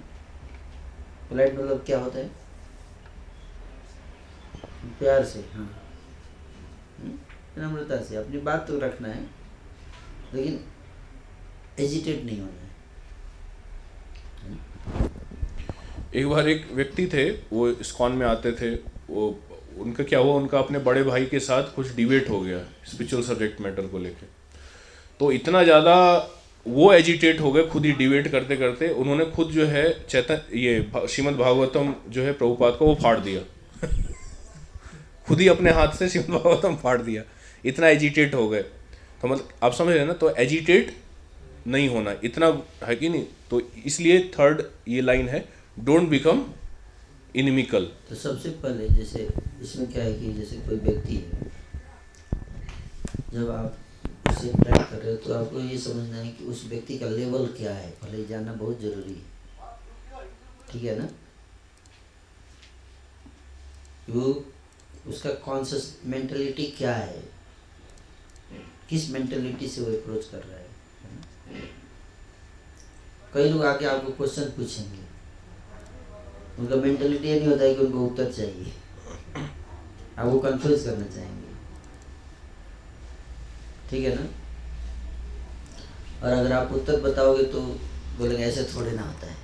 पोलाइट 1.29 1.53
मतलब 1.53 1.83
क्या 1.85 1.99
होता 1.99 2.19
है? 2.19 2.27
प्यार 4.99 5.23
से 5.25 5.39
हाँ। 5.53 5.69
नम्रता 7.57 8.01
से, 8.03 8.15
अपनी 8.15 8.37
बात 8.41 8.67
तो 8.67 8.77
रखना 8.79 9.07
है, 9.07 9.23
लेकिन 10.33 10.59
एजिटेट 11.79 12.23
नहीं 12.25 12.39
होना 12.39 12.51
है। 12.53 12.71
एक 16.15 16.27
बार 16.27 16.47
एक 16.49 16.71
व्यक्ति 16.71 17.05
थे, 17.07 17.29
वो 17.31 17.67
इस्कॉन 17.69 18.11
में 18.11 18.25
आते 18.27 18.51
थे, 18.51 18.73
वो 19.09 19.29
उनका 19.79 20.03
क्या 20.03 20.19
हुआ? 20.19 20.33
उनका 20.35 20.59
अपने 20.59 20.79
बड़े 20.79 21.03
भाई 21.03 21.25
के 21.25 21.39
साथ 21.39 21.63
कुछ 21.75 21.95
डिबेट 21.95 22.29
हो 22.29 22.39
गया 22.41 22.57
स्पिरिचुअल 22.87 23.23
सब्जेक्ट 23.23 23.61
मैटर 23.61 23.87
को 23.87 23.99
लेके। 23.99 24.25
तो 25.19 25.31
इतना 25.31 25.63
ज़्यादा 25.63 25.95
वो 26.67 26.93
एजिटेट 26.93 27.41
हो 27.41 27.51
गए 27.51 27.63
खुद 27.63 27.85
ही 27.85 27.91
डिबेट 27.91 28.27
करते 28.27 28.55
करते, 28.55 28.89
उन्होंने 28.89 29.25
खुद 29.25 29.47
जो 29.47 29.65
है 29.65 30.05
चैतन, 30.09 30.41
ये 30.53 30.91
श्रीमद 31.09 31.33
भागवतम 31.33 31.93
जो 32.09 32.23
है 32.23 32.33
प्रभुपाद 32.33 32.73
को 32.73 32.85
वो 32.85 32.95
फाड़ 32.95 33.19
दिया। 33.19 33.41
खुद 35.27 35.39
ही 35.39 35.47
अपने 35.47 35.71
हाथ 35.71 35.87
से 35.87 36.09
श्रीमद 36.09 36.29
भागवतम 36.29 36.75
फाड़ 36.75 37.01
दिया। 37.01 37.23
इतना 37.65 37.87
एजिटेट 37.87 38.35
हो 38.35 38.49
गए। 38.49 38.61
तो 38.61 39.27
मतलब 39.27 39.49
आप 39.63 39.73
समझ 39.73 39.95
रहे 39.95 40.05
ना? 40.05 40.13
तो 40.13 40.35
एजिटेट 40.35 40.95
नहीं 41.67 41.89
होना, 41.89 42.15
इतना 42.23 42.47
है 42.83 42.95
कि 42.95 43.09
नहीं? 43.09 43.25
तो 43.49 43.61
इसलिए 43.85 44.19
थर्ड 44.19 44.61
ये 44.87 45.01
लाइन 45.01 45.29
है 45.29 45.45
डोंट 45.79 46.09
बिकम 46.09 46.45
इनमिकल। 47.35 47.85
तो 48.09 48.15
सबसे 48.15 48.49
पहले 48.63 48.87
जैसे 48.89 49.27
इसमें 49.61 49.91
क्या 49.91 50.03
है 50.03 50.13
कि 50.13 50.33
जैसे 50.33 50.55
कोई 50.57 50.75
व्यक्ति 50.79 51.15
है 51.15 51.51
जब 53.33 53.49
आप 53.51 53.77
उसे 54.29 54.49
इंटरेक्ट 54.49 54.89
कर 54.91 54.97
रहे 54.97 55.11
हो 55.11 55.17
तो 55.17 55.33
आपको 55.33 55.59
ये 55.59 55.77
समझना 55.77 56.17
है 56.17 56.31
कि 56.31 56.45
उस 56.45 56.63
व्यक्ति 56.65 56.97
का 56.97 57.07
लेवल 57.07 57.45
क्या 57.57 57.73
है। 57.73 57.89
पहले 58.01 58.25
जानना 58.25 58.53
बहुत 58.53 58.81
ज़रूरी 58.81 59.13
है। 59.13 60.25
ठीक 60.71 60.83
है 60.83 60.97
ना? 60.99 61.07
वो 64.09 64.45
उसका 65.07 65.29
कॉन्सियस 65.45 65.85
मेंटेलिटी 66.05 66.65
क्या 66.77 66.95
है? 66.95 67.23
किस 68.89 69.09
मेंटेलिटी 69.11 69.67
से 69.67 69.81
वो 69.81 69.91
अप्रोच 69.91 70.25
कर 70.25 70.43
रहा 70.43 70.57
है? 70.57 70.67
कई 73.33 73.49
लोग 73.49 73.65
आके 73.65 73.85
आपको 73.85 74.11
क्वेश्चन 74.11 74.49
पूछेंगे। 74.57 75.02
उनका 76.59 76.75
मेंटेलिटी 76.75 77.27
ये 77.27 77.39
नहीं 77.39 77.49
होता 77.49 77.63
है 77.63 77.75
कि 77.75 77.81
उनको 77.81 78.05
उत्तर 78.05 78.31
चाहिए। 78.31 78.73
आप 80.17 80.25
वो 80.25 80.39
कंफ्यूज 80.39 80.83
करना 80.83 81.05
चाहेंगे। 81.05 81.53
ठीक 83.89 84.05
है 84.05 84.15
ना? 84.15 84.27
और 86.23 86.33
अगर 86.33 86.51
आप 86.51 86.71
उत्तर 86.71 87.01
बताओगे 87.01 87.43
तो 87.43 87.61
बोलेंगे, 88.17 88.43
ऐसे 88.43 88.63
थोड़े 88.63 88.91
ना 88.91 89.01
होता 89.01 89.27
है। 89.27 89.35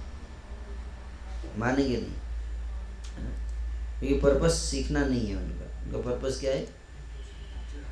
मानेंगे 1.57 1.97
नहीं। 1.97 2.13
क्योंकि 3.99 4.19
पर्पस 4.19 4.53
सीखना 4.53 5.05
नहीं 5.05 5.27
है 5.27 5.35
उनका। 5.35 5.83
उनका 5.83 6.11
पर्पस 6.11 6.39
क्या 6.39 6.51
है? 6.51 6.61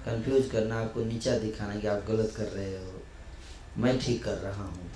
कंफ्यूज 0.05 0.49
करना, 0.51 0.79
आपको 0.79 1.03
नीचा 1.03 1.37
दिखाना 1.37 1.75
कि 1.75 1.87
आप 1.87 2.05
गलत 2.07 2.33
कर 2.37 2.43
रहे 2.43 2.77
हो। 2.77 3.03
मैं 3.77 3.99
ठीक 3.99 4.23
कर 4.23 4.33
रहा 4.33 4.63
हूँ। 4.63 4.91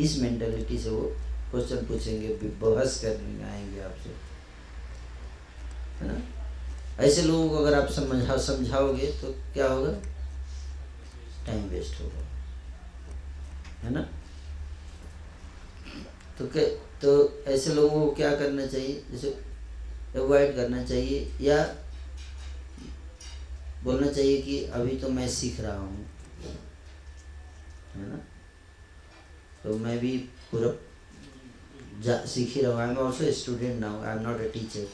इस 0.00 0.18
मेंटेलिटी 0.18 0.78
से 0.78 0.90
वो 0.90 1.16
क्वेश्चन 1.52 1.76
पूछेंगे 1.76 2.28
बहस 2.28 3.00
करने 3.00 3.44
आएँगे 3.44 3.80
आपसे। 3.80 4.10
है 6.00 6.08
ना? 6.08 6.22
ऐसे 7.02 7.22
लोगों 7.22 7.48
को 7.48 7.56
अगर 7.56 7.82
आप 7.82 7.88
समझा, 7.88 8.36
समझाओगे 8.36 9.06
तो 9.06 9.32
क्या 9.52 9.66
होगा? 9.66 9.92
टाइम 11.46 11.64
वेस्ट 11.64 12.00
होगा। 12.00 12.26
है 13.82 13.92
ना? 13.92 14.08
तो 16.38 16.46
क्या 16.46 16.64
तो 17.00 17.42
ऐसे 17.46 17.74
लोगों 17.74 18.06
को 18.06 18.12
क्या 18.12 18.36
करना 18.36 18.66
चाहिए? 18.66 19.04
जैसे 19.10 19.30
अवॉइड 20.16 20.56
करना 20.56 20.84
चाहिए 20.84 21.32
या 21.40 21.76
बोलना 23.84 24.12
चाहिए 24.12 24.42
कि 24.42 24.64
अभी 24.64 24.96
तो 24.96 25.08
मैं 25.08 25.28
सीख 25.28 25.60
रहा 25.60 25.76
हूँ। 25.76 26.06
है 27.94 28.08
ना? 28.08 28.16
तो 29.64 29.78
मैं 29.78 29.98
भी 29.98 30.18
पूरा 30.18 30.91
सीख 32.06 32.56
रहा। 32.56 32.72
हूँ 32.72 32.80
I 32.82 32.88
am 32.88 32.98
also 32.98 33.32
student 33.32 33.80
now 33.80 34.02
I 34.02 34.16
am 34.16 34.22
not 34.22 34.40
a 34.40 34.52
teacher 34.54 34.86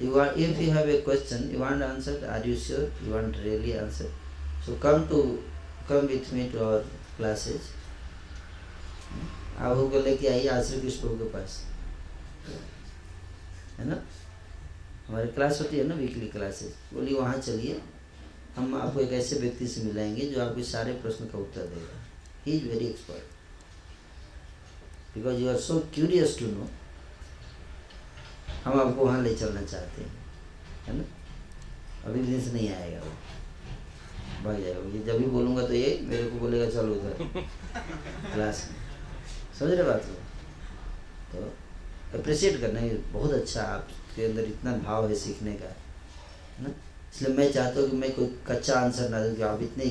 you 0.00 0.12
want 0.12 0.38
if 0.42 0.60
you 0.60 0.70
have 0.74 0.88
a 0.88 1.00
question, 1.06 1.42
you 1.52 1.58
want 1.58 1.82
answer, 1.86 2.12
are 2.28 2.44
you 2.44 2.54
sure? 2.56 2.86
You 3.02 3.10
want 3.14 3.36
really 3.42 3.74
answer? 3.80 4.06
So, 4.66 4.72
come 4.84 5.06
to, 5.08 5.18
come 5.88 6.08
with 6.08 6.32
me 6.32 6.46
to 6.50 6.62
our 6.64 6.80
classes. 7.18 7.68
आप 9.58 9.76
उनको 9.76 10.00
लेके 10.00 10.28
आइए 10.28 10.48
आश्रय 10.48 10.80
कृष्ण 10.80 11.08
के 11.08 11.24
पास? 11.24 11.64
है 13.78 13.88
ना? 13.88 14.02
हमारी 15.08 15.28
class 15.28 15.60
होती 15.60 15.76
है 15.76 15.84
ना 15.88 15.94
वीकली 15.94 16.28
क्लासेस 16.28 16.74
बोलिए, 16.94 17.18
वहाँ 17.18 17.38
चलिए। 17.38 17.80
हम 18.56 18.74
आपको 18.74 19.00
एक 19.00 19.12
ऐसे 19.12 19.36
व्यक्ति 19.36 19.68
से 19.68 19.82
मिलाएँगे 19.82 20.26
जो 20.26 20.40
आपके 20.44 20.62
सारे 20.62 20.92
प्रश्न 20.92 21.24
का 21.24 21.38
उत्तर 21.38 21.60
देगा। 21.60 22.00
He 22.46 22.52
is 22.52 22.68
very 22.68 22.86
expert 22.86 23.41
because 25.14 25.36
you 25.36 25.48
are 25.50 25.56
so 25.60 25.78
curious 25.94 26.38
to 26.38 26.46
know 26.46 26.68
हम 28.64 28.80
आपको 28.80 29.04
वहाँ 29.04 29.22
ले 29.22 29.34
चलना 29.34 29.62
चाहते 29.62 30.02
हैं, 30.02 30.12
है 30.86 30.96
ना? 30.96 31.04
अभी 32.06 32.22
दिन 32.22 32.40
से 32.40 32.52
नहीं 32.52 32.68
आएगा 32.72 33.00
वो। 33.00 33.10
भाग 34.44 34.60
जाएगा। 34.62 34.80
ये 34.92 35.02
जब 35.04 35.18
भी 35.18 35.26
बोलूँगा 35.30 35.66
तो 35.66 35.72
ये 35.74 35.98
मेरे 36.04 36.24
को 36.24 36.38
बोलेगा, 36.38 36.66
चलो 36.70 36.94
उधर 36.94 37.14
क्लास 38.34 38.68
में। 38.70 38.76
समझ 39.58 39.70
रहे 39.70 39.82
बात 39.82 40.04
को? 40.04 40.14
तो 41.32 42.18
अप्रिशिएट 42.18 42.60
करना 42.60 42.80
है 42.80 42.96
बहुत 43.12 43.32
अच्छा 43.32 43.62
आपके 43.64 44.24
अंदर 44.24 44.44
इतना 44.44 44.76
भाव 44.78 45.08
है 45.08 45.14
सीखने 45.16 45.52
का, 45.54 45.66
है 45.66 46.64
ना? 46.64 46.70
इसलिए 47.14 47.34
मैं 47.36 47.52
चाहता 47.52 47.80
हूँ 47.80 47.90
कि 47.90 47.96
मैं 47.96 48.12
कोई 48.14 48.26
कच्चा 48.46 48.80
आंसर 48.80 49.08
ना 49.08 49.22
दूँ 49.24 49.34
कि 49.36 49.42
आप 49.42 49.62
इतने 49.62 49.84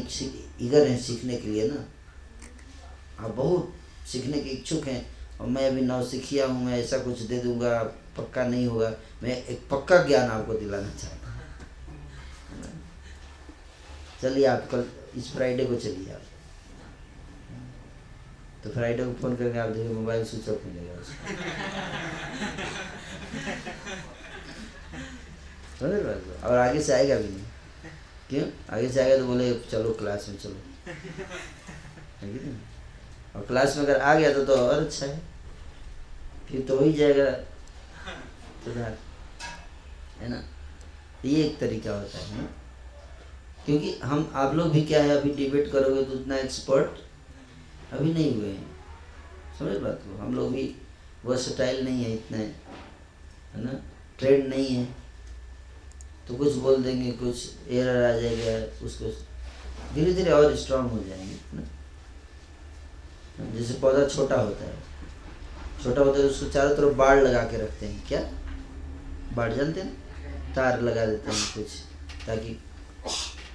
इगर 0.65 0.87
हैं 0.87 0.99
सीखने 1.01 1.37
के 1.37 1.47
लिए 1.49 1.67
ना। 1.67 1.85
आप 3.25 3.35
बहुत 3.35 3.73
सीखने 4.11 4.39
के 4.39 4.49
इच्छुक 4.49 4.87
हैं 4.87 5.01
और 5.39 5.47
मैं 5.47 5.67
अभी 5.69 5.81
नौ 5.81 6.03
सीखिया 6.05 6.45
हूँ, 6.45 6.65
मैं 6.65 6.77
ऐसा 6.79 6.97
कुछ 6.97 7.19
दे 7.21 7.37
दूँगा, 7.39 7.83
पक्का 8.17 8.43
नहीं 8.47 8.65
होगा। 8.67 8.89
मैं 9.23 9.43
एक 9.45 9.67
पक्का 9.71 9.97
ज्ञान 10.03 10.29
आपको 10.29 10.53
दिलाना 10.53 10.89
चाहता 11.01 11.31
हूँ। 11.31 11.39
चलिए 14.21 14.45
आप 14.45 14.67
कल, 14.71 14.85
इस 15.17 15.31
फ्राइडे 15.33 15.65
को 15.65 15.75
चलिए 15.75 16.13
आप। 16.13 16.21
तो 18.63 18.69
फ्राइडे 18.69 19.03
को 19.05 19.13
फ़ोन 19.21 19.35
करके 19.35 19.59
आप 19.59 19.69
देखिए 19.69 19.93
मोबाइल 19.93 20.23
स्विच 20.25 20.49
ऑफ़ 20.49 20.65
मिलेगा 20.65 20.93
और 26.47 26.57
आगे 26.57 26.81
से 26.81 26.93
आएगा 26.93 27.15
भी 27.15 27.27
नहीं। 27.27 27.45
क्यों? 28.29 28.47
आगे 28.75 28.89
से 28.89 28.99
आएगा 29.01 29.17
तो 29.17 29.25
बोले 29.27 29.53
चलो 29.71 29.93
क्लास 29.93 30.25
में 30.29 30.37
चलो। 30.37 30.59
और 33.35 33.41
क्लास 33.41 33.77
में 33.77 33.83
अगर 33.83 34.01
आ 34.01 34.13
गया 34.15 34.33
तो 34.33 34.45
तो 34.45 34.55
और 34.55 34.79
अच्छा 34.79 35.05
है। 35.05 35.21
फिर 36.49 36.61
तो 36.61 36.77
हो 36.77 36.85
ही 36.85 36.93
जाएगा। 36.93 37.25
सुधार 38.63 38.97
है 40.19 40.29
ना? 40.29 40.43
ये 41.25 41.43
एक 41.43 41.59
तरीका 41.59 41.91
होता 41.91 42.17
है 42.17 42.37
ना? 42.37 42.49
क्योंकि 43.65 43.99
हम 44.03 44.31
आप 44.35 44.55
लोग 44.55 44.71
भी 44.71 44.81
क्या 44.81 45.03
है 45.03 45.09
अभी 45.09 45.29
डिबेट 45.29 45.71
करोगे 45.71 46.03
तो 46.03 46.11
उतना 46.11 46.37
एक्सपर्ट 46.37 46.89
अभी 47.93 48.13
नहीं 48.13 48.35
हुए 48.35 48.49
हैं। 48.49 48.75
समझ 49.59 49.77
बात 49.77 50.01
को? 50.05 50.17
हम 50.17 50.35
लोग 50.35 50.51
भी 50.51 50.75
वर्सटाइल 51.25 51.85
नहीं 51.85 52.03
है 52.03 52.13
इतने 52.13 52.37
है 52.37 52.53
ना? 53.55 53.71
ट्रेंड 54.19 54.47
नहीं 54.47 54.67
है। 54.67 54.85
तो 56.27 56.35
कुछ 56.35 56.53
बोल 56.53 56.83
देंगे 56.83 57.11
कुछ 57.11 57.49
एरर 57.67 58.17
आ 58.17 58.21
जाएगा 58.21 58.85
उसको 58.85 59.05
धीरे 59.95 60.13
धीरे 60.13 60.31
और 60.31 60.55
स्ट्रांग 60.55 60.89
हो 60.91 60.97
जाएँगे 60.97 61.23
है 61.23 61.39
ना? 61.53 61.61
जैसे 63.39 63.73
पौधा 63.73 64.07
छोटा 64.07 64.35
होता 64.35 64.65
है। 64.65 64.73
छोटा 65.83 66.01
होता 66.01 66.19
है 66.19 66.27
तो 66.27 66.29
उसको 66.29 66.49
चारों 66.49 66.75
तरफ़ 66.75 66.93
बाढ़ 66.93 67.19
लगा 67.19 67.43
के 67.43 67.57
रखते 67.57 67.85
हैं। 67.85 68.07
क्या? 68.07 68.19
बाढ़ 69.33 69.53
जानते 69.53 69.81
हैं? 69.81 70.53
तार 70.55 70.81
लगा 70.81 71.05
देते 71.05 71.31
हैं 71.31 71.53
कुछ, 71.53 71.67
ताकि 72.27 72.59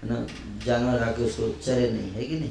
ना, 0.04 0.26
जानवर 0.66 1.02
आके 1.02 1.24
उसको 1.24 1.48
चरे 1.62 1.90
नहीं, 1.90 2.10
है 2.10 2.24
कि 2.24 2.38
नहीं? 2.38 2.50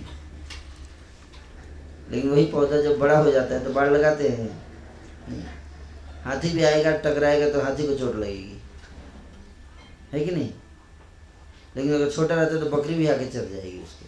लेकिन 2.11 2.31
वही 2.31 2.45
पौधा 2.45 2.81
जब 2.81 2.99
बड़ा 2.99 3.17
हो 3.17 3.31
जाता 3.31 3.55
है 3.55 3.63
तो 3.63 3.73
बाढ़ 3.73 3.89
लगाते 3.89 4.29
हैं। 4.29 4.49
हाथी 6.23 6.49
भी 6.49 6.63
आएगा, 6.63 6.91
टकराएगा 6.91 7.49
तो 7.49 7.61
हाथी 7.61 7.87
को 7.87 7.95
चोट 7.95 8.15
लगेगी। 8.15 8.61
है 10.13 10.25
कि 10.25 10.31
नहीं? 10.31 10.49
लेकिन 11.77 11.93
अगर 11.93 12.11
छोटा 12.11 12.35
रहता 12.35 12.55
है 12.55 12.63
तो 12.63 12.69
बकरी 12.69 12.93
भी 12.93 13.07
आके 13.07 13.25
चल 13.25 13.49
जाएगी 13.49 13.79
उसको। 13.79 14.05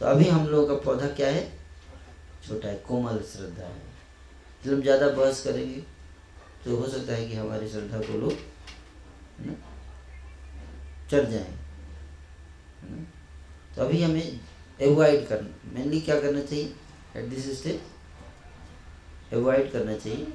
तो 0.00 0.06
अभी 0.06 0.28
हम 0.28 0.46
लोगों 0.46 0.66
का 0.68 0.74
पौधा 0.84 1.06
क्या 1.06 1.28
है? 1.28 1.55
छोटा 2.46 2.68
है 2.68 2.76
कोमल 2.88 3.18
श्रद्धा 3.32 3.64
है। 3.64 3.80
जब 4.64 4.72
हम 4.72 4.82
ज़्यादा 4.82 5.08
बहस 5.10 5.42
करेंगे 5.44 5.80
तो 6.64 6.76
हो 6.76 6.86
सकता 6.88 7.12
है 7.12 7.28
कि 7.28 7.34
हमारी 7.34 7.68
श्रद्धा 7.68 7.98
को 8.00 8.18
लोग 8.20 8.32
चढ़ 11.10 11.24
जाएँ 11.30 11.56
तो 13.76 13.82
अभी 13.82 14.02
हमें 14.02 14.40
एवॉइड 14.80 15.26
करना 15.28 15.72
मेनली 15.74 16.00
क्या 16.00 16.20
करना 16.20 16.40
चाहिए? 16.42 16.72
एट 17.16 17.24
दिस 17.24 17.58
स्टेज 17.58 19.34
एवॉइड 19.34 19.70
करना 19.72 19.96
चाहिए। 19.96 20.26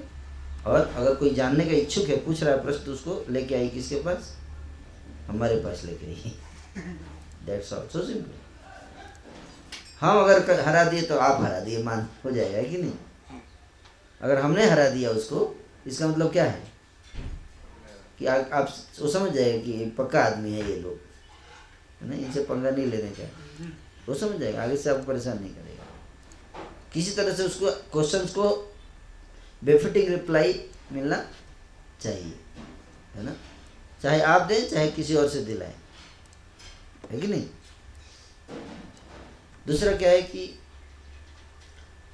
और 0.67 0.87
अगर 0.87 1.15
कोई 1.15 1.33
जानने 1.35 1.65
का 1.65 1.71
इच्छुक 1.73 2.07
है 2.07 2.17
पूछ 2.25 2.43
रहा 2.43 2.53
है 2.53 2.63
प्रश्न 2.63 2.85
तो 2.85 2.93
उसको 2.93 3.23
लेके 3.29 3.55
आई 3.55 3.69
किसके 3.69 4.01
पास? 4.03 4.35
हमारे 5.27 5.55
पास 5.63 5.83
लेके 5.85 6.05
आई 6.07 6.33
दैट्स 7.45 7.73
ऑल 7.73 7.87
सो 7.93 8.05
सिंपल 8.05 8.40
हम 10.01 10.19
अगर 10.19 10.61
हरा 10.61 10.83
दिए 10.83 11.01
तो 11.01 11.17
आप 11.17 11.41
हरा 11.41 11.59
दिए 11.59 11.83
मान 11.83 12.07
हो 12.25 12.31
जाएगा 12.31 12.61
कि 12.61 12.77
नहीं? 12.77 12.93
अगर 14.21 14.37
हमने 14.37 14.65
हरा 14.65 14.89
दिया 14.89 15.09
उसको 15.09 15.65
इसका 15.87 16.07
मतलब 16.07 16.31
क्या 16.31 16.43
है? 16.43 16.71
कि 18.19 18.25
आ, 18.25 18.35
आप 18.35 18.75
वो 19.01 19.07
समझ 19.07 19.31
जाएगा 19.31 19.65
कि 19.65 19.85
पक्का 19.85 20.23
आदमी 20.23 20.51
है 20.51 20.69
ये 20.69 20.77
लोग। 20.77 20.99
है 22.01 22.09
ना? 22.09 22.15
इनसे 22.15 22.43
पंगा 22.43 22.69
नहीं 22.69 22.85
लेने 22.85 23.09
का। 23.09 23.31
वो 24.07 24.15
समझ 24.15 24.39
जाएगा 24.39 24.63
आगे 24.63 24.77
से 24.77 24.89
आपको 24.89 25.03
परेशान 25.03 25.39
नहीं 25.39 25.55
करेगा। 25.55 25.83
किसी 26.93 27.15
तरह 27.15 27.33
से 27.33 27.43
उसको 27.43 27.71
क्वेश्चंस 27.71 28.31
को 28.31 28.75
बेफिटिंग 29.63 30.09
रिप्लाई 30.09 30.69
मिलना 30.91 31.25
चाहिए। 32.01 32.39
है 33.15 33.23
ना? 33.23 33.35
चाहे 34.03 34.21
आप 34.21 34.41
दें 34.41 34.69
चाहे 34.69 34.91
किसी 34.91 35.15
और 35.15 35.29
से 35.29 35.45
दिलाएँ। 35.45 35.75
है 37.11 37.21
कि 37.21 37.27
नहीं? 37.27 37.49
दूसरा 39.67 39.91
क्या 39.97 40.09
है 40.11 40.21
कि 40.23 40.49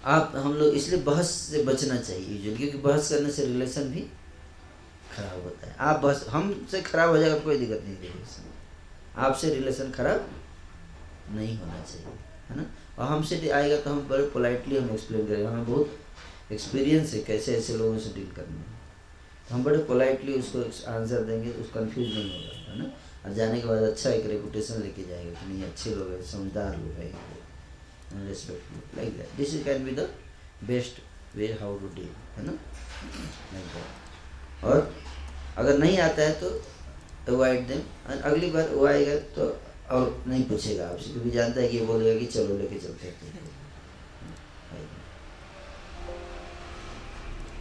आप, 0.03 0.33
हम 0.35 0.53
लोग 0.53 0.73
इसलिए 0.75 1.01
बहस 1.03 1.29
से 1.31 1.63
बचना 1.63 1.95
चाहिए 1.97 2.27
यूजुअली 2.27 2.57
क्योंकि 2.57 2.77
बहस 2.79 3.09
करने 3.09 3.31
से 3.31 3.45
रिलेशन 3.45 3.89
भी 3.91 4.01
खराब 5.15 5.43
होता 5.43 5.67
है। 5.67 5.75
आप 5.79 5.99
बहस, 6.01 6.25
हमसे 6.29 6.81
खराब 6.81 7.09
हो 7.09 7.17
जाएगा 7.17 7.37
तो 7.37 7.43
कोई 7.45 7.57
दिक्कत 7.57 7.83
नहीं 7.83 7.97
रिलेशन 7.97 8.53
आपसे 9.17 9.53
रिलेशन 9.53 9.91
खराब 9.91 10.29
नहीं 11.29 11.57
होना 11.59 11.81
चाहिए, 11.81 12.07
है 12.49 12.55
ना? 12.57 12.65
और 12.99 13.07
हमसे 13.07 13.49
आएगा 13.51 13.77
तो 13.77 13.89
हम 13.89 14.07
बड़े 14.09 14.23
पोलाइटली 14.29 14.77
हम 14.77 14.89
एक्सप्लेन 14.91 15.27
करेंगे। 15.27 15.45
हमें 15.45 15.65
बहुत 15.65 16.51
एक्सपीरियंस 16.51 17.13
है 17.13 17.21
कैसे 17.23 17.55
ऐसे 17.57 17.77
लोगों 17.77 17.97
से 17.99 18.13
डील 18.13 18.31
करना 18.35 18.57
है। 18.57 18.75
तो 19.49 19.55
हम 19.55 19.63
बड़े 19.63 19.77
पोलाइटली 19.83 20.33
उसको 20.33 20.59
आंसर 20.91 21.23
देंगे 21.23 21.51
उसको 21.51 21.79
कन्फ्यूज़ 21.79 22.09
नहीं 22.09 22.29
होगा, 22.31 22.71
है 22.71 22.77
ना? 22.79 22.91
और 23.25 23.33
जाने 23.33 23.59
के 23.61 23.67
बाद 23.67 23.83
अच्छा 23.83 24.09
एक 24.09 24.25
रेपुटेशन 24.25 24.81
लेके 24.81 25.03
जाएगा 25.09 25.31
कि 25.31 25.53
नहीं, 25.53 25.63
अच्छे 25.63 25.95
लोग 25.95 26.11
हैं, 26.11 26.21
समझदार 26.23 26.77
लोग 26.77 26.99
हैं। 26.99 27.11
Respectful 28.13 28.97
like 28.97 29.17
that 29.17 29.37
this 29.37 29.53
can 29.63 29.85
be 29.85 29.91
the 29.91 30.09
best 30.67 31.01
way 31.35 31.47
how 31.61 31.77
to 31.79 31.87
deal 31.95 32.09
है 32.37 32.45
ना? 32.45 32.51
लाइक 33.53 33.65
दैट 33.75 34.65
और 34.65 34.93
अगर 35.57 35.77
नहीं 35.77 35.97
आता 35.99 36.21
है 36.21 36.33
तो 36.41 36.49
अवॉइड 37.33 37.67
देम 37.67 37.79
और 38.09 38.21
अगली 38.23 38.49
बार 38.51 38.69
वो 38.69 38.85
आएगा 38.87 39.15
तो 39.35 39.45
और 39.95 40.23
नहीं 40.27 40.43
पूछेगा 40.43 40.87
आपसे, 40.87 41.09
क्योंकि 41.11 41.31
जानता 41.31 41.61
है 41.61 41.67
कि 41.67 41.79
बोलेगा 41.85 42.19
कि 42.19 42.25
चलो 42.25 42.57
लेके 42.57 42.79
चलते 42.79 43.07
हैं। 43.07 43.15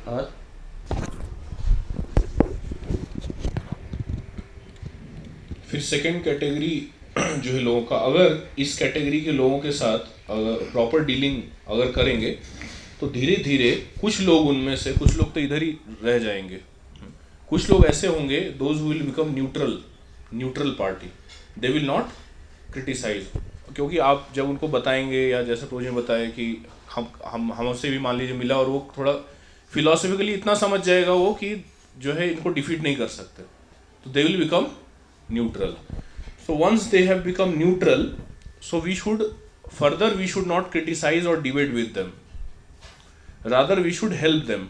और 0.06 0.32
फिर 5.70 5.80
सेकंड 5.82 6.22
कैटेगरी 6.24 6.74
जो 7.18 7.50
है 7.52 7.60
लोगों 7.60 7.82
का, 7.82 7.96
अगर 7.96 8.52
इस 8.58 8.76
कैटेगरी 8.78 9.20
के 9.20 9.32
लोगों 9.32 9.58
के 9.58 9.70
साथ, 9.72 9.98
अगर 10.30 10.70
प्रॉपर 10.72 11.04
डीलिंग 11.04 11.42
अगर 11.68 11.90
करेंगे 11.92 12.30
तो 13.00 13.08
धीरे 13.08 13.36
धीरे 13.44 13.70
कुछ 14.00 14.20
लोग 14.20 14.46
उनमें 14.48 14.76
से, 14.76 14.92
कुछ 14.92 15.16
लोग 15.16 15.32
तो 15.34 15.40
इधर 15.40 15.62
ही 15.62 15.76
रह 16.02 16.18
जाएँगे। 16.18 16.60
कुछ 17.50 17.70
लोग 17.70 17.86
ऐसे 17.86 18.06
होंगे 18.06 18.40
those 18.58 18.80
will 18.80 19.02
become 19.02 19.34
neutral 19.34 19.78
neutral 20.34 20.70
party 20.78 21.10
they 21.60 21.68
will 21.68 21.86
not 21.86 22.08
criticize 22.72 23.26
क्योंकि 23.74 23.98
आप 23.98 24.28
जब 24.34 24.48
उनको 24.50 24.68
बताएँगे 24.68 25.26
या 25.28 25.42
जैसे 25.42 25.66
प्रोजे 25.66 25.90
बताए 25.90 26.26
कि 26.26 26.46
हम 26.94 27.08
हम 27.26 27.52
हमसे 27.52 27.90
भी 27.90 27.98
मान 27.98 28.18
लीजिए 28.18 28.36
मिला 28.36 28.56
और 28.56 28.68
वो 28.68 28.80
थोड़ा 28.98 29.12
फिलोसफिकली 29.72 30.32
इतना 30.32 30.54
समझ 30.54 30.80
जाएगा 30.80 31.12
वो 31.12 31.32
कि 31.34 31.54
जो 31.98 32.12
है 32.12 32.30
इनको 32.32 32.48
डिफीट 32.48 32.82
नहीं 32.82 32.96
कर 32.96 33.08
सकते। 33.08 33.42
तो 34.06 34.10
they 34.10 34.22
will 34.22 34.38
become 34.38 34.66
neutral 35.32 35.74
so 36.46 36.54
once 36.54 36.82
they 36.82 36.98
have 36.98 37.18
become 37.18 37.52
neutral 37.58 38.02
so 38.62 38.80
we 38.80 38.94
should 38.94 39.22
further 39.68 40.14
we 40.14 40.26
should 40.28 40.46
not 40.46 40.70
criticize 40.72 41.26
और 41.26 41.40
debate 41.42 41.70
with 41.70 41.86
them 41.94 42.10
rather 43.50 43.80
we 43.80 43.92
should 43.92 44.12
help 44.12 44.44
them 44.46 44.66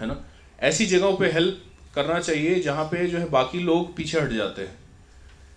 है 0.00 0.06
ना? 0.06 0.16
ऐसी 0.60 0.86
जगहों 0.86 1.16
पे 1.16 1.30
हेल्प 1.32 1.62
करना 1.94 2.18
चाहिए 2.20 2.60
जहाँ 2.60 2.84
पे 2.84 3.06
जो 3.06 3.18
है 3.18 3.28
बाकी 3.30 3.58
लोग 3.60 3.94
पीछे 3.96 4.20
हट 4.20 4.30
जाते 4.30 4.62
हैं। 4.62 4.76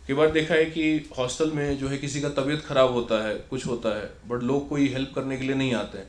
कई 0.08 0.14
बार 0.14 0.32
देखा 0.32 0.56
है 0.56 0.66
कि 0.66 1.10
हॉस्टल 1.18 1.52
में 1.52 1.78
जो 1.78 1.88
है 1.88 1.98
किसी 1.98 2.22
का 2.22 2.30
तबीयत 2.30 2.62
खराब 2.62 2.92
होता 2.94 3.24
है, 3.28 3.36
कुछ 3.50 3.66
होता 3.68 3.98
है, 3.98 4.10
बट 4.28 4.44
लोग 4.44 4.68
कोई 4.70 4.88
हेल्प 4.88 5.12
करने 5.16 5.38
के 5.38 5.44
लिए 5.44 5.56
नहीं 5.56 5.74
आते 5.74 5.98
हैं। 5.98 6.08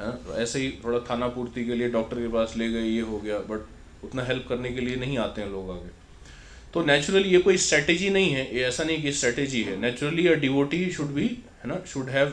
है 0.00 0.42
ऐसे 0.42 0.58
ही 0.58 0.72
थोड़ा 0.84 0.98
थाना 1.10 1.28
पूर्ति 1.28 1.64
के 1.64 1.74
लिए 1.74 1.90
डॉक्टर 1.90 2.18
के 2.18 2.28
पास 2.28 2.54
ले 2.56 2.68
गए, 2.68 2.82
ये 2.82 3.00
हो 3.02 3.18
गया 3.18 3.38
बट 3.50 4.04
उतना 4.04 4.24
हेल्प 4.24 4.46
करने 4.48 4.72
के 4.72 4.80
लिए 4.80 4.96
नहीं 4.96 5.18
आते 5.18 5.40
हैं 5.40 5.48
लोग 5.48 5.70
आगे। 5.70 6.05
तो 6.76 6.82
नेचुरली 6.84 7.28
ये 7.28 7.38
कोई 7.38 7.56
स्ट्रेटेजी 7.56 8.08
नहीं 8.10 8.30
है, 8.30 8.42
ये 8.56 8.64
ऐसा 8.64 8.84
नहीं 8.84 9.02
कि 9.02 9.12
स्ट्रेटेजी 9.12 9.62
है। 9.62 9.76
Naturally 9.80 10.26
a 10.28 10.32
devotee 10.32 10.90
should 10.92 11.10
be 11.10 11.26
है 11.54 11.68
ना 11.68 11.78
should 11.86 12.08
have 12.08 12.32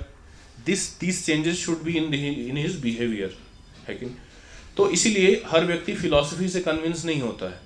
this 0.66 0.82
this 1.00 1.26
changes 1.26 1.58
should 1.58 1.84
be 1.84 1.94
in 1.94 2.14
in 2.14 2.58
his 2.58 2.76
behaviour 2.80 3.38
है 3.88 3.96
कि 3.96 4.06
तो 4.78 4.90
इसीलिए 4.90 5.42
हर 5.48 5.66
व्यक्ति 5.66 5.94
फिलोसफी 5.96 6.50
से 6.50 6.60
कन्विंस 6.60 7.06
नहीं 7.06 7.22
होता 7.22 7.46
है 7.46 7.60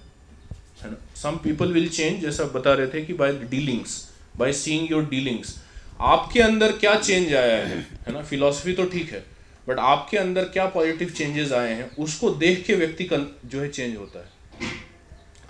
है 0.81 0.91
ना? 0.91 0.97
सम 1.15 1.37
पीपल 1.43 1.73
विल 1.73 1.87
चेंज 1.89 2.21
जैसा 2.21 2.43
बता 2.55 2.73
रहे 2.73 2.87
थे 2.87 3.01
कि 3.05 3.13
by 3.13 3.33
dealings 3.51 3.97
by 4.37 4.53
seeing 4.53 4.91
your 4.91 5.05
dealings 5.09 5.55
आपके 5.99 6.41
अंदर 6.41 6.71
क्या 6.77 6.93
चेंज 6.95 7.33
आया 7.33 7.57
है 7.57 7.79
है 8.07 8.13
ना? 8.13 8.21
फिलोसफी 8.21 8.73
तो 8.73 8.85
ठीक 8.85 9.11
है 9.13 9.23
बट 9.67 9.79
आपके 9.85 10.17
अंदर 10.17 10.43
क्या 10.49 10.65
पॉजिटिव 10.67 11.09
चेंजेस 11.09 11.51
आए 11.53 11.73
हैं, 11.73 11.89
उसको 11.97 12.29
देख 12.35 12.63
के 12.65 12.75
व्यक्ति 12.75 13.09
जो 13.45 13.61
है 13.61 13.69
चेंज 13.69 13.97
होता 13.97 14.19
है। 14.19 14.75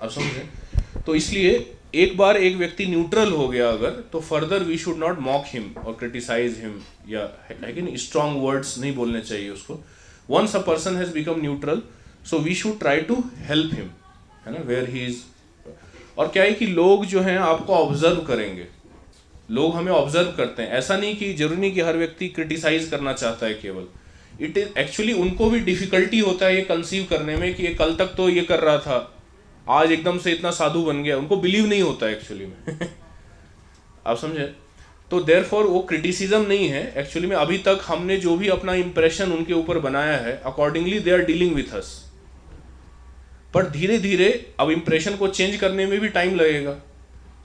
अब 0.02 0.10
समझे 0.10 0.50
तो 1.08 1.16
इसलिए 1.16 1.52
एक 1.96 2.18
बार 2.18 2.38
एक 2.38 2.56
व्यक्ति 2.56 2.86
न्यूट्रल 2.86 3.32
हो 3.32 3.48
गया 3.48 3.70
अगर 3.70 3.90
तो 4.14 4.20
further 4.20 4.64
we 4.64 4.78
should 4.78 4.98
not 4.98 5.20
mock 5.20 5.44
him 5.48 5.70
और 5.78 5.94
क्रिटिसाइज 5.94 6.58
हिम 6.62 6.74
या 7.10 7.22
है 7.64 7.74
कि 7.74 7.82
नहीं 7.82 7.98
स्ट्रॉन्ग 7.98 8.42
वर्ड्स 8.44 8.78
नहीं 8.80 8.94
बोलने 8.96 9.22
चाहिए 9.22 9.50
उसको। 9.50 9.80
Once 10.30 10.56
a 10.56 10.60
person 10.60 10.98
has 10.98 11.14
become 11.14 11.42
neutral 11.42 11.82
so 12.30 12.40
we 12.40 12.56
should 12.56 12.80
try 12.80 13.02
to 13.02 13.24
help 13.38 13.74
him 13.74 13.90
है 14.46 14.54
ना 14.54 14.64
वेयर 14.66 14.90
ही 14.90 15.06
इज़ 15.06 15.22
और 16.18 16.28
क्या 16.28 16.44
है 16.44 16.54
कि 16.54 16.68
लोग 16.68 17.06
जो 17.06 17.22
हैं, 17.22 17.38
आपको 17.38 17.74
ऑब्ज़र्व 17.74 18.22
करेंगे। 18.22 18.68
लोग 19.52 19.76
हमें 19.76 19.92
ऑब्ज़र्व 19.92 20.32
करते 20.38 20.64
हैं। 20.64 20.70
ऐसा 20.70 20.98
नहीं 20.98 21.16
कि, 21.16 21.34
ज़रूरी 21.34 21.62
नहीं 21.62 21.74
कि 21.74 21.82
हर 21.82 21.98
व्यक्ति 21.98 22.28
क्रिटिसाइज 22.28 22.90
करना 22.90 23.14
चाहता 23.14 23.46
है 23.46 23.54
केवल। 23.54 23.88
इट 24.42 24.58
इज़ 24.58 24.80
एक्चुअली 24.80 25.14
उनको 25.14 25.50
भी 25.50 25.60
डिफिकल्टी 25.60 26.20
होता 26.20 26.46
है 26.46 26.56
ये 26.56 26.62
कंसीव 26.62 27.08
करने 27.10 27.36
में 27.36 27.54
कि 27.56 27.64
ये 27.64 27.74
कल 27.74 27.96
तक 27.96 28.14
तो 28.18 28.30
ये 28.30 28.42
कर 28.42 28.60
रहा 28.60 28.78
था। 28.78 29.17
आज 29.70 29.92
एकदम 29.92 30.18
से 30.18 30.32
इतना 30.32 30.52
साधु 30.52 30.82
बन 30.82 31.04
गया, 31.04 31.18
उनको 31.18 31.38
बिलीव 31.38 31.66
नहीं 31.66 31.82
होता 31.82 32.10
एक्चुअली 32.10 32.46
में। 32.46 32.80
आप 34.08 34.18
समझे? 34.18 34.56
तो 35.12 35.20
देर 35.22 35.44
फॉर 35.44 35.64
वो 35.64 35.80
क्रिटिसिज्म 35.80 36.42
नहीं 36.42 36.68
है। 36.68 36.94
एक्चुअली 36.98 37.28
में 37.28 37.36
अभी 37.36 37.58
तक 37.58 37.80
हमने 37.86 38.18
जो 38.18 38.38
भी 38.38 38.48
अपना 38.48 38.74
इंप्रेशन 38.74 39.32
उनके 39.32 39.54
ऊपर 39.54 39.80
बनाया 39.80 40.18
है 40.18 40.42
accordingly 40.46 41.00
they 41.00 41.12
are 41.12 41.18
dealing 41.18 41.56
with 41.56 41.74
us 41.74 42.12
पर 43.54 43.70
धीरे 43.70 43.98
धीरे 43.98 44.54
अब 44.60 44.72
इंप्रेशन 44.72 45.16
को 45.16 45.28
चेंज 45.28 45.56
करने 45.58 45.86
में 45.86 46.00
भी 46.00 46.08
टाइम 46.08 46.36
लगेगा। 46.36 46.72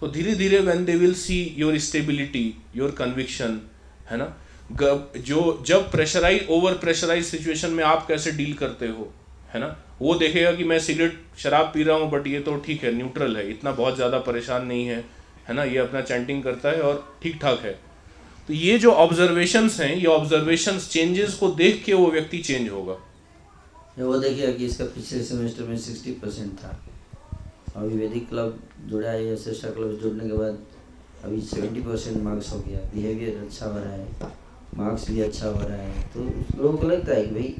तो 0.00 0.08
धीरे 0.08 0.34
धीरे 0.34 0.58
when 0.58 0.84
they 0.84 0.96
will 0.96 1.14
see 1.14 1.54
your 1.58 1.78
stability 1.78 2.54
your 2.76 2.90
conviction 2.90 3.60
है 4.10 4.16
ना? 4.16 4.36
जो 5.18 5.64
जब 5.66 5.90
प्रेशराइज 5.90 6.46
ओवर 6.50 6.72
प्रेशराइज 6.72 7.24
सिचुएशन 7.26 7.70
में 7.70 7.84
आप 7.84 8.06
कैसे 8.06 8.30
डील 8.30 8.54
करते 8.54 8.86
हो 8.86 9.14
है 9.52 9.60
ना? 9.60 9.76
वो 10.00 10.14
देखेगा 10.14 10.52
कि 10.52 10.64
मैं 10.64 10.78
सिगरेट, 10.80 11.18
शराब 11.38 11.70
पी 11.74 11.82
रहा 11.82 11.96
हूँ 11.96 12.10
बट 12.10 12.26
ये 12.26 12.40
तो 12.40 12.56
ठीक 12.58 12.84
है 12.84 12.92
न्यूट्रल 12.94 13.36
है। 13.36 13.48
इतना 13.50 13.70
बहुत 13.72 13.96
ज़्यादा 13.96 14.18
परेशान 14.20 14.66
नहीं 14.66 14.86
है 14.86 15.04
है 15.48 15.54
ना? 15.54 15.64
ये 15.64 15.78
अपना 15.78 16.00
चैंटिंग 16.02 16.42
करता 16.42 16.70
है 16.70 16.80
और 16.82 17.04
ठीक 17.22 17.38
ठाक 17.42 17.60
है। 17.60 17.72
तो 18.48 18.54
ये 18.54 18.78
जो 18.78 18.90
ऑब्जर्वेशंस 18.92 19.78
हैं, 19.80 19.94
ये 19.94 20.06
ऑब्जर्वेशंस 20.06 20.88
चेंजेस 20.90 21.34
को 21.34 21.48
देख 21.54 21.82
के 21.84 21.92
वो 21.94 22.10
व्यक्ति 22.10 22.38
चेंज 22.40 22.68
होगा। 22.70 22.96
वो 23.98 24.18
देखिएगा 24.18 24.52
कि 24.52 24.66
इसका 24.66 24.84
पिछले 24.86 25.22
सेमेस्टर 25.22 25.64
में 25.64 25.76
सिक्सटी 25.78 26.12
परसेंट 26.22 26.52
था। 26.58 26.78
अभी 27.76 27.96
वैदिक 27.96 28.28
क्लब 28.28 28.58
जुड़ा 28.86 29.10
है, 29.10 29.24
या 29.26 29.36
श्रेष्ठा 29.36 29.70
क्लब 29.70 29.98
जुड़ने 30.02 30.28
के 30.28 30.36
बाद 30.36 30.58
अभी 31.24 31.40
सेवेंटी 31.42 31.80
परसेंट 31.80 32.22
मार्क्स 32.22 32.52
हो 32.52 32.58
गया। 32.58 32.80
बिहेवियर 32.94 33.36
अच्छा 33.38 33.66
हो 33.66 33.78
रहा 33.78 33.92
है। 33.92 34.06
मार्क्स 34.76 35.10
भी 35.10 35.20
अच्छा 35.20 35.46
हो 35.46 35.60
रहा 35.60 35.76
है। 35.76 36.02
तो 36.12 36.24
लोगों 36.56 36.76
को 36.78 36.88
लगता 36.88 37.14
है 37.14 37.24
कि 37.24 37.34
भाई 37.34 37.54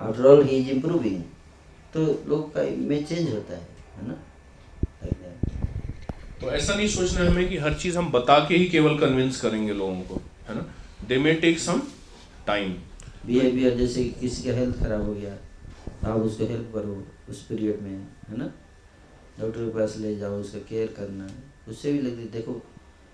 after 0.00 0.26
all 0.26 0.42
he 0.44 0.56
is 0.56 0.70
improving 0.70 1.22
तो 1.94 2.04
लोग 2.28 2.52
का 2.54 2.62
इमेज 2.64 3.08
चेंज 3.08 3.32
होता 3.34 3.56
है 3.56 3.66
है 3.96 4.06
ना? 4.08 4.14
तो 6.40 6.50
ऐसा 6.50 6.74
नहीं 6.74 6.88
सोचना 6.88 7.26
हमें 7.26 7.48
कि 7.48 7.56
हर 7.58 7.74
चीज़ 7.74 7.96
हम 7.98 8.10
बता 8.12 8.38
के 8.48 8.56
ही 8.56 8.66
केवल 8.68 8.98
कन्विंस 8.98 9.40
करेंगे 9.40 9.72
लोगों 9.72 10.00
को 10.02 10.20
है 10.48 10.54
ना? 10.54 10.66
They 11.08 11.18
may 11.18 11.34
take 11.42 11.58
some 11.58 11.82
time 12.46 12.72
behaviour 13.26 13.76
जैसे 13.78 14.04
किसी 14.20 14.42
का 14.42 14.56
हेल्थ 14.56 14.78
खराब 14.78 15.02
हो 15.02 15.14
गया 15.14 15.34
आप 16.10 16.20
उसको 16.20 16.46
हेल्प 16.46 16.70
करो 16.74 17.04
उस 17.30 17.42
पीरियड 17.46 17.82
में 17.82 17.90
है 18.28 18.36
ना? 18.38 18.44
डॉक्टर 19.40 19.60
के 19.60 19.78
पास 19.78 19.96
ले 19.98 20.16
जाओ 20.16 20.40
उसका 20.40 20.58
केयर 20.68 20.94
करना 20.96 21.28
उससे 21.68 21.92
भी 21.92 21.98
लगती 21.98 22.28
देखो 22.38 22.60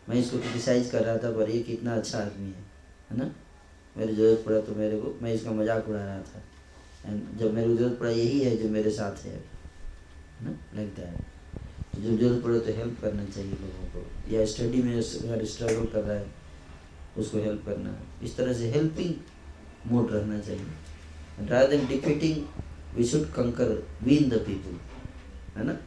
मैं 0.09 0.17
इसको 0.17 0.39
क्रिटिसाइज 0.39 0.91
कर 0.91 1.05
रहा 1.05 1.17
था 1.17 1.31
पर 1.37 1.51
ये 1.51 1.63
कितना 1.63 1.95
अच्छा 1.95 2.19
आदमी 2.19 2.49
है 2.49 2.65
है 3.11 3.19
ना? 3.19 3.31
मेरी 3.97 4.15
ज़रूरत 4.15 4.43
पड़ा 4.47 4.61
तो 4.61 4.75
मेरे 4.75 5.01
को 5.01 5.17
मैं 5.23 5.33
इसका 5.35 5.51
मज़ाक 5.53 5.89
उड़ा 5.89 6.05
रहा 6.05 6.19
था। 6.21 6.43
एंड 7.07 7.39
जब 7.39 7.55
मेरी 7.55 7.77
ज़रूरत 7.77 7.99
पड़ा, 8.01 8.11
यही 8.11 8.41
है 8.41 8.57
जो 8.57 8.69
मेरे 8.69 8.91
साथ 8.93 9.25
है, 9.27 9.37
ना 10.43 10.51
लगता 10.75 11.03
है 11.03 11.25
तो 11.95 12.01
जब 12.03 12.19
ज़रूरत 12.19 12.43
पड़े 12.45 12.59
तो 12.61 12.73
हेल्प 12.79 13.01
करना 13.03 13.25
चाहिए 13.27 13.51
लोगों 13.53 13.87
को. 13.93 14.33
या 14.33 14.45
स्टडी 14.47 14.83
में 14.83 14.95
अगर 14.95 15.45
स्ट्रगल 15.47 15.87
कर 15.93 16.03
रहा 16.03 16.17
है, 16.17 16.27
उसको 17.19 17.39
हेल्प 17.39 17.63
करना. 17.67 17.97
इस 18.23 18.37
तरह 18.37 18.53
से 18.53 18.71
हेल्पिंग 18.71 19.15
मोड 19.87 20.13
रहना 20.13 20.39
चाहिए. 20.41 20.67
Rather 21.41 21.69
than 21.69 21.87
defeating 21.87 22.45
we 22.97 23.05
should 23.05 23.31
conquer 23.33 23.71
win 24.03 24.29
the 24.29 24.39
people 24.47 24.79
है 25.57 25.65
ना? 25.67 25.79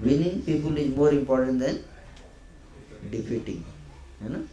Winning 0.00 0.42
people 0.42 0.78
is 0.78 0.94
more 0.96 1.14
important 1.14 1.62
than 1.62 1.76
defeating 3.10 3.62
है 4.22 4.28
ना? 4.32 4.44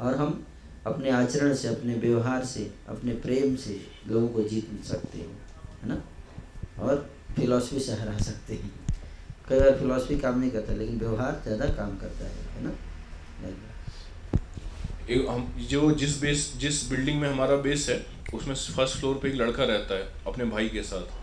और 0.00 0.14
हम 0.16 0.44
अपने 0.86 1.10
आचरण 1.10 1.54
से, 1.54 1.68
अपने 1.68 1.94
व्यवहार 1.96 2.44
से, 2.44 2.70
अपने 2.88 3.12
प्रेम 3.16 3.56
से 3.56 3.80
लोगों 4.08 4.28
को 4.28 4.42
जीत 4.42 4.84
सकते 4.84 5.18
हैं, 5.18 5.40
है 5.82 5.88
ना? 5.88 6.02
और 6.78 7.08
फिलॉसफी 7.36 7.80
से 7.80 7.92
हरा 7.92 8.16
सकते 8.18 8.54
हैं। 8.54 8.70
कई 9.48 9.60
बार 9.60 9.78
फिलॉसफी 9.78 10.16
काम 10.18 10.40
नहीं 10.40 10.50
करता, 10.50 10.72
लेकिन 10.72 10.98
व्यवहार 10.98 11.40
ज़्यादा 11.44 11.66
काम 11.74 11.96
करता 11.98 12.24
है 12.24 12.30
है 12.56 12.64
ना? 12.64 12.72
हम, 15.28 15.46
जो 15.60 15.90
जिस 15.92 16.20
बेस 16.20 16.52
जिस 16.56 16.88
बिल्डिंग 16.90 17.20
में 17.20 17.28
हमारा 17.28 17.56
बेस 17.58 17.88
है, 17.88 18.04
उसमें 18.34 18.54
फ़र्स्ट 18.54 18.96
फ्लोर 18.96 19.18
पे 19.22 19.28
एक 19.28 19.34
लड़का 19.34 19.64
रहता 19.64 19.94
है, 19.94 20.08
अपने 20.26 20.44
भाई 20.44 20.68
के 20.68 20.82
साथ। 20.82 21.20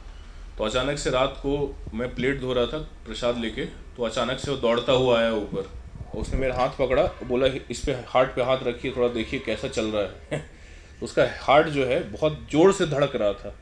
तो 0.57 0.63
अचानक 0.63 0.97
से 0.97 1.09
रात 1.09 1.39
को 1.41 1.53
मैं 1.93 2.13
प्लेट 2.15 2.39
धो 2.41 2.53
रहा 2.53 2.65
था, 2.65 2.77
प्रसाद 3.05 3.37
लेके 3.37 3.65
तो 3.97 4.03
अचानक 4.03 4.39
से 4.39 4.51
वो 4.51 4.57
दौड़ता 4.57 4.93
हुआ 4.93 5.19
आया 5.19 5.33
ऊपर। 5.35 5.69
उसने 6.15 6.39
मेरा 6.39 6.55
हाथ 6.55 6.69
पकड़ा, 6.69 7.03
बोला, 7.23 7.47
इस 7.69 7.79
पे 7.79 7.91
हार्ट 8.07 8.29
पे 8.29 8.41
हाथ 8.41 8.63
रखिए, 8.63 8.91
थोड़ा 8.91 9.07
देखिए 9.07 9.39
कैसा 9.39 9.67
चल 9.67 9.85
रहा 9.85 10.03
है। 10.31 10.43
उसका 11.03 11.27
हार्ट 11.41 11.67
जो 11.67 11.85
है, 11.85 12.01
बहुत 12.11 12.47
ज़ोर 12.51 12.73
से 12.73 12.85
धड़क 12.85 13.15
रहा 13.15 13.33
था। 13.33 13.55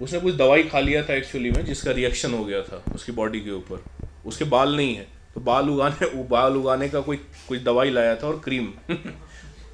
उसने 0.00 0.20
कुछ 0.20 0.34
दवाई 0.34 0.62
खा 0.62 0.80
लिया 0.80 1.02
था 1.02 1.14
एक्चुअली 1.14 1.50
में, 1.50 1.64
जिसका 1.64 1.90
रिएक्शन 1.90 2.34
हो 2.34 2.44
गया 2.44 2.62
था 2.62 2.82
उसकी 2.94 3.12
बॉडी 3.12 3.40
के 3.40 3.50
ऊपर। 3.50 3.84
उसके 4.26 4.44
बाल 4.44 4.76
नहीं 4.76 4.94
है 4.94 5.06
तो 5.34 5.40
बाल 5.40 5.68
उगाने 5.70 6.06
बाल 6.24 6.56
उगाने 6.56 6.88
का 6.88 7.00
कोई 7.00 7.16
कुछ 7.48 7.62
दवाई 7.62 7.90
लाया 7.90 8.14
था 8.16 8.26
और 8.26 8.40
क्रीम 8.44 8.66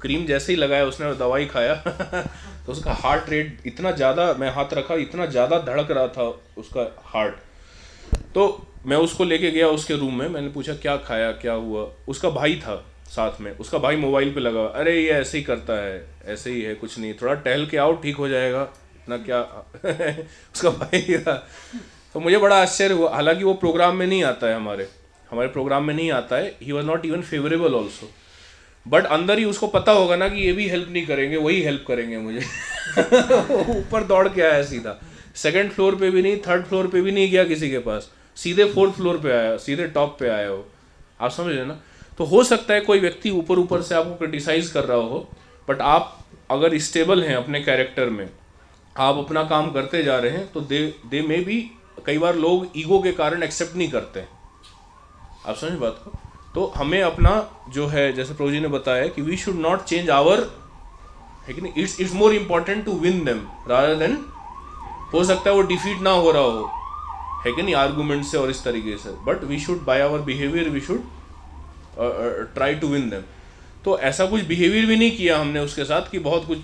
क्रीम 0.01 0.25
जैसे 0.27 0.53
ही 0.53 0.59
लगाया, 0.59 0.85
उसने 0.85 1.13
दवाई 1.15 1.45
खाया। 1.45 1.73
तो 2.65 2.71
उसका 2.71 2.93
हार्ट 2.93 3.29
रेट 3.29 3.61
इतना 3.65 3.91
ज़्यादा, 3.91 4.33
मैं 4.33 4.51
हाथ 4.51 4.73
रखा, 4.73 4.95
इतना 4.95 5.25
ज़्यादा 5.25 5.59
धड़क 5.59 5.91
रहा 5.91 6.07
था 6.07 6.23
उसका 6.57 6.95
हार्ट 7.05 7.35
तो 8.35 8.67
मैं 8.87 8.97
उसको 8.97 9.23
लेके 9.23 9.51
गया 9.51 9.67
उसके 9.67 9.93
रूम 9.93 10.19
में, 10.19 10.29
मैंने 10.29 10.49
पूछा, 10.49 10.73
क्या 10.73 10.97
खाया, 10.97 11.31
क्या 11.31 11.53
हुआ? 11.53 11.91
उसका 12.07 12.29
भाई 12.29 12.55
था 12.55 12.85
साथ 13.07 13.41
में, 13.41 13.57
उसका 13.57 13.77
भाई 13.77 13.95
मोबाइल 13.95 14.33
पे 14.33 14.39
लगा, 14.39 14.63
अरे, 14.65 15.01
ये 15.01 15.09
ऐसे 15.09 15.37
ही 15.37 15.43
करता 15.43 15.85
है, 15.85 16.07
ऐसे 16.25 16.51
ही 16.51 16.61
है, 16.61 16.75
कुछ 16.75 16.99
नहीं, 16.99 17.13
थोड़ा 17.13 17.33
टहल 17.33 17.65
के 17.65 17.77
आओ, 17.77 17.95
ठीक 17.95 18.15
हो 18.15 18.27
जाएगा, 18.27 18.61
इतना 18.95 19.17
क्या 19.17 19.41
उसका 20.55 20.69
भाई 20.69 21.01
था। 21.01 21.47
तो 22.13 22.19
मुझे 22.19 22.37
बड़ा 22.37 22.61
आश्चर्य 22.61 22.93
हुआ, 22.93 23.09
हालाँकि 23.09 23.43
वो 23.43 23.53
प्रोग्राम 23.53 23.95
में 23.95 24.07
नहीं 24.07 24.23
आता 24.23 24.47
है 24.47 24.55
हमारे 24.55 24.89
हमारे 25.31 25.47
प्रोग्राम 25.47 25.83
में 25.83 25.93
नहीं 25.93 26.11
आता 26.11 26.35
है 26.35 26.55
he 26.61 26.71
was 26.71 26.85
not 26.85 27.05
even 27.05 27.21
favourable 27.21 27.73
also 27.73 28.11
but 28.87 29.05
अंदर 29.05 29.39
ही 29.39 29.45
उसको 29.45 29.67
पता 29.67 29.91
होगा 29.91 30.15
ना 30.15 30.29
कि 30.29 30.41
ये 30.41 30.53
भी 30.53 30.69
हेल्प 30.69 30.89
नहीं 30.89 31.05
करेंगे, 31.05 31.37
वही 31.37 31.61
हेल्प 31.61 31.85
करेंगे 31.87 32.17
मुझे। 32.17 32.39
ऊपर 33.79 34.03
दौड़ 34.03 34.29
के 34.29 34.41
आया 34.41 34.63
सीधा। 34.63 35.01
सेकेंड 35.35 35.71
फ्लोर 35.71 35.95
पे 35.95 36.11
भी 36.11 36.21
नहीं 36.21 36.37
थर्ड 36.37 36.65
फ्लोर 36.65 36.87
पे 36.87 37.01
भी 37.01 37.11
नहीं 37.11 37.31
गया 37.31 37.43
किसी 37.43 37.69
के 37.69 37.79
पास। 37.79 38.11
सीधे 38.37 38.65
फोर्थ 38.65 38.93
फ्लोर 38.93 39.17
पे 39.17 39.31
आया 39.31 39.51
हो 39.51 39.57
सीधे 39.57 39.87
टॉप 39.87 40.17
पे 40.19 40.29
आया 40.29 40.47
हो 40.47 40.65
आप 41.21 41.31
समझ 41.31 41.55
रहे 41.55 41.65
ना? 41.65 41.77
तो 42.17 42.23
हो 42.23 42.43
सकता 42.43 42.73
है 42.73 42.81
कोई 42.81 42.99
व्यक्ति 42.99 43.29
ऊपर 43.29 43.59
ऊपर 43.59 43.81
से 43.81 43.95
आपको 43.95 44.15
क्रिटिसाइज 44.15 44.69
कर 44.69 44.83
रहा 44.83 44.97
हो 44.97 45.27
बट 45.69 45.81
आप 45.81 46.17
अगर 46.51 46.77
स्टेबल 46.79 47.23
हैं 47.23 47.35
अपने 47.35 47.59
कैरेक्टर 47.61 48.09
में, 48.09 48.29
आप 48.97 49.17
अपना 49.17 49.43
काम 49.43 49.71
करते 49.71 50.03
जा 50.03 50.17
रहे 50.17 50.31
हैं 50.31 50.51
तो 50.51 50.61
दे 50.61 50.79
दे 51.05 51.21
में 51.21 51.43
भी 51.45 51.59
कई 52.05 52.17
बार 52.17 52.35
लोग 52.35 52.67
ईगो 52.77 53.01
के 53.01 53.11
कारण 53.11 53.43
एक्सेप्ट 53.43 53.75
नहीं 53.75 53.89
करते 53.91 54.25
आप 55.47 55.55
समझ 55.55 55.71
बात 55.71 56.01
को? 56.03 56.11
तो 56.55 56.71
हमें 56.77 57.01
अपना 57.01 57.31
जो 57.69 57.87
है, 57.87 58.11
जैसे 58.13 58.33
प्रोजी 58.33 58.59
ने 58.59 58.67
बताया 58.67 59.07
कि 59.07 59.21
we 59.21 59.37
should 59.37 59.55
not 59.55 59.83
change 59.83 60.09
our 60.09 60.39
है 61.47 61.53
कि 61.53 61.61
नहीं? 61.61 61.73
It's 61.77 61.99
it's 62.01 62.13
more 62.13 62.33
important 62.33 62.85
to 62.85 62.91
win 62.91 63.23
them 63.25 63.45
rather 63.67 63.95
than 63.95 64.17
हो 65.13 65.23
सकता 65.23 65.49
है 65.49 65.55
वो 65.55 65.61
डिफीट 65.61 66.01
ना 66.01 66.11
हो 66.11 66.31
रहा 66.31 66.41
हो। 66.41 66.71
है 67.45 67.51
कि 67.51 67.61
नहीं 67.61 67.75
आर्गूमेंट 67.75 68.23
से 68.25 68.37
और 68.37 68.49
इस 68.49 68.63
तरीके 68.63 68.97
से। 68.97 69.09
But 69.25 69.43
we 69.43 69.59
should 69.59 69.83
by 69.85 70.01
our 70.01 70.19
behaviour 70.21 70.69
we 70.69 70.81
should 70.81 71.03
try 72.53 72.75
to 72.75 72.87
win 72.87 73.09
them 73.09 73.21
तो 73.85 73.97
ऐसा 73.99 74.25
कुछ 74.25 74.43
बिहेवियर 74.45 74.85
भी 74.85 74.95
नहीं 74.95 75.11
किया 75.17 75.37
हमने 75.39 75.59
उसके 75.59 75.83
साथ 75.85 76.09
कि 76.11 76.19
बहुत 76.19 76.45
कुछ 76.47 76.57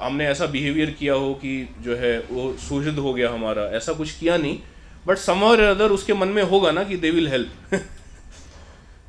हमने 0.00 0.26
ऐसा 0.26 0.46
बिहेवियर 0.46 0.90
किया 0.90 1.14
हो 1.14 1.32
कि 1.34 1.68
जो 1.80 1.96
है 1.96 2.18
वो 2.30 2.52
सुहृद 2.58 2.98
हो 2.98 3.12
गया 3.14 3.30
हमारा। 3.30 3.62
ऐसा 3.76 3.92
कुछ 3.92 4.12
किया 4.12 4.36
नहीं। 4.36 4.58
बट 5.06 5.18
समर 5.18 5.60
अदर 5.60 5.90
उसके 5.90 6.14
मन 6.14 6.28
में 6.28 6.42
होगा 6.42 6.70
ना 6.70 6.84
कि 6.84 6.96
दे 6.96 7.10
विल 7.10 7.28
हेल्प 7.28 7.80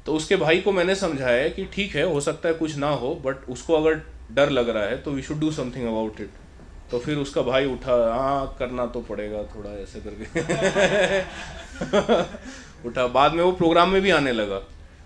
तो 0.05 0.15
उसके 0.15 0.35
भाई 0.35 0.57
को 0.57 0.71
मैंने 0.71 0.95
समझाया 0.95 1.47
कि 1.49 1.65
ठीक 1.65 1.95
है, 1.95 2.03
हो 2.03 2.21
सकता 2.21 2.49
है 2.49 2.53
कुछ 2.53 2.75
ना 2.75 2.89
हो 2.89 3.13
बट 3.25 3.49
उसको 3.49 3.73
अगर 3.73 4.01
डर 4.31 4.49
लग 4.49 4.69
रहा 4.69 4.83
है 4.83 4.97
तो 4.97 5.11
we 5.11 5.21
should 5.21 5.39
do 5.39 5.51
something 5.51 5.87
about 5.87 6.21
it 6.21 6.29
तो 6.93 6.99
फिर 6.99 7.17
उसका 7.17 7.41
भाई 7.41 7.65
उठा 7.65 8.13
हाँ 8.13 8.55
करना 8.59 8.85
तो 8.85 9.01
पड़ेगा 9.01 9.37
थोड़ा, 9.37 9.81
ऐसे 9.81 9.99
करके। 9.99 10.41
उठा। 12.87 13.07
बाद 13.07 13.33
में 13.33 13.43
वो 13.43 13.51
प्रोग्राम 13.51 13.89
में 13.89 14.01
भी 14.01 14.09
आने 14.09 14.31
लगा। 14.31 14.57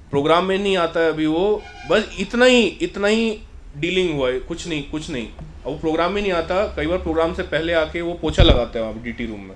प्रोग्राम 0.10 0.46
में 0.46 0.60
नहीं 0.60 0.78
आता 0.78 1.00
है 1.00 1.10
अभी 1.10 1.26
वो। 1.26 1.64
बस 1.90 2.16
इतना 2.20 2.46
ही 2.46 2.68
इतना 2.68 3.08
ही 3.08 3.42
डीलिंग 3.78 4.16
हुआ 4.16 4.30
है। 4.30 4.40
कुछ 4.40 4.68
नहीं 4.68 4.90
कुछ 4.90 5.10
नहीं। 5.10 5.28
अब 5.28 5.66
वो 5.66 5.76
प्रोग्राम 5.76 6.12
में 6.14 6.22
नहीं 6.22 6.32
आता। 6.32 6.76
कई 6.76 6.88
बार 6.88 6.98
प्रोग्राम 6.98 7.34
से 7.34 7.44
पहले 7.44 7.74
आके 7.74 8.02
वो 8.02 8.14
पोछा 8.14 8.44
लगाता 8.44 8.80
है 8.80 8.86
वहाँ 8.86 9.04
डी 9.04 9.26
रूम 9.26 9.40
में। 9.40 9.56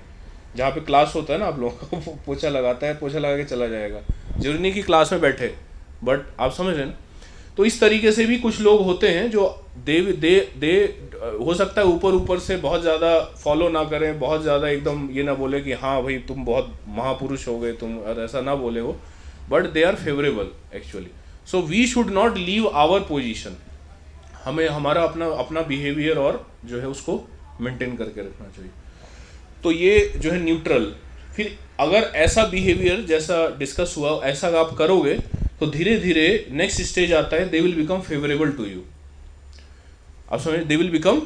जहाँ 0.56 0.70
पे 0.70 0.80
क्लास 0.80 1.12
होता 1.16 1.32
है 1.32 1.38
ना 1.38 1.46
आप 1.46 1.58
लोगों 1.58 1.70
का, 1.70 1.96
वो 2.10 2.18
पोछा 2.26 2.48
लगाता 2.48 2.86
है, 2.86 2.94
पोछा 2.94 3.18
लगा 3.18 3.36
के 3.36 3.44
चला 3.44 3.66
जाएगा। 3.66 4.00
ज़रूरी 4.38 4.58
नहीं 4.58 4.72
कि 4.72 4.82
क्लास 4.82 5.12
में 5.12 5.20
बैठे। 5.20 5.54
बट 6.04 6.20
आप 6.40 6.52
समझ 6.52 6.76
रहे 6.76 6.86
हैं 6.86 6.98
तो 7.56 7.64
इस 7.64 7.80
तरीके 7.80 8.12
से 8.12 8.26
भी 8.26 8.38
कुछ 8.38 8.60
लोग 8.60 8.82
होते 8.82 9.08
हैं 9.08 9.30
जो 9.30 9.61
दे 9.76 10.00
दे 10.00 10.38
दे, 10.58 10.72
हो 11.40 11.54
सकता 11.54 11.80
है 11.80 11.86
ऊपर 11.86 12.14
ऊपर 12.14 12.38
से 12.38 12.56
बहुत 12.58 12.82
ज़्यादा 12.82 13.18
फॉलो 13.42 13.68
ना 13.68 13.82
करें, 13.84 14.18
बहुत 14.18 14.42
ज़्यादा 14.42 14.68
एकदम 14.68 15.08
ये 15.12 15.22
ना 15.22 15.34
बोले 15.34 15.60
कि 15.60 15.72
हाँ 15.74 16.02
भाई 16.02 16.18
तुम 16.28 16.44
बहुत 16.44 16.74
महापुरुष 16.88 17.46
हो 17.48 17.58
गए, 17.60 17.72
तुम 17.74 17.96
और 17.98 18.20
ऐसा 18.20 18.40
ना 18.40 18.54
बोले 18.56 18.80
हो 18.80 18.96
but 19.50 19.66
they 19.72 19.82
are 19.84 19.96
favourable 19.96 20.50
actually 20.76 21.10
so 21.46 21.60
we 21.62 21.86
should 21.86 22.10
not 22.12 22.36
leave 22.38 22.68
our 22.68 23.00
position 23.08 23.56
हमें, 24.44 24.68
हमारा 24.68 25.02
अपना 25.02 25.26
अपना 25.38 25.60
बिहेवियर 25.62 26.18
और 26.18 26.44
जो 26.64 26.80
है 26.80 26.86
उसको 26.88 27.20
मेंटेन 27.60 27.96
करके 27.96 28.20
रखना 28.20 28.48
चाहिए। 28.48 28.70
तो 29.62 29.72
ये 29.72 30.12
जो 30.16 30.30
है 30.30 30.42
न्यूट्रल 30.44 30.92
फिर 31.36 31.56
अगर 31.80 32.10
ऐसा 32.16 32.44
बिहेवियर 32.46 33.04
जैसा 33.08 33.46
डिस्कस 33.58 33.94
हुआ, 33.98 34.20
ऐसा 34.22 34.48
आप 34.60 34.74
करोगे 34.78 35.18
तो 35.60 35.66
धीरे 35.68 35.96
धीरे 36.00 36.24
नेक्स्ट 36.52 36.82
स्टेज 36.84 37.12
आता 37.14 37.36
है 37.36 37.48
they 37.48 37.60
will 37.60 37.74
become 37.76 38.00
favourable 38.02 38.50
to 38.52 38.64
you 38.64 38.80
आप 40.32 40.40
समझ 40.40 40.58
they 40.58 40.76
will 40.76 40.90
become 40.90 41.18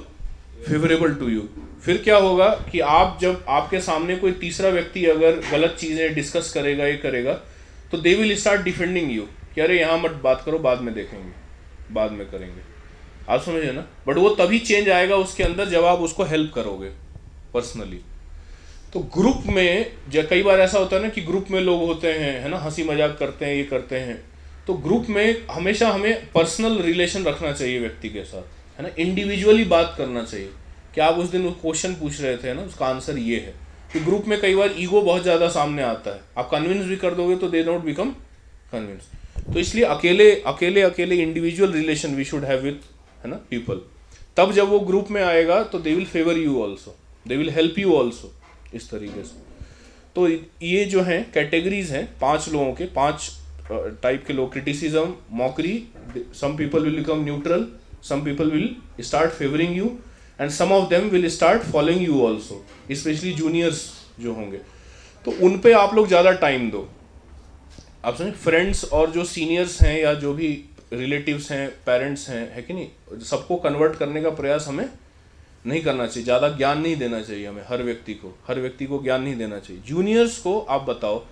favourable 0.66 1.14
to 1.14 1.28
you 1.28 1.42
फिर 1.84 1.96
क्या 2.04 2.16
होगा 2.16 2.48
कि 2.70 2.80
आप 2.92 3.18
जब 3.20 3.44
आपके 3.48 3.80
सामने 3.80 4.16
कोई 4.16 4.32
तीसरा 4.40 4.68
व्यक्ति 4.70 5.04
अगर 5.06 5.40
गलत 5.50 5.76
चीज़ें 5.80 6.14
डिस्कस 6.14 6.50
करेगा, 6.54 6.86
ये 6.86 6.96
करेगा 6.96 7.32
तो 7.92 7.98
they 7.98 8.14
will 8.14 8.34
start 8.36 8.62
defending 8.62 9.12
you 9.12 9.22
कि 9.54 9.60
अरे 9.60 9.78
यहाँ 9.80 9.98
मत 9.98 10.20
बात 10.24 10.42
करो, 10.46 10.58
बाद 10.58 10.80
में 10.80 10.92
देखेंगे, 10.94 11.32
बाद 11.94 12.12
में 12.12 12.26
करेंगे। 12.30 12.62
आप 13.28 13.42
समझे 13.42 13.72
ना? 13.72 13.86
बट 14.08 14.16
वो 14.16 14.28
तभी 14.36 14.58
चेंज 14.60 14.88
आएगा 14.90 15.16
उसके 15.18 15.42
अंदर 15.42 15.68
जब 15.68 15.84
आप 15.84 15.98
उसको 16.00 16.24
हेल्प 16.24 16.52
करोगे 16.54 16.88
पर्सनली 17.54 18.00
तो 18.92 19.00
ग्रुप 19.14 19.42
में 19.46 19.92
जब 20.10 20.28
कई 20.28 20.42
बार 20.42 20.60
ऐसा 20.60 20.78
होता 20.78 20.96
है 20.96 21.02
ना 21.02 21.08
कि 21.08 21.20
ग्रुप 21.22 21.46
में 21.50 21.60
लोग 21.60 21.82
होते 21.82 22.12
हैं, 22.14 22.42
है 22.42 22.48
ना? 22.48 22.58
हँसी 22.58 22.84
मज़ाक 22.84 23.16
करते 23.18 23.44
हैं, 23.44 23.54
ये 23.54 23.64
करते 23.64 23.96
हैं। 23.98 24.22
तो 24.66 24.74
ग्रुप 24.82 25.06
में 25.08 25.46
हमेशा 25.50 25.88
हमें 25.90 26.28
पर्सनल 26.32 26.78
रिलेशन 26.82 27.24
रखना 27.24 27.52
चाहिए 27.52 27.78
व्यक्ति 27.80 28.08
के 28.08 28.24
साथ। 28.24 28.54
है 28.78 28.82
ना? 28.82 28.90
इंडिविजुअली 28.98 29.64
बात 29.66 29.94
करना 29.98 30.22
चाहिए। 30.24 30.50
कि 30.94 31.00
आप 31.00 31.14
उस 31.14 31.30
दिन 31.30 31.42
वो 31.42 31.50
क्वेश्चन 31.52 31.94
पूछ 31.94 32.20
रहे 32.20 32.36
थे 32.36 32.54
ना? 32.54 32.62
उसका 32.62 32.86
आंसर 32.86 33.18
ये 33.18 33.38
है 33.38 33.54
कि 33.92 34.00
ग्रुप 34.00 34.24
में 34.26 34.40
कई 34.40 34.54
बार 34.54 34.74
ईगो 34.78 35.00
बहुत 35.02 35.22
ज़्यादा 35.22 35.48
सामने 35.50 35.82
आता 35.84 36.10
है। 36.10 36.20
आप 36.38 36.48
कन्विंस 36.50 36.84
भी 36.86 36.96
कर 36.96 37.14
दोगे 37.14 37.36
तो 37.36 37.48
दे 37.48 37.64
नॉट 37.64 37.84
बिकम 37.84 38.10
कन्विंस 38.72 39.08
तो 39.44 39.58
इसलिए 39.60 39.84
अकेले 39.86 40.30
अकेले 40.46 40.82
अकेले 40.82 41.16
individual 41.22 41.72
relation 41.72 42.14
we 42.14 42.24
should 42.24 42.44
have 42.44 42.60
with 42.60 42.86
है 43.22 43.30
ना 43.30 43.36
पीपल 43.50 43.80
तब 44.36 44.52
जब 44.52 44.68
वो 44.68 44.78
ग्रुप 44.82 45.10
में 45.10 45.22
आएगा 45.22 45.62
तो 45.64 45.78
they 45.78 45.94
will 45.94 46.06
favour 46.06 46.38
you 46.38 46.62
also 46.62 46.96
they 47.26 47.36
will 47.36 47.50
help 47.50 47.78
you 47.78 47.92
also 47.94 48.32
इस 48.74 48.90
तरीके 48.90 49.22
से। 49.22 49.44
तो 50.16 50.28
ये 50.62 50.84
जो 50.84 51.02
हैं 51.02 51.20
कैटेगरीज 51.32 51.90
हैं, 51.90 52.04
पाँच 52.20 52.48
लोगों 52.48 52.72
के, 52.72 52.84
पाँच 52.86 53.30
टाइप 54.02 54.24
के 54.26 54.32
लोग। 54.32 54.52
Criticism 54.52 55.14
mockery 55.32 55.82
some 56.34 56.56
people 56.56 56.82
will 56.82 56.96
become 56.96 57.24
neutral 57.24 57.66
some 58.08 58.24
people 58.24 58.50
will 58.50 58.74
start 59.00 59.32
favouring 59.32 59.76
you 59.76 59.96
and 60.40 60.50
some 60.50 60.72
of 60.72 60.88
them 60.90 61.08
will 61.10 61.28
start 61.30 61.62
following 61.62 62.02
you 62.02 62.20
also 62.22 62.64
specially 62.92 63.32
juniors 63.32 63.82
जो 64.20 64.32
होंगे। 64.34 64.60
तो 65.24 65.32
उन 65.42 65.58
पे 65.60 65.72
आप 65.74 65.94
लोग 65.94 66.06
ज़्यादा 66.08 66.32
टाइम 66.34 66.70
दो। 66.70 66.88
आप 68.04 68.16
समझे? 68.16 68.30
फ्रेंड्स 68.32 68.84
और 68.86 69.10
जो 69.10 69.24
सीनियर्स 69.26 69.80
हैं 69.82 69.98
या 70.00 70.12
जो 70.16 70.32
भी 70.34 70.48
रिलेटिव्स 70.92 71.50
हैं 71.52 71.68
पेरेंट्स 71.86 72.28
हैं, 72.28 72.52
है 72.54 72.62
कि 72.62 72.74
नहीं? 72.74 73.20
सबको 73.22 73.56
कन्वर्ट 73.58 73.96
करने 73.96 74.22
का 74.22 74.30
प्रयास 74.32 74.66
हमें 74.68 74.88
नहीं 75.64 75.80
करना 75.82 76.06
चाहिए। 76.06 76.24
ज़्यादा 76.24 76.48
ज्ञान 76.48 76.80
नहीं 76.80 76.96
देना 76.96 77.20
चाहिए 77.22 77.46
हमें 77.46 77.62
हर 77.68 77.82
व्यक्ति 77.82 78.14
को। 78.14 78.34
हर 78.48 78.60
व्यक्ति 78.60 78.86
को 78.86 79.02
ज्ञान 79.02 79.22
नहीं 79.22 79.36
देना 79.36 79.58
चाहिए। 79.58 79.82
जूनियर्स 79.86 80.38
को 80.38 80.58
आप 80.60 80.82
बताओ, 80.82 81.22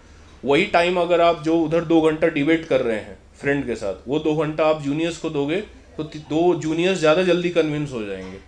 वही 0.44 0.64
टाइम 0.66 0.96
अगर 1.00 1.20
आप 1.20 1.42
जो 1.42 1.58
उधर 1.60 1.84
दो 1.84 2.00
घंटा 2.00 2.28
डिबेट 2.28 2.66
कर 2.68 2.80
रहे 2.80 2.98
हैं 2.98 3.16
फ्रेंड 3.40 3.64
के 3.66 3.74
साथ, 3.76 4.08
वो 4.08 4.18
दो 4.18 4.34
घंटा 4.36 4.66
आप 4.66 4.82
जूनियर्स 4.82 5.18
को 5.18 5.30
दोगे 5.30 5.62
तो 5.96 6.04
दो 6.04 6.54
जूनियर्स 6.60 6.98
ज़्यादा 6.98 7.22
जल्दी 7.22 7.50
कन्विंस 7.50 7.92
हो 7.92 8.04
जाएँगे। 8.04 8.38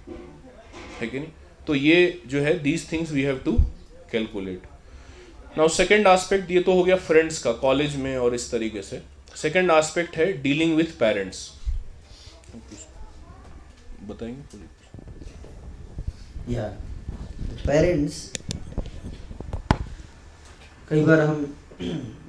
है 1.01 1.07
कि 1.07 1.19
नहीं? 1.19 1.31
तो 1.67 1.75
ये 1.75 2.23
जो 2.27 2.41
है 2.41 2.59
these 2.63 2.91
things 2.93 3.11
we 3.13 3.23
have 3.23 3.39
to 3.45 3.53
calculate 4.13 4.63
now 5.59 5.69
second 5.71 6.07
aspect 6.07 6.51
ये 6.51 6.61
तो 6.61 6.73
हो 6.73 6.83
गया 6.85 6.97
फ्रेंड्स 7.05 7.39
का 7.43 7.53
कॉलेज 7.61 7.97
में 7.97 8.17
और 8.19 8.35
इस 8.35 8.51
तरीके 8.51 8.83
से। 8.83 9.01
सेकेंड 9.37 9.71
आस्पेक्ट 9.71 10.17
है 10.17 10.33
डीलिंग 10.43 10.75
विथ 10.77 10.99
पेरेंट्स 11.01 11.51
बताएँगे 14.03 14.59
या 16.49 16.65
पेरेंट्स 17.67 18.33
कई 20.91 21.05
बार 21.05 21.21
हम 21.21 21.45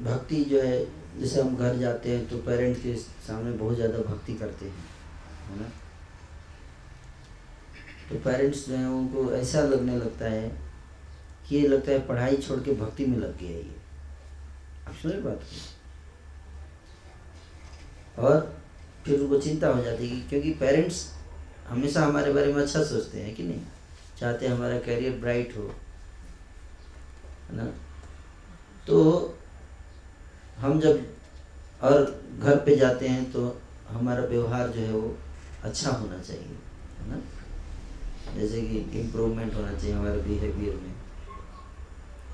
भक्ति 0.03 0.43
जो 0.45 0.61
है, 0.61 0.80
जैसे 1.20 1.41
हम 1.41 1.55
घर 1.57 1.76
जाते 1.78 2.09
हैं 2.11 2.28
तो 2.30 2.38
पेरेंट्स 2.45 2.82
के 2.82 2.95
सामने 2.95 3.51
बहुत 3.57 3.76
ज़्यादा 3.76 3.97
भक्ति 4.03 4.34
करते 4.36 4.65
हैं। 4.65 4.86
है 5.49 5.59
ना? 5.59 5.69
तो 8.09 8.15
पेरेंट्स 8.15 8.67
जो 8.67 8.75
हैं, 8.75 8.85
उनको 8.85 9.31
ऐसा 9.31 9.61
लगने 9.61 9.97
लगता 9.97 10.25
है 10.25 10.47
कि 11.49 11.55
ये 11.55 11.67
लगता 11.67 11.91
है 11.91 12.07
पढ़ाई 12.07 12.37
छोड़ 12.37 12.59
के 12.59 12.73
भक्ति 12.73 13.05
में 13.05 13.17
लग 13.17 13.37
गया 13.39 13.57
ये। 13.57 13.75
आप 14.87 14.93
सुने 14.93 15.21
बात 15.21 15.41
और 18.19 18.57
फिर 19.05 19.19
उनको 19.19 19.37
चिंता 19.37 19.67
हो 19.67 19.83
जाती 19.83 20.09
है 20.09 20.29
क्योंकि 20.29 20.51
पेरेंट्स 20.51 21.13
हमेशा 21.67 22.03
हमारे 22.03 22.33
बारे 22.33 22.53
में 22.53 22.61
अच्छा 22.63 22.83
सोचते 22.83 23.21
हैं 23.21 23.35
कि 23.35 23.43
नहीं? 23.43 23.61
चाहते 24.19 24.47
हमारा 24.47 24.79
करियर 24.79 25.19
ब्राइट 25.19 25.57
हो। 25.57 25.63
है 27.49 27.55
ना? 27.55 27.65
तो 28.87 29.37
हम 30.57 30.79
जब 30.79 31.05
और 31.81 32.23
घर 32.39 32.55
पे 32.55 32.75
जाते 32.75 33.07
हैं 33.07 33.31
तो 33.31 33.61
हमारा 33.89 34.23
व्यवहार 34.23 34.69
जो 34.69 34.81
है 34.81 34.91
वो 34.91 35.17
अच्छा 35.68 35.91
होना 35.91 36.20
चाहिए, 36.20 36.55
है 36.99 37.09
ना? 37.09 37.22
जैसे 38.36 38.61
कि 38.61 38.78
इम्प्रूवमेंट 38.99 39.53
होना 39.53 39.74
चाहिए 39.74 39.93
हमारे 39.93 40.22
बिहेवियर 40.22 40.76
में। 40.76 40.93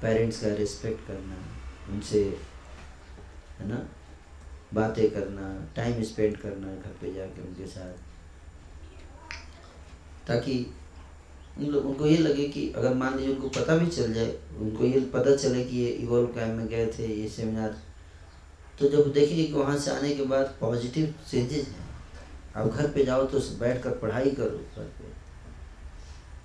पेरेंट्स 0.02 0.42
का 0.42 0.54
रिस्पेक्ट 0.56 1.08
करना, 1.08 1.36
उनसे, 1.90 2.24
है 3.60 3.68
ना? 3.70 3.88
बातें 4.74 5.10
करना 5.12 5.74
टाइम 5.76 6.04
स्पेंड 6.04 6.38
करना 6.38 6.68
घर 6.68 6.96
पे 7.02 7.14
जाके 7.14 7.42
उनके 7.42 7.68
साथ। 7.68 7.94
ताकि 10.28 10.74
उन 11.58 11.66
लोग, 11.66 11.86
उनको 11.86 12.06
ये 12.08 12.18
लगे 12.18 12.48
कि 12.48 12.72
अगर 12.72 12.94
मान 12.94 13.18
लीजिए 13.18 13.36
उनको 13.36 13.50
पता 13.50 13.76
भी 13.76 13.88
चल 13.88 14.14
जाए, 14.14 14.38
उनको 14.58 14.86
ये 14.86 15.00
पता 15.00 15.36
चले 15.36 15.64
कि 15.64 15.78
ये 15.78 15.90
इवोल्व 15.90 16.28
कैम्प 16.28 16.58
में 16.58 16.68
गए 16.68 16.86
थे, 16.88 17.08
ये 17.22 17.30
सेमिनार 17.30 17.78
तो 18.80 18.90
जब 18.90 19.12
देखेंगे 19.14 19.44
कि 19.44 19.54
वहाँ 19.54 19.78
से 19.78 19.92
आने 19.92 20.16
के 20.16 20.24
बाद 20.24 20.56
पॉजिटिव 20.62 21.14
चेंजेस 21.32 21.68
हैं 21.68 21.83
आप 22.56 22.68
घर 22.68 22.88
पे 22.92 23.04
जाओ 23.06 23.26
तो 23.26 23.40
बैठ 23.60 23.82
कर 23.84 23.92
पढ़ाई 23.92 24.32
करो 24.32 24.58
घर 24.76 24.90
पे। 24.98 25.12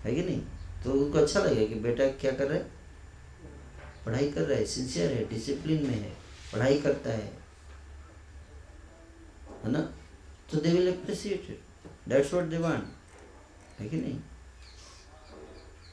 है 0.02 0.14
कि 0.14 0.22
नहीं? 0.22 0.40
तो 0.84 0.92
उनको 0.92 1.18
अच्छा 1.18 1.40
लगेगा 1.40 1.74
कि 1.74 1.80
बेटा 1.80 2.06
क्या 2.20 2.32
कर 2.32 2.48
रहा 2.48 2.58
है? 2.58 2.70
पढ़ाई 4.06 4.30
कर 4.30 4.40
रहा 4.40 4.58
है 4.58 4.64
सिंसियर 4.66 5.12
है 5.12 5.28
डिसिप्लिन 5.28 5.86
में 5.86 5.94
है 5.94 6.10
पढ़ाई 6.52 6.80
करता 6.80 7.10
है। 7.10 7.32
है 9.64 9.70
ना? 9.70 9.80
तो 10.50 10.58
they 10.58 10.72
will 10.72 10.92
appreciate 10.92 11.50
it 11.50 11.60
that's 12.08 12.34
what 12.34 12.46
they 12.46 12.58
want 12.58 13.80
है 13.80 13.88
कि 13.88 13.96
नहीं? 13.96 14.20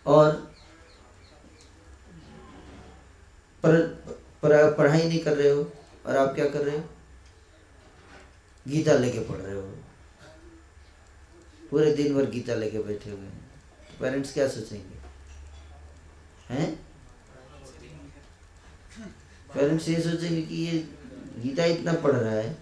और 0.05 0.31
पर, 3.63 3.81
पर 4.43 4.73
पढ़ाई 4.73 5.07
नहीं 5.07 5.19
कर 5.19 5.37
रहे 5.37 5.49
हो 5.49 5.71
और 6.05 6.17
आप 6.17 6.35
क्या 6.35 6.49
कर 6.49 6.61
रहे 6.61 6.77
हो? 6.77 6.83
गीता 8.67 8.93
लेके 8.93 9.19
पढ़ 9.19 9.37
रहे 9.37 9.55
हो। 9.55 9.73
पूरे 11.75 11.91
दिन 11.93 12.13
भर 12.15 12.29
गीता 12.29 12.55
लेके 12.55 12.79
बैठे 12.79 13.09
हुए 13.11 13.19
हैं। 13.19 13.51
पेरेंट्स 14.01 14.33
क्या 14.33 14.47
सोचेंगे? 14.47 14.97
हैं? 16.53 16.75
पेरेंट्स 19.55 19.89
ये 19.89 19.99
सोचेंगे 20.01 20.41
कि 20.41 20.55
ये 20.55 20.77
गीता 21.37 21.65
इतना 21.65 21.93
पढ़ 21.93 22.11
रहा 22.11 22.31
है 22.31 22.53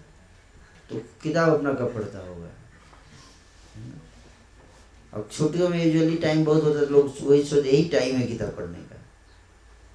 तो 0.90 0.98
किताब 1.22 1.54
अपना 1.54 1.74
कब 1.74 1.94
पढ़ता 1.94 2.18
होगा? 2.18 2.48
अब 5.12 5.28
छुट्टियों 5.32 5.68
में 5.68 5.84
यूजुअली 5.84 6.16
टाइम 6.16 6.44
बहुत 6.44 6.64
होता 6.64 6.80
है, 6.80 6.86
लोग 6.86 7.14
वही 7.20 7.44
सोच, 7.44 7.64
यही 7.64 7.88
टाइम 7.88 8.16
है 8.16 8.26
किताब 8.26 8.56
पढ़ने 8.56 8.78
का। 8.78 9.00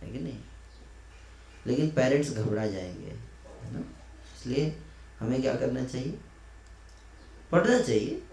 है 0.02 0.12
कि 0.12 0.20
नहीं? 0.20 0.40
लेकिन 1.68 1.92
पेरेंट्स 1.92 2.32
घबरा 2.32 2.68
जाएँगे, 2.68 3.12
है 3.64 3.74
ना? 3.74 3.80
इसलिए 4.38 4.76
हमें 5.20 5.42
क्या 5.42 5.56
करना 5.56 5.86
चाहिए? 5.86 6.18
पढ़ना 7.52 7.82
चाहिए। 7.82 8.24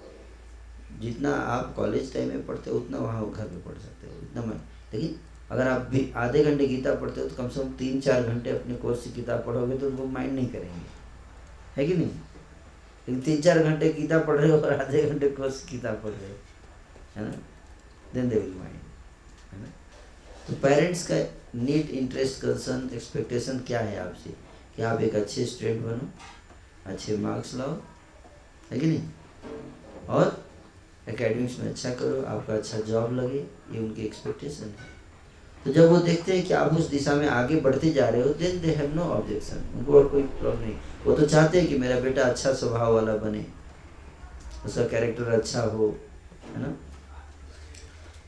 जितना 1.01 1.35
आप 1.35 1.75
कॉलेज 1.75 2.13
टाइम 2.15 2.29
में 2.29 2.47
पढ़ते 2.47 2.71
हो 2.71 2.77
उतना 2.77 2.99
वहाँ 2.99 3.31
घर 3.33 3.49
में 3.49 3.65
पढ़ 3.65 3.79
सकते 3.79 4.07
हो 4.07 4.13
इतना 4.23 4.45
मैं 4.45 4.57
लेकिन 4.95 5.21
अगर 5.51 5.69
आप 5.69 5.81
भी 5.81 6.13
आधे 6.17 6.45
घंटे 6.45 6.67
गीता 6.67 6.95
पढ़ते 6.95 7.21
हो 7.21 7.29
तो 7.29 7.35
कम 7.35 7.49
से 7.49 7.63
कम 7.63 7.73
तीन 7.73 8.01
चार 8.01 8.23
घंटे 8.23 8.51
अपने 8.51 8.75
कोर्स 8.75 9.05
की 9.05 9.13
किताब 9.13 9.45
पढ़ोगे 9.47 9.79
तो 9.79 9.87
उनको 9.87 10.07
माइंड 10.07 10.33
नहीं 10.33 10.47
करेंगे। 10.47 10.87
है 11.77 11.87
कि 11.87 11.95
नहीं? 11.95 12.07
लेकिन 12.07 13.21
तीन 13.21 13.41
चार 13.41 13.59
घंटे 13.59 13.93
गीता 13.93 14.19
पढ़ 14.19 14.37
रहे 14.37 14.51
हो 14.51 14.59
और 14.59 14.81
आधे 14.81 15.11
घंटे 15.11 15.31
कोर्स 15.31 15.65
की 15.65 15.71
किताब 15.71 15.95
पढ़ 15.95 16.11
रहे 16.11 16.31
हो 16.31 16.37
है 17.17 17.25
ना? 17.25 17.35
देन 18.15 18.29
दे 18.29 18.37
विल 18.37 18.55
माइंड 18.55 18.81
है 19.53 19.61
ना? 19.61 19.67
तो 20.49 20.55
पेरेंट्स 20.55 21.07
का 21.11 21.17
नीट 21.55 21.91
इंटरेस्ट 21.91 22.43
कंसर्न 22.43 22.91
एक्सपेक्टेशन 22.95 23.59
क्या 23.59 23.81
है 23.81 23.99
आपसे? 23.99 24.31
कि 24.77 24.83
आप 24.83 25.01
एक 25.01 25.15
अच्छे 25.15 25.47
स्टूडेंट 25.47 25.81
बनो 25.81 26.11
अच्छे 26.87 27.17
मार्क्स 27.17 27.55
लाओ 27.55 27.81
है 28.71 28.79
कि 28.79 28.87
नहीं? 28.87 29.09
और 30.09 30.46
एकेडमिक्स 31.07 31.59
में 31.59 31.69
अच्छा 31.69 31.91
करो, 31.93 32.23
आपका 32.27 32.55
अच्छा 32.55 32.79
जॉब 32.83 33.13
लगे, 33.15 33.39
ये 33.73 33.79
उनकी 33.79 34.03
एक्सपेक्टेशन 34.05 34.65
है। 34.65 34.95
तो 35.65 35.73
जब 35.73 35.91
वो 35.91 35.97
देखते 35.99 36.33
हैं 36.33 36.47
कि 36.47 36.53
आप 36.55 36.73
उस 36.73 36.89
दिशा 36.91 37.15
में 37.15 37.27
आगे 37.29 37.61
बढ़ते 37.61 37.91
जा 37.93 38.09
रहे 38.09 38.23
हो 38.23 38.29
then 38.35 38.61
they 38.61 38.75
have 38.75 38.95
no 38.95 39.03
objection 39.13 39.65
उनको 39.77 39.99
और 39.99 40.09
कोई 40.09 40.23
प्रॉब्लम 40.23 40.61
नहीं। 40.61 40.75
वो 41.05 41.17
तो 41.17 41.27
चाहते 41.27 41.61
हैं 41.61 41.69
कि 41.69 41.79
मेरा 41.79 41.99
बेटा 42.01 42.23
अच्छा 42.25 42.53
स्वभाव 42.55 42.95
वाला 42.95 43.17
बने, 43.19 43.45
उसका 44.67 44.85
कैरेक्टर 44.89 45.33
अच्छा 45.33 45.63
हो, 45.63 45.89
है 46.47 46.63
ना? 46.63 46.75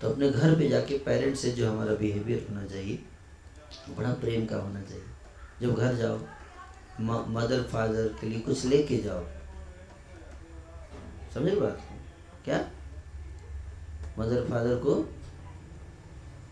तो 0.00 0.08
अपने 0.08 0.30
घर 0.30 0.54
पे 0.58 0.68
जाके 0.68 0.98
पेरेंट्स 1.00 1.40
से 1.40 1.50
जो 1.52 1.70
हमारा 1.70 1.94
बिहेवियर 1.96 2.46
होना 2.48 2.66
चाहिए 2.66 2.98
बड़ा 3.96 4.12
प्रेम 4.20 4.44
का 4.46 4.56
होना 4.56 4.80
चाहिए। 4.80 5.04
जब 5.60 5.74
घर 5.74 5.94
जाओ 5.96 6.18
मदर 7.30 7.62
फादर 7.72 8.08
के 8.20 8.26
लिए 8.26 8.40
कुछ 8.40 8.64
लेके 8.66 8.96
जाओ, 8.98 9.24
समझे 11.34 11.56
बात? 11.56 11.87
क्या? 12.48 12.70
मदर 14.18 14.44
फादर 14.44 14.74
को 14.74 14.94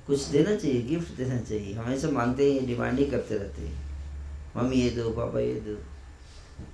कुछ 0.06 0.22
देना 0.22 0.56
चाहिए 0.56 0.82
गिफ्ट 0.82 1.16
देना 1.16 1.40
चाहिए। 1.40 1.74
हमेशा 1.74 2.08
मांगते 2.08 2.54
हैं 2.54 2.66
डिमांड 2.66 2.98
ही 2.98 3.06
करते 3.06 3.38
रहते 3.38 3.62
हैं। 3.62 3.86
मम्मी 4.56 4.76
ये 4.76 4.90
दो 4.90 5.10
पापा 5.10 5.40
ये 5.40 5.54
दो। 5.54 5.78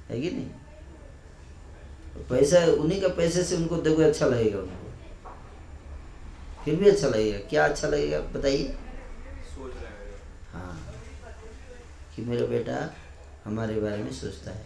है 0.08 0.20
कि 0.20 0.30
नहीं? 0.30 0.46
पैसा 2.30 2.58
उन्हीं 2.64 3.00
का 3.00 3.08
पैसे 3.08 3.44
से 3.44 3.56
उनको 3.56 3.76
देखो 3.76 4.02
अच्छा 4.02 4.26
लगेगा 4.26 4.58
उनको। 4.58 4.92
फिर 6.64 6.76
भी 6.76 6.88
अच्छा 6.88 7.08
लगेगा। 7.08 7.38
क्या 7.38 7.64
अच्छा 7.64 7.88
लगेगा 7.88 8.20
बताइए। 8.20 8.78
हाँ। 10.52 10.94
कि 12.16 12.22
मेरा 12.22 12.46
बेटा 12.46 12.94
हमारे 13.44 13.80
बारे 13.80 14.02
में 14.02 14.12
सोचता 14.12 14.50
है। 14.50 14.64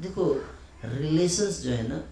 देखो 0.00 0.44
रिलेशंस 0.84 1.60
जो 1.60 1.70
है 1.70 1.88
ना 1.88 2.04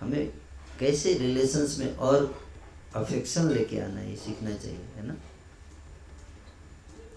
हमें 0.00 0.32
कैसे 0.80 1.12
रिलेशंस 1.14 1.78
में 1.78 1.96
और 1.96 2.34
अफेक्शन 2.96 3.48
लेके 3.50 3.80
आना 3.80 4.00
ये 4.00 4.16
सीखना 4.16 4.50
चाहिए, 4.56 4.84
है 4.96 5.06
ना? 5.06 5.16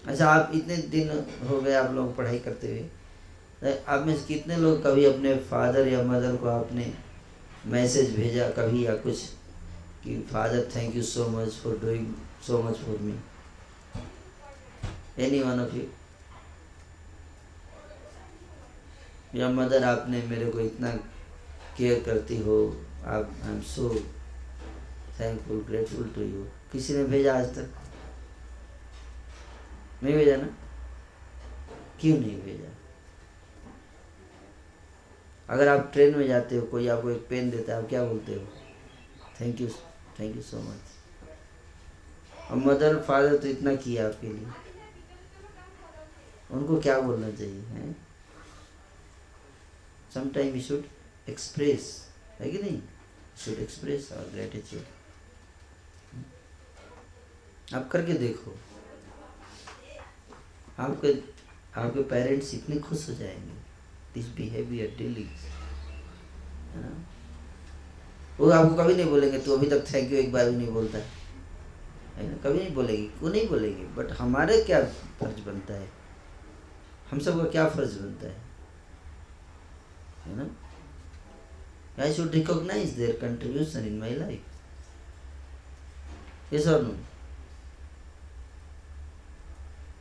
अच्छा 0.06 0.28
आप 0.28 0.50
इतने 0.54 0.76
दिन 0.76 1.08
हो 1.48 1.60
गए 1.60 1.74
आप 1.74 1.90
लोग 1.94 2.16
पढ़ाई 2.16 2.38
करते 2.38 2.66
हुए। 2.68 3.72
आप 3.88 4.06
में 4.06 4.24
कितने 4.26 4.56
लोग 4.56 4.82
कभी 4.84 5.04
अपने 5.04 5.34
फादर 5.50 5.88
या 5.88 6.02
मदर 6.02 6.36
को 6.36 6.48
आपने 6.48 6.92
मैसेज 7.66 8.14
भेजा 8.16 8.48
कभी 8.48 8.84
या 8.86 8.94
कुछ 9.04 9.20
कि 10.04 10.16
father 10.32 10.68
thank 10.76 10.96
you 10.96 11.02
so 11.02 11.28
much 11.28 11.52
for 11.62 11.78
doing 11.82 12.06
so 12.46 12.62
much 12.62 12.76
for 12.78 12.98
me 13.00 13.14
any 15.24 15.42
one 15.42 15.60
of 15.60 15.74
you 15.76 15.84
या 19.40 19.48
मदर 19.48 19.84
आपने 19.84 20.22
मेरे 20.22 20.50
को 20.50 20.60
इतना 20.60 20.90
केयर 21.78 22.02
करती 22.06 22.36
हो 22.40 22.56
I 23.04 23.20
am 23.20 23.60
so 23.60 23.88
thankful 25.20 25.60
grateful 25.60 26.08
to 26.14 26.22
you 26.22 26.44
किसी 26.72 26.94
ने 26.94 27.04
भेजा 27.04 27.38
आज 27.38 27.54
तक? 27.54 27.68
नहीं 30.02 30.14
भेजा 30.14 30.36
ना? 30.36 30.46
क्यों 32.00 32.18
नहीं 32.18 32.42
भेजा? 32.42 32.70
अगर 35.48 35.68
आप 35.68 35.90
ट्रेन 35.92 36.18
में 36.18 36.26
जाते 36.26 36.56
हो, 36.56 36.66
कोई 36.66 36.88
आपको 36.88 37.10
एक 37.10 37.26
पेन 37.28 37.50
देता 37.50 37.72
है, 37.72 37.82
आप 37.82 37.88
क्या 37.88 38.04
बोलते 38.04 38.34
हो? 38.34 38.46
Thank 39.40 39.60
you 39.60 39.68
thank 40.20 40.36
you 40.36 40.42
so 40.42 40.58
much 40.58 42.50
और 42.50 42.56
मदर 42.56 43.00
फादर 43.02 43.36
तो 43.36 43.48
इतना 43.48 43.74
किया 43.74 44.06
आपके 44.06 44.26
लिए। 44.26 44.46
उनको 46.50 46.80
क्या 46.80 47.00
बोलना 47.00 47.30
चाहिए, 47.30 47.60
हैं? 47.60 47.96
समटाइम 50.14 50.54
यू 50.54 50.62
शुड 50.62 50.84
एक्सप्रेस 51.28 52.10
है 52.40 52.50
कि 52.50 52.58
नहीं? 52.58 52.82
शुड 53.38 53.54
एक्सप्रेस 53.54 54.12
और 54.12 54.30
ग्रेटिट्यूड 54.30 54.82
आप 57.74 57.90
करके 57.90 58.12
देखो। 58.12 58.58
आपके 60.78 61.12
आपके 61.80 62.02
पेरेंट्स 62.02 62.54
इतने 62.54 62.76
खुश 62.76 63.08
हो 63.08 63.14
जाएँगे। 63.14 63.54
दिस 64.14 64.26
बिहेवियर 64.28 64.94
डेली 64.98 65.30
वो 68.40 68.50
आपको 68.50 68.74
कभी 68.74 68.94
नहीं 68.94 69.06
बोलेंगे, 69.06 69.38
तू 69.38 69.52
अभी 69.52 69.70
तक 69.70 69.84
थैंक 69.94 70.12
यू 70.12 70.18
एक 70.18 70.32
बार 70.32 70.50
भी 70.50 70.56
नहीं 70.56 70.68
बोलता 70.68 70.98
है। 70.98 71.10
ना? 72.30 72.36
कभी 72.36 72.58
नहीं 72.58 72.74
बोलेगी 72.74 73.10
वो 73.18 73.28
नहीं 73.28 73.48
बोलेगी? 73.48 73.84
बट 73.84 74.12
हमारे 74.12 74.62
क्या 74.62 74.84
फ़र्ज़ 75.20 75.40
बनता 75.40 75.74
है? 75.74 75.92
हम 77.10 77.18
सबका 77.18 77.50
क्या 77.50 77.68
फ़र्ज़ 77.68 77.98
बनता 77.98 78.26
है? 78.26 78.40
है 80.26 80.36
ना? 80.36 80.63
I 81.96 82.12
should 82.12 82.34
recognize 82.34 82.94
their 82.94 83.14
contribution 83.14 83.84
in 83.86 83.98
my 84.00 84.10
life. 84.10 84.40
Yes 86.50 86.66
or 86.66 86.82
no? 86.82 86.94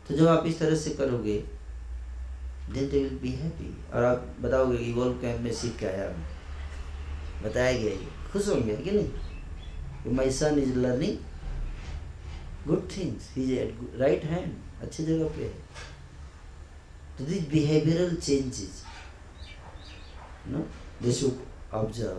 तो 0.07 0.15
जब 0.17 0.27
आप 0.27 0.45
इस 0.47 0.57
तरह 0.59 0.75
से 0.75 0.89
करोगे 0.95 1.37
then 2.73 2.89
they 2.89 2.99
will 2.99 3.17
be 3.19 3.31
happy 3.31 3.69
और 3.93 4.03
आप 4.03 4.25
बताओगे 4.41 4.77
इवॉल्व 4.77 5.13
कैंप 5.21 5.41
में 5.41 5.53
सीख 5.53 5.77
के 5.79 5.85
आया 5.85 6.07
बताया 7.43 7.77
गया 7.77 7.91
ये। 7.91 8.07
खुश 8.31 8.47
होंगे 8.47 8.75
कि 8.77 8.91
नहीं? 8.91 10.15
My 10.15 10.31
son 10.31 10.59
is 10.59 10.73
learning 10.77 11.17
good 12.67 12.89
things 12.97 13.29
he 13.35 13.43
is 13.53 13.97
right 13.99 14.23
hand 14.25 14.53
अच्छी 14.81 15.05
जगह 15.05 15.29
पे 15.37 15.43
है। 15.43 15.53
तो 17.17 17.25
this 17.25 17.47
behavioural 17.49 18.15
changes 18.15 18.83
no 20.47 20.67
they 21.03 21.11
should 21.13 21.35
observe 21.73 22.17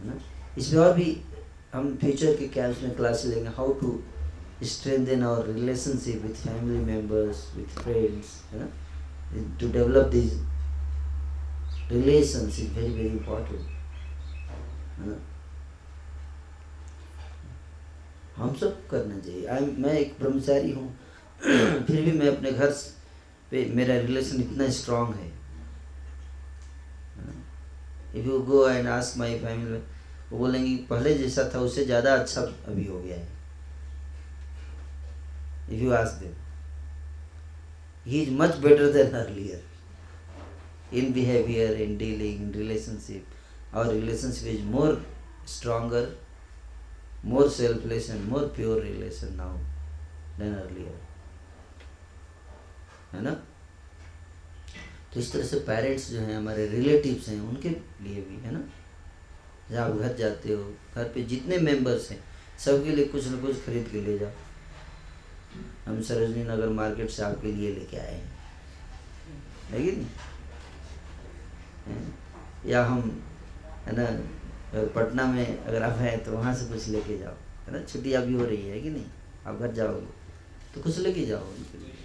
है 0.00 0.06
ना? 0.06 0.20
इसमें 0.58 0.80
और 0.80 0.92
भी 0.94 1.22
हम 1.74 1.96
फ्यूचर 1.96 2.36
के 2.36 2.48
क्या 2.48 2.68
उसमें 2.68 2.94
क्लास 2.96 3.24
लेंगे? 3.26 3.48
How 3.48 3.72
to 3.72 4.02
strengthen 4.62 5.22
our 5.22 5.46
relationship 5.46 6.22
with 6.22 6.34
family 6.34 6.84
members 6.84 7.44
with 7.56 7.78
friends 7.82 8.42
है 8.52 8.60
ना? 8.60 8.68
To 9.60 9.72
develop 9.72 10.06
these 10.06 10.32
relationship 11.92 12.72
very 12.72 12.92
very 12.94 13.08
important 13.08 13.60
है 14.98 15.08
ना? 15.08 15.16
हम 18.36 18.54
सब 18.54 18.86
करना 18.88 19.18
चाहिए। 19.18 19.46
आई 19.46 19.66
मैं 19.78 19.92
एक 19.92 20.16
ब्रह्मचारी 20.20 20.72
हूँ। 20.72 20.88
फिर 21.86 22.00
भी 22.04 22.12
मैं 22.12 22.36
अपने 22.36 22.52
घर 22.52 22.70
पे 23.50 23.64
मेरा 23.74 23.98
रिलेशन 24.00 24.40
इतना 24.40 24.68
स्ट्रांग 24.70 25.14
है। 25.14 25.33
If 28.14 28.26
you 28.26 28.38
go 28.42 28.68
and 28.68 28.88
ask 28.88 29.16
my 29.18 29.38
family 29.40 29.78
वो 30.30 30.38
बोलेंगे 30.38 30.76
पहले 30.90 31.14
जैसा 31.14 31.50
था, 31.54 31.58
उससे 31.60 31.84
ज़्यादा 31.84 32.14
अच्छा 32.14 32.40
अभी 32.40 32.86
हो 32.86 33.00
गया 33.00 33.16
है। 33.16 33.28
If 35.70 35.82
you 35.82 35.92
ask 35.92 36.20
them 36.22 36.34
is 38.06 38.30
much 38.40 38.56
better 38.64 38.92
than 38.92 39.14
earlier 39.16 39.62
in 40.98 41.12
behaviour 41.12 41.80
in 41.82 41.96
dealing 41.98 42.42
in 42.42 42.52
relationship 42.54 43.74
और 43.76 43.92
relationship 43.92 44.48
is 44.48 44.64
more 44.72 45.04
stronger 45.48 46.06
more 47.24 47.48
selfless 47.50 48.10
and 48.10 48.28
more 48.28 48.42
pure 48.56 48.82
relation 48.82 49.34
now 49.36 49.56
than 50.38 50.54
earlier 50.54 51.00
है 53.12 53.22
ना? 53.22 53.36
तो 55.14 55.20
इस 55.20 55.32
तरह 55.32 55.44
से 55.44 55.56
पेरेंट्स 55.56 56.10
जो 56.10 56.20
हैं, 56.20 56.36
हमारे 56.36 56.66
रिलेटिव्स 56.68 57.28
हैं, 57.28 57.40
उनके 57.40 57.68
लिए 57.68 58.20
भी, 58.22 58.36
है 58.36 58.52
ना? 58.52 58.62
जब 59.70 59.76
आप 59.76 59.90
घर 59.90 60.16
जाते 60.16 60.52
हो, 60.52 60.62
घर 60.94 61.04
पे 61.04 61.22
जितने 61.22 61.58
मेंबर्स 61.58 62.10
हैं, 62.10 62.24
सबके 62.58 62.90
लिए 62.90 63.04
कुछ 63.04 63.26
ना 63.26 63.36
कुछ 63.38 63.64
खरीद 63.66 63.88
के 63.92 64.00
ले 64.00 64.18
जाओ। 64.18 64.30
हम 65.86 66.02
सरोजनी 66.02 66.42
नगर 66.44 66.68
मार्केट 66.68 67.10
से 67.10 67.22
आपके 67.22 67.52
लिए 67.52 67.74
लेके 67.74 67.96
आए 67.96 68.14
हैं। 68.14 68.32
है 69.70 69.82
कि 69.82 69.92
नहीं? 69.92 70.06
या 72.66 72.84
हम, 72.84 73.22
है 73.86 73.92
ना 73.92 74.06
पटना 74.94 75.26
में 75.26 75.58
अगर 75.58 75.82
आप 75.82 75.98
हैं 75.98 76.24
तो 76.24 76.32
वहाँ 76.32 76.54
से 76.54 76.66
कुछ 76.66 76.88
लेके 76.88 77.18
जाओ। 77.18 77.34
है 77.66 77.72
ना? 77.72 77.82
छुट्टी 77.82 78.12
अभी 78.12 78.34
हो 78.34 78.44
रही 78.44 78.68
है 78.68 78.80
कि 78.80 78.90
नहीं? 78.90 79.06
आप 79.46 79.58
घर 79.58 79.72
जाओगे 79.72 80.06
तो 80.74 80.80
कुछ 80.80 80.98
लेके 80.98 81.26
जाओ 81.26 81.52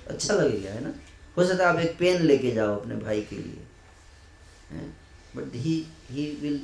अच्छा 0.07 0.33
लगेगा, 0.33 0.71
है 0.71 0.83
ना? 0.83 0.93
हो 1.39 1.45
सकता 1.45 1.63
है 1.63 1.73
आप 1.73 1.79
एक 1.79 1.97
पेन 1.97 2.21
लेके 2.21 2.51
जाओ 2.51 2.75
अपने 2.79 2.95
भाई 2.97 3.21
के 3.29 3.35
लिए। 3.35 4.81
But 5.35 5.55
he 5.55 5.73
he 6.11 6.25
will 6.41 6.59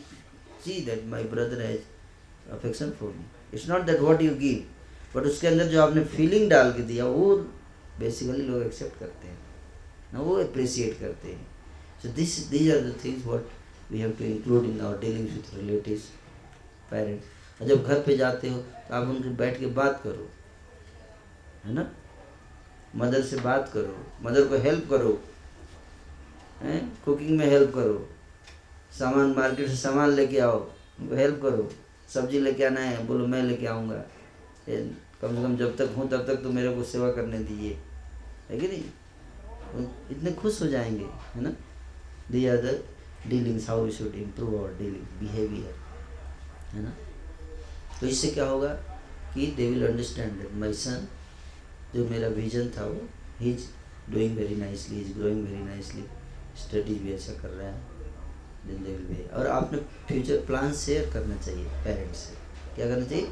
see 0.65 0.80
that 0.86 1.05
my 1.07 1.23
brother 1.34 1.61
has 1.61 2.51
affection 2.53 2.91
for 2.99 3.09
me 3.11 3.26
it's 3.53 3.67
not 3.69 3.82
that 3.86 3.99
what 3.99 4.21
you 4.21 4.36
give 4.38 5.15
but 5.15 5.28
उसके 5.28 5.47
अंदर 5.47 5.67
जो 5.67 5.82
आपने 5.82 6.03
फीलिंग 6.15 6.49
डाल 6.49 6.71
के 6.73 6.84
दिया 6.84 7.05
वो 7.07 7.36
बेसिकली 7.99 8.45
लोग 8.45 8.63
एक्सेप्ट 8.63 8.99
करते 8.99 9.28
हैं। 9.28 9.38
ना 10.13 10.21
वो 10.21 10.36
अप्रिसिएट 10.38 10.99
करते 10.99 11.28
हैं। 11.28 11.45
So 12.01 12.09
this 12.17 12.34
these 12.49 12.69
are 12.71 12.82
the 12.86 12.93
things 13.01 13.28
what 13.28 13.53
we 13.91 13.99
have 13.99 14.13
to 14.17 14.26
include 14.26 14.65
in 14.71 14.82
our 14.86 14.97
dealings 15.03 15.32
with 15.36 15.53
relatives, 15.59 16.03
parents. 16.91 17.30
और 17.61 17.67
जब 17.67 17.84
घर 17.84 18.01
पे 18.01 18.17
जाते 18.17 18.49
हो 18.49 18.57
तो 18.57 18.93
आप 18.95 19.07
उनके 19.09 19.30
बैठ 19.38 19.59
के 19.59 19.65
बात 19.78 20.01
करो। 20.03 20.28
है 21.65 21.73
ना? 21.73 21.84
मदर 22.96 23.22
से 23.22 23.38
बात 23.38 23.70
करो, 23.74 23.96
मदर 24.24 24.48
को 24.48 24.58
हेल्प 24.64 24.89
करो, 24.89 25.20
हैं? 26.62 26.82
कुकिंग 27.06 27.38
में 27.38 27.46
हेल्प 27.46 27.74
करो, 27.76 28.08
सामान 29.00 29.34
मार्केट 29.38 29.68
से 29.70 29.76
सामान 29.76 30.12
लेके 30.12 30.39
आओ, 30.39 30.60
उनको 31.00 31.16
हेल्प 31.16 31.41
करो, 31.41 31.70
सब्ज़ी 32.14 32.39
लेके 32.39 32.64
आना 32.64 32.82
है, 32.82 33.06
बोलो 33.08 33.28
मैं 33.28 33.41
लेके 33.43 33.68
आऊँगा। 33.68 34.04
कम 35.22 35.36
से 35.36 35.41
कम 35.43 35.56
जब 35.58 35.76
तक 35.78 35.93
हूँ 35.98 36.08
तब 36.10 36.26
तक 36.28 36.41
तो 36.43 36.50
मेरे 36.52 36.74
को 36.76 36.84
सेवा 36.84 37.12
करने 37.12 37.39
दीजिए। 37.39 37.78
है 38.50 38.60
कि 38.60 38.68
नहीं? 38.68 38.84
इतने 40.12 40.32
खुश 40.32 40.62
हो 40.62 40.68
जाएँगे, 40.68 41.06
है 41.36 41.41
ना? 41.43 41.52
These 42.32 42.50
are 42.50 42.62
the 42.62 42.74
dealings, 43.30 43.68
how 43.70 43.78
we 43.82 43.91
should 43.91 44.16
improve 44.16 44.54
our 44.60 44.72
dealing 44.80 45.06
behavior, 45.22 45.74
है 46.74 46.84
ना? 46.84 46.93
तो 48.00 48.08
इससे 48.08 48.30
क्या 48.32 48.46
होगा 48.46 48.74
कि 49.34 49.48
they 49.58 49.70
will 49.70 49.88
understand 49.88 50.48
my 50.54 50.74
son 50.74 51.08
जो 51.96 52.06
मेरा 52.06 52.28
विजन 52.28 52.68
था 52.78 52.86
वो 52.86 53.02
he 53.39 53.52
is 53.52 53.66
doing 54.12 54.38
very 54.38 54.56
nicely 54.56 55.00
is 55.02 55.14
growing 55.18 55.46
very 55.48 55.64
nicely 55.64 56.04
studies 56.62 57.02
भी 57.04 57.14
अच्छा 57.14 57.34
कर 57.34 57.50
रहा 57.50 57.68
है 57.68 57.80
देन 58.68 58.84
दे 58.84 58.91
विल 58.91 59.06
बी 59.06 59.24
और 59.30 59.48
आपने 59.48 59.78
फ्यूचर 60.08 60.46
प्लान 60.46 60.74
शेयर 60.76 61.10
करना 61.14 61.36
चाहिए 61.38 61.66
पेरेंट्स 61.84 62.20
से। 62.20 62.34
क्या 62.76 62.89
करना 62.89 63.06
चाहिए? 63.06 63.28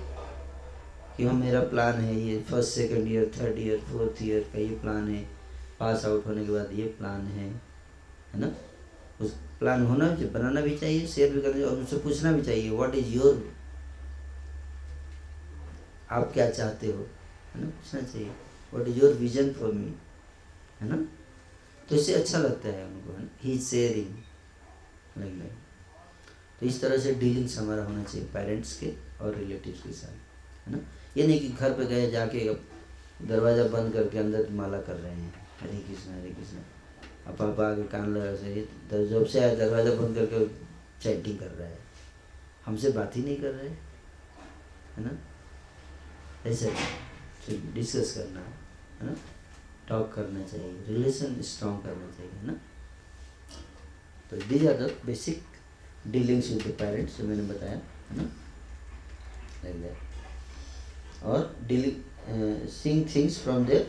कि 1.18 1.26
हम 1.26 1.40
मेरा 1.40 1.60
प्लान 1.62 2.00
है, 2.02 2.16
ये 2.20 2.40
first 2.42 2.72
second 2.72 3.08
year 3.08 3.32
third 3.38 3.60
year 3.60 3.80
fourth 3.80 4.22
year 4.24 4.50
का 4.54 4.60
ये 4.60 4.76
प्लान 4.76 5.10
है 5.10 5.24
पास 5.80 6.06
आउट 6.06 6.26
होने 6.28 6.46
के 6.46 6.52
बाद 6.52 6.70
ये 6.74 6.86
प्लान 7.00 7.28
है 7.28 7.48
है 8.34 8.40
ना? 8.40 8.52
उस 9.22 9.34
प्लान 9.60 9.86
होना 9.86 10.08
भी, 10.08 10.26
बनाना 10.26 10.62
भी 10.62 10.78
चाहिए 10.78 11.08
शेयर 11.08 11.34
भी 11.34 11.42
करना 11.42 11.52
चाहिए, 11.52 11.68
और 11.68 11.78
उनसे 11.78 11.98
पूछना 11.98 12.32
भी 12.32 12.42
चाहिए 12.42 12.70
व्हाट 12.70 12.96
इज़ 12.96 13.08
योर 13.08 13.44
आप 16.12 16.32
क्या 16.34 16.50
चाहते 16.50 16.88
हो? 16.88 17.06
है 17.54 17.62
ना? 17.62 17.68
पूछना 17.68 18.02
चाहिए। 18.02 18.32
What 18.74 18.88
is 18.88 19.00
your 19.00 19.14
vision 19.16 19.52
for 19.54 19.72
me 19.74 19.94
है 20.82 20.90
ना? 20.90 20.98
तो 21.90 21.96
इससे 21.96 22.14
अच्छा 22.14 22.38
लगता 22.40 22.70
है 22.70 22.86
उनको 22.86 23.14
है 23.14 23.28
ही 23.42 23.58
शेयरिंग 23.62 24.16
लाइक 25.18 25.40
दैट 25.40 25.52
तो 26.60 26.66
इस 26.66 26.82
तरह 26.82 26.98
से 26.98 27.14
डीलिंग्स 27.16 27.58
हमारा 27.58 27.84
होना 27.84 28.04
चाहिए 28.04 28.28
पेरेंट्स 28.34 28.78
के 28.80 28.92
और 29.22 29.36
रिलेटिव्स 29.36 29.82
के 29.84 29.92
साथ, 29.94 30.16
है 30.68 30.72
ना? 30.72 30.80
ये 31.18 31.28
नहीं 31.28 31.40
कि 31.40 31.48
घर 31.50 31.74
पे 31.74 31.86
गए 31.86 32.10
जाके 32.12 32.40
दरवाज़ा 33.28 33.64
बंद 33.70 33.94
करके 33.94 34.18
अंदर 34.20 34.50
माला 34.52 34.80
कर 34.82 34.96
रहे 34.96 35.14
हैं। 35.14 35.34
हरे 35.60 35.78
कृष्ण 35.80 36.12
हरे 36.12 36.30
कृष्ण। 36.32 36.58
अब 37.28 37.36
पापा 37.38 37.68
आके 37.68 37.84
कान 37.90 38.16
लगा 38.16 38.36
से 38.36 39.08
जब 39.10 39.26
से 39.26 39.40
आया 39.40 39.56
दरवाज़ा 39.56 39.94
बंद 39.96 40.16
करके 40.16 40.46
चैटिंग 41.04 41.38
कर 41.40 41.52
रहा 41.60 41.68
है। 41.68 41.78
हमसे 42.66 42.90
बात 42.92 43.16
ही 43.16 43.24
नहीं 43.24 43.38
कर 43.38 43.52
रहे 43.52 43.70
है 43.70 45.04
ना? 45.06 45.18
ऐसे 46.46 46.74
डिस्कस 47.74 48.14
करना। 48.18 48.40
है 48.40 48.63
ना? 49.02 49.16
टॉक 49.90 50.14
करना 50.14 50.44
चाहिए 50.48 50.72
रिलेशन 50.88 51.42
स्ट्रॉन्ग 51.44 51.84
करना 51.84 52.12
चाहिए, 52.18 52.32
है 52.32 52.46
ना? 52.48 52.54
तो 54.30 54.38
these 54.50 54.68
are 54.68 54.74
the 54.82 54.92
basic 55.06 55.44
dealings 56.12 56.50
with 56.52 56.62
the 56.68 56.76
parents 56.80 57.18
जो 57.18 57.28
मैंने 57.28 57.44
बताया, 57.54 57.72
है 57.72 58.18
ना? 58.18 58.24
लाइक 59.64 59.76
दैट 59.82 61.24
और 61.24 61.56
dealing 61.68 62.68
seeing 62.70 63.06
things 63.16 63.40
from 63.44 63.66
their 63.66 63.84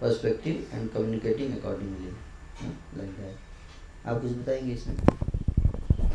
perspective 0.00 0.66
and 0.72 0.90
communicating 0.90 1.58
accordingly 1.58 2.10
like 2.98 3.10
that 3.16 4.06
आप 4.08 4.20
कुछ 4.22 4.32
बताएँगे 4.32 4.72
इसमें? 4.72 4.96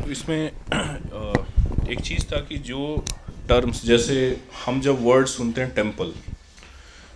तो 0.03 0.11
इसमें 0.11 0.41
एक 1.89 1.99
चीज़ 2.01 2.25
था 2.31 2.39
कि 2.45 2.57
जो 2.69 3.03
टर्म्स 3.49 3.83
जैसे 3.85 4.15
हम 4.65 4.79
जब 4.81 5.03
वर्ड 5.05 5.27
सुनते 5.27 5.61
हैं 5.61 5.73
टेंपल 5.75 6.13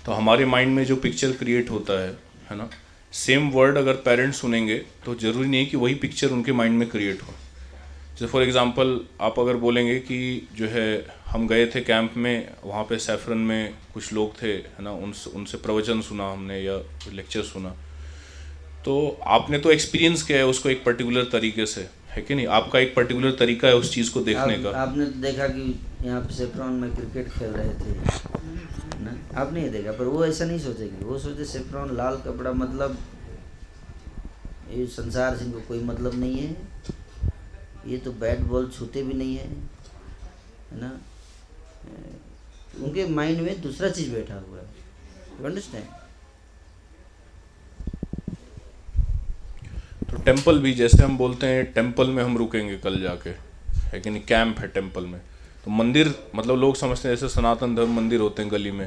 तो 0.05 0.11
हमारे 0.11 0.45
माइंड 0.45 0.75
में 0.75 0.83
जो 0.85 0.95
पिक्चर 0.95 1.31
क्रिएट 1.31 1.69
होता 1.69 2.01
है 2.01 2.09
है 2.49 2.55
ना? 2.57 2.69
सेम 3.13 3.49
वर्ड 3.49 3.77
अगर 3.77 3.93
पेरेंट्स 4.05 4.39
सुनेंगे 4.41 4.77
तो 5.05 5.15
ज़रूरी 5.15 5.47
नहीं 5.47 5.67
कि 5.67 5.77
वही 5.77 5.95
पिक्चर 5.95 6.29
उनके 6.29 6.51
माइंड 6.51 6.77
में 6.79 6.87
क्रिएट 6.89 7.21
हो। 7.21 7.33
जैसे 8.11 8.25
फॉर 8.25 8.43
एग्जांपल 8.43 8.99
आप 9.21 9.39
अगर 9.39 9.57
बोलेंगे 9.57 9.99
कि 9.99 10.47
जो 10.55 10.67
है 10.67 10.87
हम 11.25 11.47
गए 11.47 11.65
थे 11.65 11.81
कैंप 11.81 12.13
में 12.17 12.49
वहाँ 12.63 12.83
पे 12.83 12.97
सैफरन 12.97 13.37
में 13.37 13.73
कुछ 13.93 14.13
लोग 14.13 14.41
थे 14.41 14.47
है 14.47 14.83
ना? 14.83 14.91
उन 14.91 15.13
उनसे 15.35 15.57
प्रवचन 15.57 16.01
सुना 16.01 16.31
हमने 16.31 16.59
या 16.59 16.77
लेक्चर 17.13 17.43
सुना। 17.43 17.75
तो 18.85 19.19
आपने 19.27 19.59
तो 19.59 19.71
एक्सपीरियंस 19.71 20.23
किया 20.23 20.37
है 20.37 20.45
उसको 20.45 20.69
एक 20.69 20.83
पर्टिकुलर 20.83 21.23
तरीके 21.23 21.65
से 21.65 21.87
है 22.09 22.21
कि 22.21 22.35
नहीं? 22.35 22.47
आपका 22.47 22.79
एक 22.79 22.95
पर्टिकुलर 22.95 23.31
तरीका 23.31 23.67
है 23.67 23.75
उस 23.75 23.93
चीज़ 23.93 24.11
को 24.11 24.21
देखने 24.21 24.55
आप, 24.55 24.63
का। 24.63 24.81
आपने 24.81 25.05
देखा 25.21 25.47
कि 25.47 25.79
यहाँ 26.01 26.21
पे 26.21 26.33
सेफ्रॉन 26.33 26.73
में 26.73 26.95
क्रिकेट 26.95 27.29
खेल 27.29 27.49
रहे 27.49 27.69
थे। 27.69 27.93
ना? 29.01 29.41
आपने 29.41 29.61
ये 29.61 29.69
देखा, 29.69 29.91
पर 29.91 30.05
वो 30.05 30.25
ऐसा 30.25 30.45
नहीं 30.45 30.59
सोचेगी। 30.59 31.05
वो 31.05 31.19
सोचे 31.19 31.45
सेफ्रॉन 31.45 31.95
लाल 31.97 32.15
कपड़ा 32.17 32.51
मतलब 32.51 32.97
ये 34.69 34.85
संसार 34.87 35.37
से 35.37 35.45
इनको 35.45 35.61
कोई 35.61 35.83
मतलब 35.83 36.19
नहीं 36.19 36.39
है। 36.39 36.55
ये 37.87 37.97
तो 37.97 38.11
बैट 38.11 38.39
बॉल 38.39 38.69
छूते 38.69 39.03
भी 39.03 39.13
नहीं 39.13 39.35
है 39.35 39.47
है 40.71 40.79
ना? 40.81 40.91
उनके 42.83 43.07
माइंड 43.07 43.41
में 43.41 43.61
दूसरा 43.61 43.89
चीज़ 43.89 44.11
बैठा 44.11 44.35
हुआ 44.35 44.57
है। 44.57 45.45
अंडरस्टैंड 45.45 45.85
तो 50.09 50.17
टेंपल 50.17 50.59
भी 50.59 50.73
जैसे 50.73 51.03
हम 51.03 51.17
बोलते 51.17 51.47
हैं 51.47 51.73
टेंपल 51.73 52.07
में 52.07 52.23
हम 52.23 52.37
रुकेंगे 52.37 52.77
कल 52.77 53.01
जाके। 53.01 53.29
है 53.89 53.99
कि 53.99 54.09
नहीं? 54.09 54.23
कैंप 54.23 54.59
है 54.59 54.67
टेंपल 54.67 55.05
में। 55.05 55.21
तो 55.69 55.73
मंदिर 55.73 56.13
मतलब 56.35 56.55
लोग 56.57 56.75
समझते 56.75 57.07
हैं 57.07 57.15
जैसे 57.15 57.27
सनातन 57.29 57.75
धर्म 57.75 57.95
मंदिर 57.95 58.19
होते 58.19 58.41
हैं 58.41 58.51
गली 58.51 58.71
में 58.71 58.85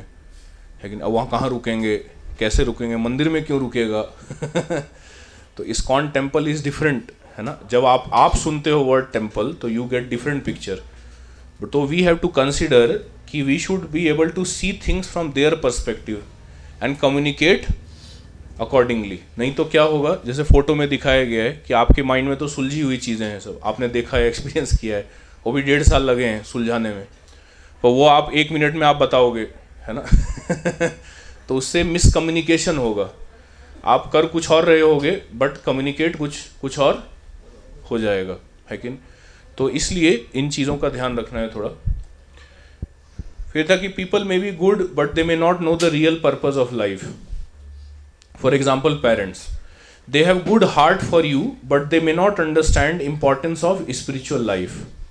है 0.82 0.88
कि 0.90 0.94
अब 0.96 1.10
वहाँ 1.12 1.28
कहाँ 1.30 1.48
रुकेंगे? 1.48 1.96
कैसे 2.38 2.64
रुकेंगे? 2.64 2.96
मंदिर 2.96 3.28
में 3.28 3.44
क्यों 3.44 3.60
रुकेगा? 3.60 4.02
तो 5.56 5.64
इस्कॉन 5.64 6.08
टेंपल 6.10 6.48
इज़ 6.48 6.64
डिफरेंट, 6.64 7.12
है 7.38 7.44
ना? 7.44 7.58
जब 7.70 7.84
आप 7.84 8.10
आप 8.12 8.36
सुनते 8.36 8.70
हो 8.70 8.80
वर्ड 8.80 9.04
टेंपल 9.12 9.52
तो 9.52 9.68
you 9.68 9.84
get 9.84 10.08
different 10.10 10.44
picture 10.44 10.82
but 11.62 11.70
तो 11.70 11.84
वी 11.86 12.02
हैव 12.02 12.16
टू 12.16 12.28
कंसिडर 12.28 12.98
कि 13.30 13.42
we 13.42 13.58
should 13.58 13.88
be 13.90 14.06
able 14.08 14.28
to 14.30 14.44
see 14.44 14.72
things 14.88 15.08
from 15.08 15.32
their 15.32 15.54
perspective 15.54 16.22
and 16.82 16.98
communicate 16.98 17.66
accordingly 18.60 19.20
नहीं 19.38 19.54
तो 19.54 19.64
क्या 19.64 19.82
होगा? 19.82 20.18
जैसे 20.26 20.42
फ़ोटो 20.42 20.74
में 20.74 20.88
दिखाया 20.88 21.24
गया 21.24 21.44
है 21.44 21.62
कि 21.66 21.74
आपके 21.74 22.02
माइंड 22.02 22.28
में 22.28 22.36
तो 22.38 22.48
सुलझी 22.48 22.80
हुई 22.80 22.96
चीज़ें 22.96 23.26
हैं 23.26 23.40
सब। 23.40 23.60
आपने 23.64 23.88
देखा 23.88 24.16
है 24.16 24.26
एक्सपीरियंस 24.26 24.78
किया 24.78 24.96
है। 24.96 25.21
वो 25.46 25.52
भी 25.52 25.62
डेढ़ 25.62 25.82
साल 25.82 26.02
लगे 26.02 26.26
हैं 26.26 26.42
सुलझाने 26.44 26.90
में। 26.90 27.04
पर 27.82 27.88
वो 27.88 28.06
आप 28.06 28.30
एक 28.34 28.52
मिनट 28.52 28.74
में 28.74 28.86
आप 28.86 28.96
बताओगे, 28.96 29.46
है 29.86 29.92
ना? 29.92 30.04
तो 31.48 31.56
उससे 31.56 31.84
मिसकम्युनिकेशन 31.84 32.76
होगा। 32.76 33.10
आप 33.84 34.10
कर 34.12 34.26
कुछ 34.26 34.50
और 34.50 34.64
रहे 34.64 34.80
होगे 34.80 35.10
बट 35.34 35.56
कम्युनिकेट 35.56 36.16
कुछ 36.16 36.38
कुछ 36.60 36.78
और 36.78 37.12
हो 37.90 37.98
जाएगा, 37.98 38.36
है 38.70 38.76
कि 38.76 38.98
तो 39.58 39.68
इसलिए 39.68 40.26
इन 40.34 40.50
चीज़ों 40.50 40.76
का 40.76 40.88
ध्यान 40.88 41.18
रखना 41.18 41.40
है 41.40 41.48
थोड़ा। 41.54 41.68
फिर 43.52 43.66
था 43.70 43.76
कि 43.76 43.88
people 43.88 44.24
may 44.24 44.38
be 44.38 44.52
good 44.52 44.94
but 44.94 45.12
they 45.12 45.24
may 45.24 45.36
not 45.36 45.60
know 45.60 45.76
the 45.76 45.84
real 45.84 46.20
purpose 46.24 46.56
of 46.56 46.74
life 46.74 47.04
for 48.36 48.54
example 48.54 48.94
parents 48.94 49.46
they 50.08 50.24
have 50.24 50.38
good 50.38 50.64
heart 50.64 51.02
for 51.02 51.26
you 51.26 51.56
but 51.64 51.82
they 51.82 52.00
may 52.00 52.12
not 52.12 52.40
understand 52.40 53.02
importance 53.10 53.64
of 53.64 53.82
spiritual 53.92 54.48
life. 54.48 55.01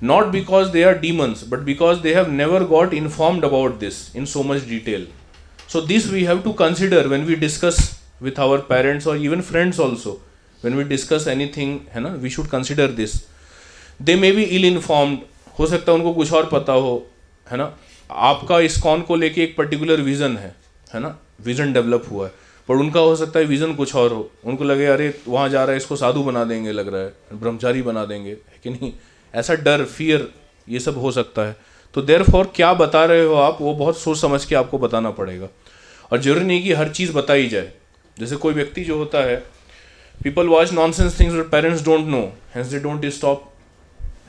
Not 0.00 0.30
because 0.32 0.72
they 0.72 0.84
are 0.84 0.94
demons 0.94 1.42
but 1.42 1.64
because 1.64 2.02
they 2.02 2.14
have 2.14 2.30
never 2.30 2.64
got 2.64 2.92
informed 2.92 3.44
about 3.44 3.78
this 3.80 4.14
in 4.14 4.26
so 4.26 4.42
much 4.42 4.66
detail 4.68 5.06
so 5.68 5.80
this 5.80 6.10
we 6.10 6.24
have 6.24 6.42
to 6.44 6.52
consider 6.54 7.08
when 7.08 7.24
we 7.26 7.36
discuss 7.36 8.00
with 8.20 8.38
our 8.38 8.60
parents 8.60 9.06
or 9.06 9.16
even 9.16 9.42
friends 9.42 9.78
also 9.78 10.20
when 10.60 10.76
we 10.76 10.84
discuss 10.84 11.26
anything 11.26 11.78
है 11.94 12.00
ना 12.00 12.20
we 12.20 12.30
should 12.30 12.50
consider 12.50 12.88
this 12.88 13.16
they 14.00 14.16
may 14.16 14.32
be 14.32 14.44
ill 14.58 14.70
informed 14.72 15.18
हो 15.58 15.66
सकता 15.66 15.92
है 15.92 15.98
उनको 15.98 16.12
कुछ 16.14 16.32
और 16.32 16.48
पता 16.52 16.72
हो 16.72 16.94
है 17.46 17.56
ना 17.58 17.72
आपका 18.10 18.58
इस 18.60 18.76
कौन 18.82 19.02
को 19.02 19.16
लेके 19.16 19.42
एक 19.42 19.56
पर्टिकुलर 19.56 20.00
विजन 20.00 20.36
है 20.36 20.54
है 20.94 21.00
ना 21.00 21.16
विजन 21.44 21.72
डेवलप 21.72 22.06
हुआ 22.10 22.26
है 22.26 22.32
पर 22.68 22.76
उनका 22.76 23.00
हो 23.00 23.14
सकता 23.16 23.38
है 23.38 23.44
विजन 23.46 23.74
कुछ 23.74 23.94
और 23.94 24.12
हो 24.12 24.30
उनको 24.44 24.64
लगे 24.64 24.86
अरे 24.86 25.12
वहाँ 25.28 25.48
जा 25.48 25.62
रहा 25.64 25.70
है 25.70 25.76
इसको 25.76 25.96
साधु 25.96 26.22
बना 26.22 26.44
देंगे 26.44 26.72
लग 26.72 26.88
रहा 26.94 27.00
है 27.02 27.38
ब्रह्मचारी 27.40 27.82
बना 27.82 28.04
देंगे 28.04 28.30
है 28.30 28.60
कि 28.62 28.70
नहीं 28.70 28.92
ऐसा 29.34 29.54
डर 29.54 29.84
फियर 29.84 30.28
ये 30.68 30.80
सब 30.80 30.98
हो 30.98 31.12
सकता 31.12 31.42
है। 31.42 31.56
तो 31.94 32.02
देर 32.02 32.22
फॉर 32.22 32.52
क्या 32.56 32.72
बता 32.74 33.04
रहे 33.04 33.24
हो 33.24 33.34
आप, 33.34 33.58
वो 33.60 33.74
बहुत 33.74 33.98
सोच 33.98 34.18
समझ 34.18 34.44
के 34.44 34.54
आपको 34.54 34.78
बताना 34.78 35.10
पड़ेगा। 35.10 35.48
और 36.12 36.20
ज़रूरी 36.20 36.44
नहीं 36.44 36.62
कि 36.62 36.72
हर 36.72 36.88
चीज़ 36.88 37.12
बताई 37.12 37.46
जाए। 37.48 37.72
जैसे 38.16 38.36
कोई 38.36 38.54
व्यक्ति 38.54 38.84
जो 38.84 38.96
होता 38.98 39.24
है 39.24 39.36
people 40.22 40.48
watch 40.48 40.72
nonsense 40.92 41.18
things 41.20 41.46
parents 41.52 41.84
don't 41.84 42.06
know 42.06 42.20
hence 42.54 42.66
they 42.66 42.78
don't 42.80 43.06
stop 43.06 43.52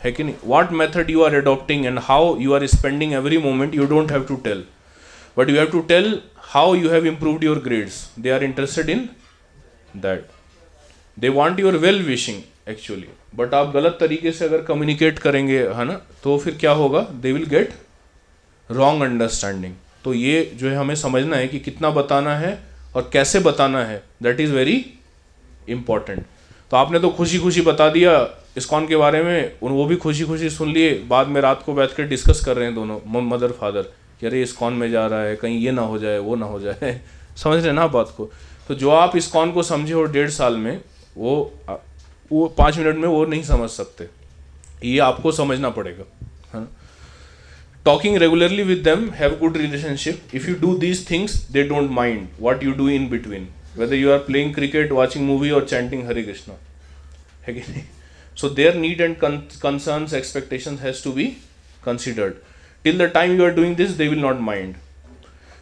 है 0.03 0.11
कि 0.11 0.23
नहीं? 0.23 0.35
What 0.45 0.71
method 0.71 1.09
you 1.09 1.23
are 1.23 1.35
adopting 1.35 1.85
and 1.85 1.99
how 2.03 2.37
you 2.39 2.53
are 2.53 2.65
spending 2.67 3.13
every 3.13 3.37
moment 3.37 3.75
you 3.75 3.85
don't 3.85 4.11
have 4.11 4.23
to 4.23 4.35
tell 4.35 4.63
but 5.39 5.49
you 5.49 5.55
have 5.55 5.67
to 5.67 5.79
tell 5.87 6.19
how 6.37 6.75
you 6.75 6.89
have 6.89 7.05
improved 7.05 7.43
your 7.43 7.59
grades 7.59 7.95
they 8.19 8.29
are 8.29 8.43
interested 8.43 8.89
in 8.89 9.09
that 9.97 10.25
they 11.19 11.29
want 11.29 11.59
your 11.59 11.73
well 11.73 12.05
wishing 12.05 12.39
actually. 12.69 13.07
But 13.35 13.53
आप 13.53 13.71
गलत 13.73 13.97
तरीके 13.99 14.31
से 14.31 14.45
अगर 14.45 14.61
communicate 14.61 15.19
करेंगे, 15.19 15.59
है 15.59 15.85
ना 15.85 16.01
तो 16.23 16.37
फिर 16.37 16.57
क्या 16.59 16.71
होगा? 16.71 17.01
They 17.01 17.31
will 17.33 17.45
get 17.45 17.73
wrong 18.69 19.03
understanding 19.03 19.73
तो 20.03 20.13
ये 20.13 20.51
जो 20.55 20.69
है 20.69 20.75
हमें 20.75 20.95
समझना 20.95 21.37
है 21.37 21.47
कि 21.47 21.59
कितना 21.59 21.89
बताना 21.89 22.37
है 22.37 22.57
और 22.95 23.09
कैसे 23.13 23.39
बताना 23.39 23.83
है 23.85 24.03
दैट 24.23 24.39
इज़ 24.39 24.51
वेरी 24.51 24.85
इंपॉर्टेंट 25.69 26.25
तो 26.71 26.77
आपने 26.77 26.99
तो 26.99 27.09
खुशी 27.09 27.39
खुशी 27.39 27.61
बता 27.61 27.89
दिया 27.89 28.13
इस्कॉन 28.57 28.87
के 28.87 28.95
बारे 28.95 29.23
में 29.23 29.59
उन 29.61 29.71
वो 29.71 29.85
भी 29.85 29.95
खुशी 29.95 30.23
खुशी 30.23 30.49
सुन 30.49 30.71
लिए, 30.71 30.93
बाद 31.07 31.27
में 31.27 31.41
रात 31.41 31.63
को 31.65 31.73
बैठ 31.73 31.91
कर 31.91 32.03
डिस्कस 32.03 32.41
कर 32.45 32.55
रहे 32.55 32.65
हैं 32.65 32.75
दोनों 32.75 32.99
मदर 33.21 33.51
फादर 33.51 33.81
कि 34.19 34.25
अरे 34.27 34.41
इस्कॉन 34.41 34.73
में 34.73 34.91
जा 34.91 35.07
रहा 35.07 35.21
है, 35.21 35.35
कहीं 35.35 35.59
ये 35.59 35.71
ना 35.71 35.81
हो 35.81 35.97
जाए, 35.99 36.17
वो 36.17 36.35
ना 36.35 36.45
हो 36.45 36.59
जाए। 36.59 37.01
समझ 37.37 37.63
रहे 37.63 37.73
ना 37.73 37.87
बात 37.87 38.13
को? 38.17 38.31
तो 38.67 38.75
जो 38.75 38.89
आप 38.89 39.15
इस्कॉन 39.15 39.51
को 39.51 39.63
समझे 39.63 39.93
हो 39.93 40.03
डेढ़ 40.03 40.29
साल 40.29 40.57
में, 40.57 40.81
वो 41.17 41.53
वो 42.31 42.47
पाँच 42.57 42.77
मिनट 42.77 42.95
में 42.95 43.07
वो 43.07 43.25
नहीं 43.25 43.43
समझ 43.43 43.69
सकते। 43.69 44.07
ये 44.83 44.97
आपको 44.99 45.31
समझना 45.31 45.69
पड़ेगा, 45.69 46.03
है। 46.53 46.61
ना 46.61 46.67
talking 47.85 48.17
regularly 48.17 48.63
with 48.63 48.77
them 48.83 49.09
have 49.13 49.37
good 49.39 49.57
relationship 49.57 50.35
if 50.35 50.47
you 50.49 50.55
do 50.61 50.75
these 50.77 51.09
things 51.09 51.35
they 51.51 51.63
don't 51.63 51.91
mind 51.91 52.27
what 52.39 52.63
you 52.63 52.71
do 52.73 52.89
in 52.89 53.07
between 53.09 53.47
whether 53.77 53.95
you 53.95 54.11
are 54.11 54.17
playing 54.27 54.53
cricket 54.55 54.91
watching 54.91 55.25
movie 55.27 55.49
और 55.51 55.65
चैंटिंग 55.65 56.05
हरे 56.07 56.23
कृष्णा 56.23 56.55
है 57.47 57.53
कि 57.53 57.59
नहीं? 57.59 57.83
So 58.37 58.49
their 58.49 58.75
need 58.75 59.01
and 59.01 59.15
concerns 59.17 60.13
expectation 60.13 60.77
has 60.77 61.03
to 61.03 61.11
be 61.11 61.25
considered 61.85 62.33
till 62.83 62.97
the 62.97 63.09
time 63.13 63.37
you 63.37 63.43
are 63.45 63.53
doing 63.55 63.75
this 63.75 63.89
they 63.91 64.07
will 64.07 64.19
not 64.19 64.39
mind 64.41 64.75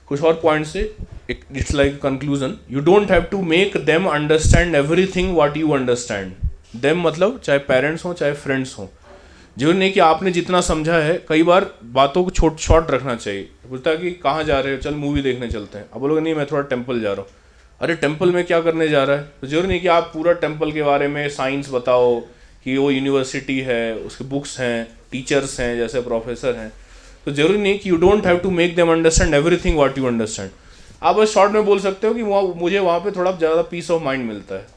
कुछ 0.07 0.21
और 0.21 0.33
point 0.43 0.65
से 0.67 0.81
it's 1.29 1.73
like 1.73 2.01
conclusion 2.01 2.57
you 2.71 2.79
don't 2.81 3.11
have 3.11 3.21
to 3.31 3.41
make 3.41 3.77
them 3.85 4.05
understand 4.05 4.75
everything 5.15 5.35
what 5.35 5.57
you 5.57 5.71
understand 5.71 6.33
them 6.75 7.01
मतलब 7.01 7.39
चाहे 7.39 7.59
parents 7.59 8.05
हों, 8.05 8.13
चाहे 8.13 8.33
friends 8.33 8.77
हों। 8.79 8.87
नहीं 9.73 9.91
कि 9.93 9.99
आपने 9.99 10.31
जितना 10.31 10.61
समझा 10.61 10.97
है, 10.97 11.13
कई 11.29 11.43
बार 11.43 11.69
बातों 11.93 12.23
को 12.23 12.29
छोट 12.29 12.57
शॉर्ट 12.57 12.91
रखना 12.91 13.15
चाहिए। 13.15 13.49
बोलता 13.67 13.95
कि 13.95 14.11
कहाँ 14.11 14.43
जा 14.43 14.59
रहे 14.59 14.75
हो? 14.75 14.81
चल 14.81 14.93
मूवी 14.93 15.21
देखने 15.21 15.47
चलते 15.47 15.77
हैं। 15.77 15.89
अब 15.93 15.99
बोलोगे, 15.99 16.21
नहीं, 16.21 16.35
मैं 16.35 16.45
थोड़ा 16.45 16.61
टेंपल 16.61 17.01
जा 17.01 17.13
रहा 17.13 17.21
हूँ। 17.21 17.29
अरे 17.81 17.95
टेंपल 17.95 18.31
में 18.31 18.43
क्या 18.45 18.61
करने 18.61 18.87
जा 18.89 19.03
रहा 19.03 19.17
है? 19.17 19.23
तो 19.41 19.47
ज़रूरी 19.47 19.67
नहीं 19.67 19.79
कि 19.81 19.87
आप 19.87 20.09
पूरा 20.13 20.33
टेंपल 20.33 20.71
के 20.71 20.83
बारे 20.83 21.07
में 21.07 21.27
साइंस 21.29 21.69
बताओ 21.71 22.19
कि 22.63 22.77
वो 22.77 22.89
यूनिवर्सिटी 22.91 23.59
है, 23.59 23.95
उसके 23.95 24.23
बुक्स 24.23 24.59
हैं 24.59 24.87
टीचर्स 25.11 25.59
हैं, 25.59 25.77
जैसे 25.77 26.01
प्रोफेसर 26.01 26.55
हैं। 26.55 26.71
तो 27.25 27.31
ज़रूरी 27.31 27.57
नहीं 27.57 27.79
कि 27.79 27.89
you 27.89 27.95
don't 27.97 28.25
have 28.25 28.37
to 28.37 28.51
make 28.51 28.75
them 28.75 28.91
understand 28.91 29.33
everything 29.33 29.77
what 29.77 29.97
you 29.97 30.05
understand 30.05 30.49
आप 31.03 31.15
बस 31.15 31.33
शॉर्ट 31.33 31.51
में 31.51 31.65
बोल 31.65 31.79
सकते 31.79 32.07
हो 32.07 32.13
कि 32.13 32.21
वहाँ, 32.21 32.43
मुझे 32.55 32.79
वहाँ 32.79 32.99
पे 32.99 33.11
थोड़ा 33.11 33.31
ज़्यादा 33.31 33.61
पीस 33.61 33.91
ऑफ़ 33.91 34.03
माइंड 34.03 34.25
मिलता 34.27 34.55
है। 34.55 34.72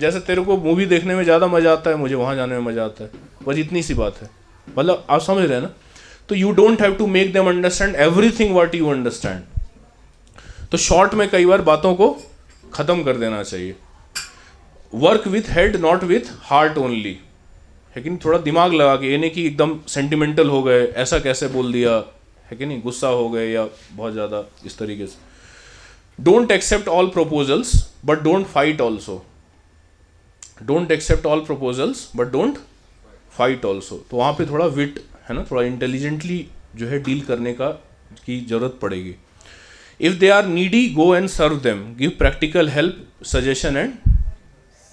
जैसे 0.00 0.20
तेरे 0.20 0.42
को 0.42 0.56
मूवी 0.58 0.86
देखने 0.86 1.14
में 1.14 1.22
ज़्यादा 1.24 1.46
मज़ा 1.48 1.72
आता 1.72 1.90
है, 1.90 1.96
मुझे 1.96 2.14
वहाँ 2.14 2.34
जाने 2.36 2.58
में 2.58 2.64
मज़ा 2.64 2.84
आता 2.84 3.04
है। 3.04 3.10
बस 3.46 3.58
इतनी 3.58 3.82
सी 3.82 3.94
बात 3.94 4.18
है। 4.22 4.28
मतलब 4.68 5.06
आप 5.10 5.20
समझ 5.20 5.44
रहे 5.44 5.54
हैं 5.54 5.62
ना? 5.62 5.70
तो 6.28 6.34
you 6.34 6.50
don't 6.52 6.82
have 6.82 6.94
to 6.94 7.06
make 7.08 7.32
them 7.32 7.48
understand 7.48 7.94
everything 8.30 8.54
what 8.56 8.74
you 8.74 8.88
understand 8.90 9.42
तो 10.72 10.78
शॉर्ट 10.78 11.14
में 11.14 11.28
कई 11.30 11.46
बार 11.46 11.62
बातों 11.62 11.94
को 11.94 12.10
ख़त्म 12.64 13.02
कर 13.02 13.16
देना 13.16 13.42
चाहिए। 13.42 13.76
Work 14.92 15.26
with 15.28 15.50
head 15.50 15.76
not 15.76 16.04
with 16.04 16.30
heart 16.42 16.78
only 16.78 17.18
है 17.96 18.02
कि 18.02 18.08
नहीं? 18.08 18.18
थोड़ा 18.24 18.38
दिमाग 18.40 18.72
लगा 18.72 18.94
के, 18.96 19.06
ये 19.06 19.18
नहीं 19.18 19.30
कि 19.30 19.46
एकदम 19.46 19.78
सेंटिमेंटल 19.88 20.48
हो 20.48 20.62
गए, 20.62 20.84
ऐसा 20.86 21.18
कैसे 21.20 21.48
बोल 21.48 21.72
दिया? 21.72 21.96
है 22.50 22.56
कि 22.56 22.66
नहीं? 22.66 22.80
गुस्सा 22.82 23.08
हो 23.08 23.28
गए 23.30 23.48
या 23.48 23.66
बहुत 23.92 24.12
ज़्यादा 24.12 24.44
इस 24.66 24.78
तरीके 24.78 25.06
से। 25.06 25.28
Don't 26.18 26.50
accept 26.50 26.88
all 26.88 27.06
proposals 27.08 27.74
but 28.04 28.22
don't 28.22 28.46
fight 28.46 28.80
also 28.80 29.24
don't 30.60 30.92
accept 30.92 31.26
all 31.26 31.40
proposals 31.40 32.10
but 32.16 32.30
don't 32.32 32.58
fight 33.32 33.64
also 33.64 33.96
तो 34.10 34.16
वहाँ 34.16 34.32
पे 34.32 34.46
थोड़ा 34.46 34.66
विट 34.68 34.98
है 35.28 35.34
ना? 35.34 35.44
थोड़ा 35.50 35.62
इंटेलिजेंटली 35.62 36.46
जो 36.76 36.86
है 36.86 37.02
डील 37.02 37.20
करने 37.20 37.52
का 37.52 37.68
की 38.26 38.40
ज़रूरत 38.40 38.78
पड़ेगी। 38.82 39.14
If 40.00 40.14
they 40.14 40.28
are 40.28 40.46
needy 40.46 40.88
go 40.90 41.14
and 41.14 41.28
serve 41.28 41.56
them 41.60 41.84
give 41.96 42.10
practical 42.18 42.68
help 42.68 43.24
suggestion 43.26 43.76
and 43.76 43.94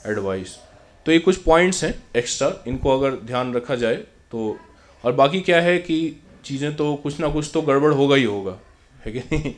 advice 0.03 0.57
तो 1.05 1.11
ये 1.11 1.19
कुछ 1.19 1.37
पॉइंट्स 1.37 1.83
हैं 1.83 1.93
एक्स्ट्रा 2.15 2.51
इनको 2.67 2.97
अगर 2.97 3.15
ध्यान 3.25 3.53
रखा 3.53 3.75
जाए 3.75 3.95
तो। 4.31 4.57
और 5.03 5.13
बाकी 5.13 5.39
क्या 5.41 5.61
है 5.61 5.77
कि 5.79 5.99
चीज़ें 6.45 6.75
तो 6.75 6.93
कुछ 6.95 7.19
ना 7.19 7.27
कुछ 7.27 7.49
तो 7.53 7.61
गड़बड़ 7.61 7.91
होगा 7.93 8.15
ही 8.15 8.23
होगा। 8.23 8.57
है 9.05 9.11
कि 9.11 9.19
नहीं? 9.21 9.53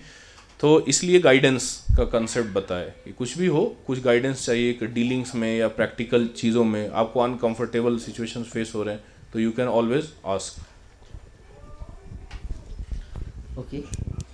तो 0.60 0.80
इसलिए 0.88 1.20
गाइडेंस 1.20 1.66
का 1.98 2.04
कंसेप्ट 2.06 2.50
बताए 2.50 2.94
कि 3.04 3.12
कुछ 3.12 3.38
भी 3.38 3.48
हो, 3.48 3.64
कुछ 3.88 4.02
गाइडेंस 4.04 4.46
चाहिए 4.46 4.74
कि 4.74 4.88
डीलिंग्स 4.88 5.34
में 5.36 5.56
या 5.58 5.68
प्रैक्टिकल 5.68 6.28
चीज़ों 6.36 6.64
में 6.64 6.90
आपको 6.90 7.20
अनकंफर्टेबल 7.20 7.98
सिचुएशन 7.98 8.44
फेस 8.44 8.72
हो 8.76 8.84
रहे 8.84 8.96
हैं 8.96 9.04
तो 9.34 9.40
you 9.40 9.52
can 9.52 9.68
always 9.70 10.12
ask 10.28 10.68
okay 13.60 13.84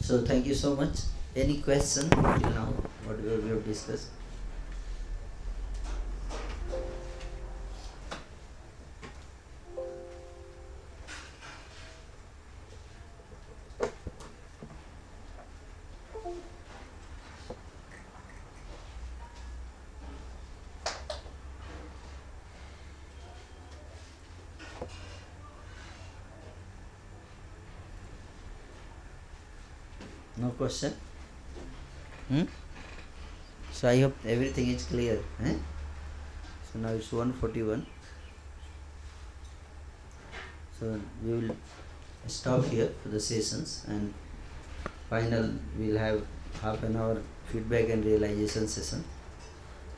so 0.06 0.26
thank 0.30 0.48
you 0.48 0.56
so 0.56 0.76
much 0.82 1.06
any 1.38 1.54
question 1.62 2.10
now 2.16 2.72
what 2.72 3.18
we 3.18 3.30
have 3.30 3.64
have 3.70 4.15
question? 30.66 30.94
Hmm? 32.28 32.46
So 33.72 33.90
I 33.90 34.00
hope 34.02 34.16
everything 34.26 34.70
is 34.70 34.86
clear. 34.86 35.18
Eh? 35.44 35.54
So 36.68 36.80
now 36.80 36.90
it's 36.90 37.12
141. 37.12 37.86
So 40.80 41.00
we 41.24 41.34
will 41.34 41.56
stop 42.28 42.66
here 42.66 42.90
for 43.02 43.10
the 43.10 43.20
sessions 43.20 43.86
and 43.88 44.14
final 45.10 45.52
we'll 45.78 46.00
have 46.00 46.26
half 46.62 46.82
an 46.82 46.96
hour 46.96 47.22
feedback 47.52 47.90
and 47.90 48.04
realization 48.04 48.68
session 48.68 49.04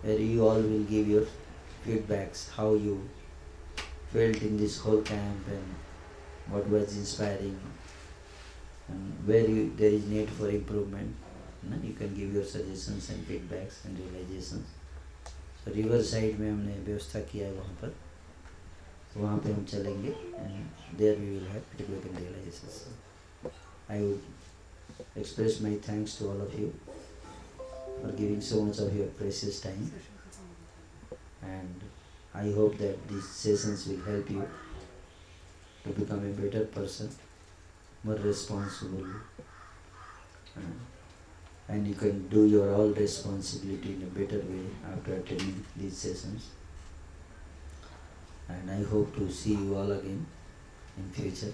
where 0.01 0.20
you 0.20 0.45
all 0.47 0.61
will 0.72 0.84
give 0.91 1.07
your 1.07 1.26
feedbacks 1.86 2.43
how 2.57 2.74
you 2.74 2.99
felt 4.11 4.41
in 4.49 4.57
this 4.57 4.78
whole 4.80 5.01
camp 5.01 5.47
and 5.55 6.53
what 6.53 6.70
was 6.70 6.97
inspiring 6.97 7.57
where 9.25 9.47
you, 9.47 9.73
there 9.77 9.91
is 9.91 10.05
need 10.07 10.29
for 10.29 10.49
improvement 10.49 11.15
you, 11.63 11.69
know, 11.69 11.77
you 11.83 11.93
can 11.93 12.13
give 12.15 12.33
your 12.33 12.43
suggestions 12.43 13.09
and 13.09 13.27
feedbacks 13.27 13.83
and 13.85 13.99
realizations 13.99 14.67
so 15.63 15.71
river 15.71 16.01
side 16.11 16.39
में 16.39 16.49
हमने 16.51 16.75
व्यवस्था 16.85 17.19
किया 17.31 17.47
है 17.47 17.53
वहाँ 17.53 17.75
पर 17.81 17.93
तो 19.13 19.19
वहाँ 19.21 19.38
पे 19.45 19.51
हम 19.53 19.63
चलेंगे 19.71 20.09
and 20.09 20.97
there 20.97 21.17
we 21.19 21.29
will 21.29 21.47
have 21.47 21.61
feedback 21.71 22.05
and 22.05 22.17
realisations 22.19 22.83
I 23.91 24.01
would 24.03 24.35
express 25.21 25.59
my 25.63 25.71
thanks 25.88 26.13
to 26.19 26.27
all 26.29 26.39
of 26.43 26.53
you 26.59 26.67
for 28.01 28.11
giving 28.19 28.39
so 28.41 28.61
much 28.67 28.79
of 28.85 28.95
your 28.99 29.07
precious 29.19 29.59
time 29.65 29.91
and 31.49 31.83
I 32.33 32.51
hope 32.51 32.77
that 32.77 33.07
these 33.07 33.27
sessions 33.27 33.88
will 33.88 34.01
help 34.07 34.29
you 34.29 34.47
to 35.83 35.89
become 35.99 36.19
a 36.19 36.33
better 36.39 36.65
person, 36.65 37.09
more 38.08 38.16
responsible, 38.16 39.05
uh, 40.58 40.62
and 41.68 41.88
you 41.88 41.93
can 41.93 42.28
do 42.30 42.45
your 42.45 42.74
all 42.74 42.88
responsibility 42.89 43.95
in 43.95 44.03
a 44.03 44.12
better 44.20 44.39
way 44.39 44.66
after 44.91 45.16
attending 45.16 45.66
these 45.76 45.97
sessions. 45.97 46.51
And 48.47 48.72
I 48.72 48.82
hope 48.89 49.14
to 49.18 49.30
see 49.30 49.55
you 49.55 49.76
all 49.76 49.91
again 49.91 50.26
in 50.97 51.10
future, 51.12 51.53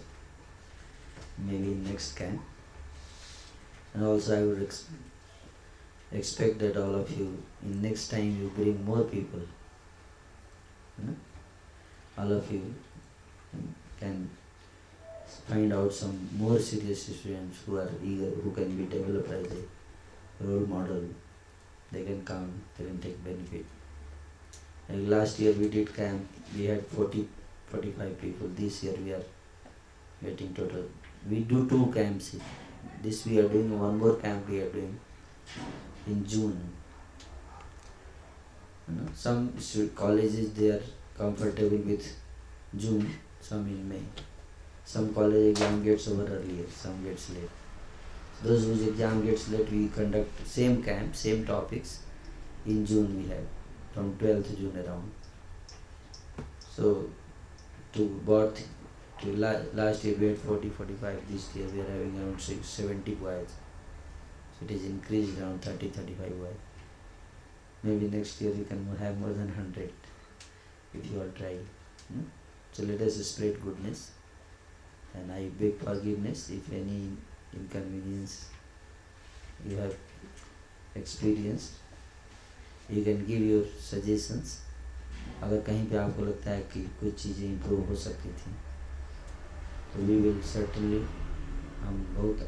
maybe 1.39 1.73
next 1.89 2.13
camp. 2.13 2.41
And 3.95 4.05
also 4.05 4.39
I 4.39 4.43
would 4.45 4.61
ex- 4.61 4.89
expect 6.11 6.59
that 6.59 6.77
all 6.77 6.93
of 6.93 7.09
you, 7.17 7.41
in 7.63 7.81
next 7.81 8.09
time 8.09 8.37
you 8.39 8.51
bring 8.55 8.85
more 8.85 9.03
people. 9.03 9.41
You 10.99 11.07
know? 11.07 11.15
All 12.15 12.31
of 12.31 12.51
you 12.51 12.75
can 13.99 14.29
find 15.47 15.73
out 15.73 15.91
some 15.93 16.29
more 16.37 16.59
serious 16.59 17.03
students 17.03 17.59
who 17.65 17.77
are 17.77 17.89
eager, 18.03 18.29
who 18.43 18.51
can 18.51 18.75
be 18.77 18.85
developed 18.85 19.29
as 19.31 19.45
a 19.51 20.45
role 20.45 20.65
model. 20.65 21.03
They 21.91 22.03
can 22.03 22.23
come, 22.25 22.51
they 22.77 22.85
can 22.85 22.99
take 22.99 23.23
benefit. 23.23 23.65
Like 24.89 25.07
last 25.07 25.39
year 25.39 25.53
we 25.53 25.69
did 25.69 25.95
camp, 25.95 26.27
we 26.57 26.65
had 26.65 26.85
40, 26.87 27.27
45 27.67 28.21
people. 28.21 28.49
This 28.55 28.83
year 28.83 28.95
we 29.03 29.13
are 29.13 29.23
getting 30.23 30.53
total. 30.53 30.85
We 31.29 31.41
do 31.41 31.67
two 31.69 31.91
camps. 31.93 32.35
This 33.01 33.25
we 33.25 33.39
are 33.39 33.47
doing 33.47 33.79
one 33.79 33.97
more 33.97 34.15
camp 34.15 34.49
we 34.49 34.59
are 34.61 34.69
doing 34.69 34.99
in 36.07 36.25
June. 36.25 36.59
You 38.87 38.95
know, 38.95 39.07
some 39.15 39.53
colleges 39.95 40.51
they 40.53 40.69
are 40.69 40.81
comfortable 41.17 41.77
with 41.77 42.15
June, 42.75 43.09
some 43.39 43.65
in 43.67 43.87
May. 43.87 44.01
Some 44.85 45.13
college 45.13 45.51
exam 45.51 45.83
gets 45.83 46.07
over 46.07 46.23
earlier, 46.23 46.65
some 46.69 47.03
gets 47.03 47.29
late. 47.31 47.49
Those 48.43 48.65
whose 48.65 48.87
exam 48.87 49.25
gets 49.25 49.49
late, 49.49 49.71
we 49.71 49.87
conduct 49.87 50.45
same 50.45 50.83
camp, 50.83 51.15
same 51.15 51.45
topics. 51.45 51.99
In 52.65 52.85
June 52.85 53.15
we 53.17 53.29
have 53.29 53.45
from 53.93 54.17
12th 54.17 54.57
June 54.57 54.83
around. 54.85 55.11
So 56.69 57.09
to 57.93 58.07
both 58.25 58.67
to 59.21 59.33
la- 59.37 59.65
last 59.73 60.03
year 60.03 60.15
we 60.19 60.27
had 60.27 60.37
40 60.37 60.69
45 60.69 61.19
this 61.31 61.55
year 61.55 61.67
we 61.73 61.81
are 61.81 61.89
having 61.89 62.15
around 62.19 62.41
six, 62.41 62.67
70 62.67 63.15
boys 63.15 63.53
so 64.53 64.65
it 64.65 64.71
is 64.71 64.85
increased 64.85 65.39
around 65.39 65.61
30 65.61 65.89
35 65.89 66.39
boys 66.39 66.55
maybe 67.83 68.09
next 68.15 68.41
year 68.41 68.51
we 68.51 68.65
can 68.65 68.81
have 68.99 69.19
more 69.19 69.29
than 69.29 69.47
100 69.47 69.91
if 70.93 71.11
you 71.11 71.21
all 71.21 71.31
try 71.37 71.55
hmm? 72.11 72.23
so 72.71 72.83
let 72.83 72.99
us 73.01 73.15
spread 73.27 73.61
goodness 73.63 74.11
and 75.15 75.31
i 75.31 75.43
beg 75.59 75.77
forgiveness 75.83 76.49
if 76.49 76.71
any 76.73 77.01
inconvenience 77.53 78.49
you 79.67 79.77
have 79.77 79.95
experienced. 80.95 81.73
You 82.89 83.03
can 83.03 83.25
give 83.25 83.41
your 83.41 83.65
suggestions. 83.79 84.57
अगर 85.43 85.61
कहीं 85.67 85.85
पे 85.89 85.97
आपको 85.97 86.25
लगता 86.25 86.51
है 86.51 86.61
कि 86.73 86.81
कुछ 86.99 87.21
चीज़ें 87.21 87.45
improve 87.45 87.87
हो 87.89 87.95
सकती 87.95 88.29
थी 88.39 88.51
तो 89.93 90.01
वी 90.07 90.15
विल 90.21 90.41
सर्टनली 90.51 90.99
हम 91.81 92.03
बहुत 92.17 92.39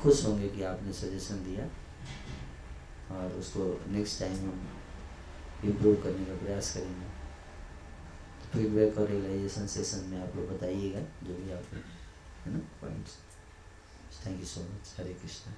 खुश 0.00 0.24
होंगे 0.24 0.48
कि 0.48 0.62
आपने 0.62 0.92
सजेशन 0.92 1.44
दिया। 1.44 1.64
और 3.16 3.32
उसको 3.38 3.64
नेक्स्ट 3.92 4.20
टाइम 4.20 4.36
हम 4.40 4.68
इम्प्रूव 5.64 5.94
करने 6.02 6.24
का 6.24 6.36
प्रयास 6.44 6.72
करेंगे। 6.74 7.06
फीडबैक 8.54 8.98
और 8.98 9.08
रियलाइजेशन 9.08 9.66
सेशन 9.66 10.04
में 10.10 10.18
आप 10.22 10.36
लोग 10.36 10.48
बताइएगा, 10.50 11.00
जो 11.26 11.34
भी 11.34 11.52
आप 11.52 11.74
है 12.44 12.52
ना 12.52 12.58
points 12.80 13.18
thank 14.26 14.40
you 14.40 14.46
so 14.46 14.60
much 14.60 14.94
Hare 14.98 15.14
Krishna 15.22 15.54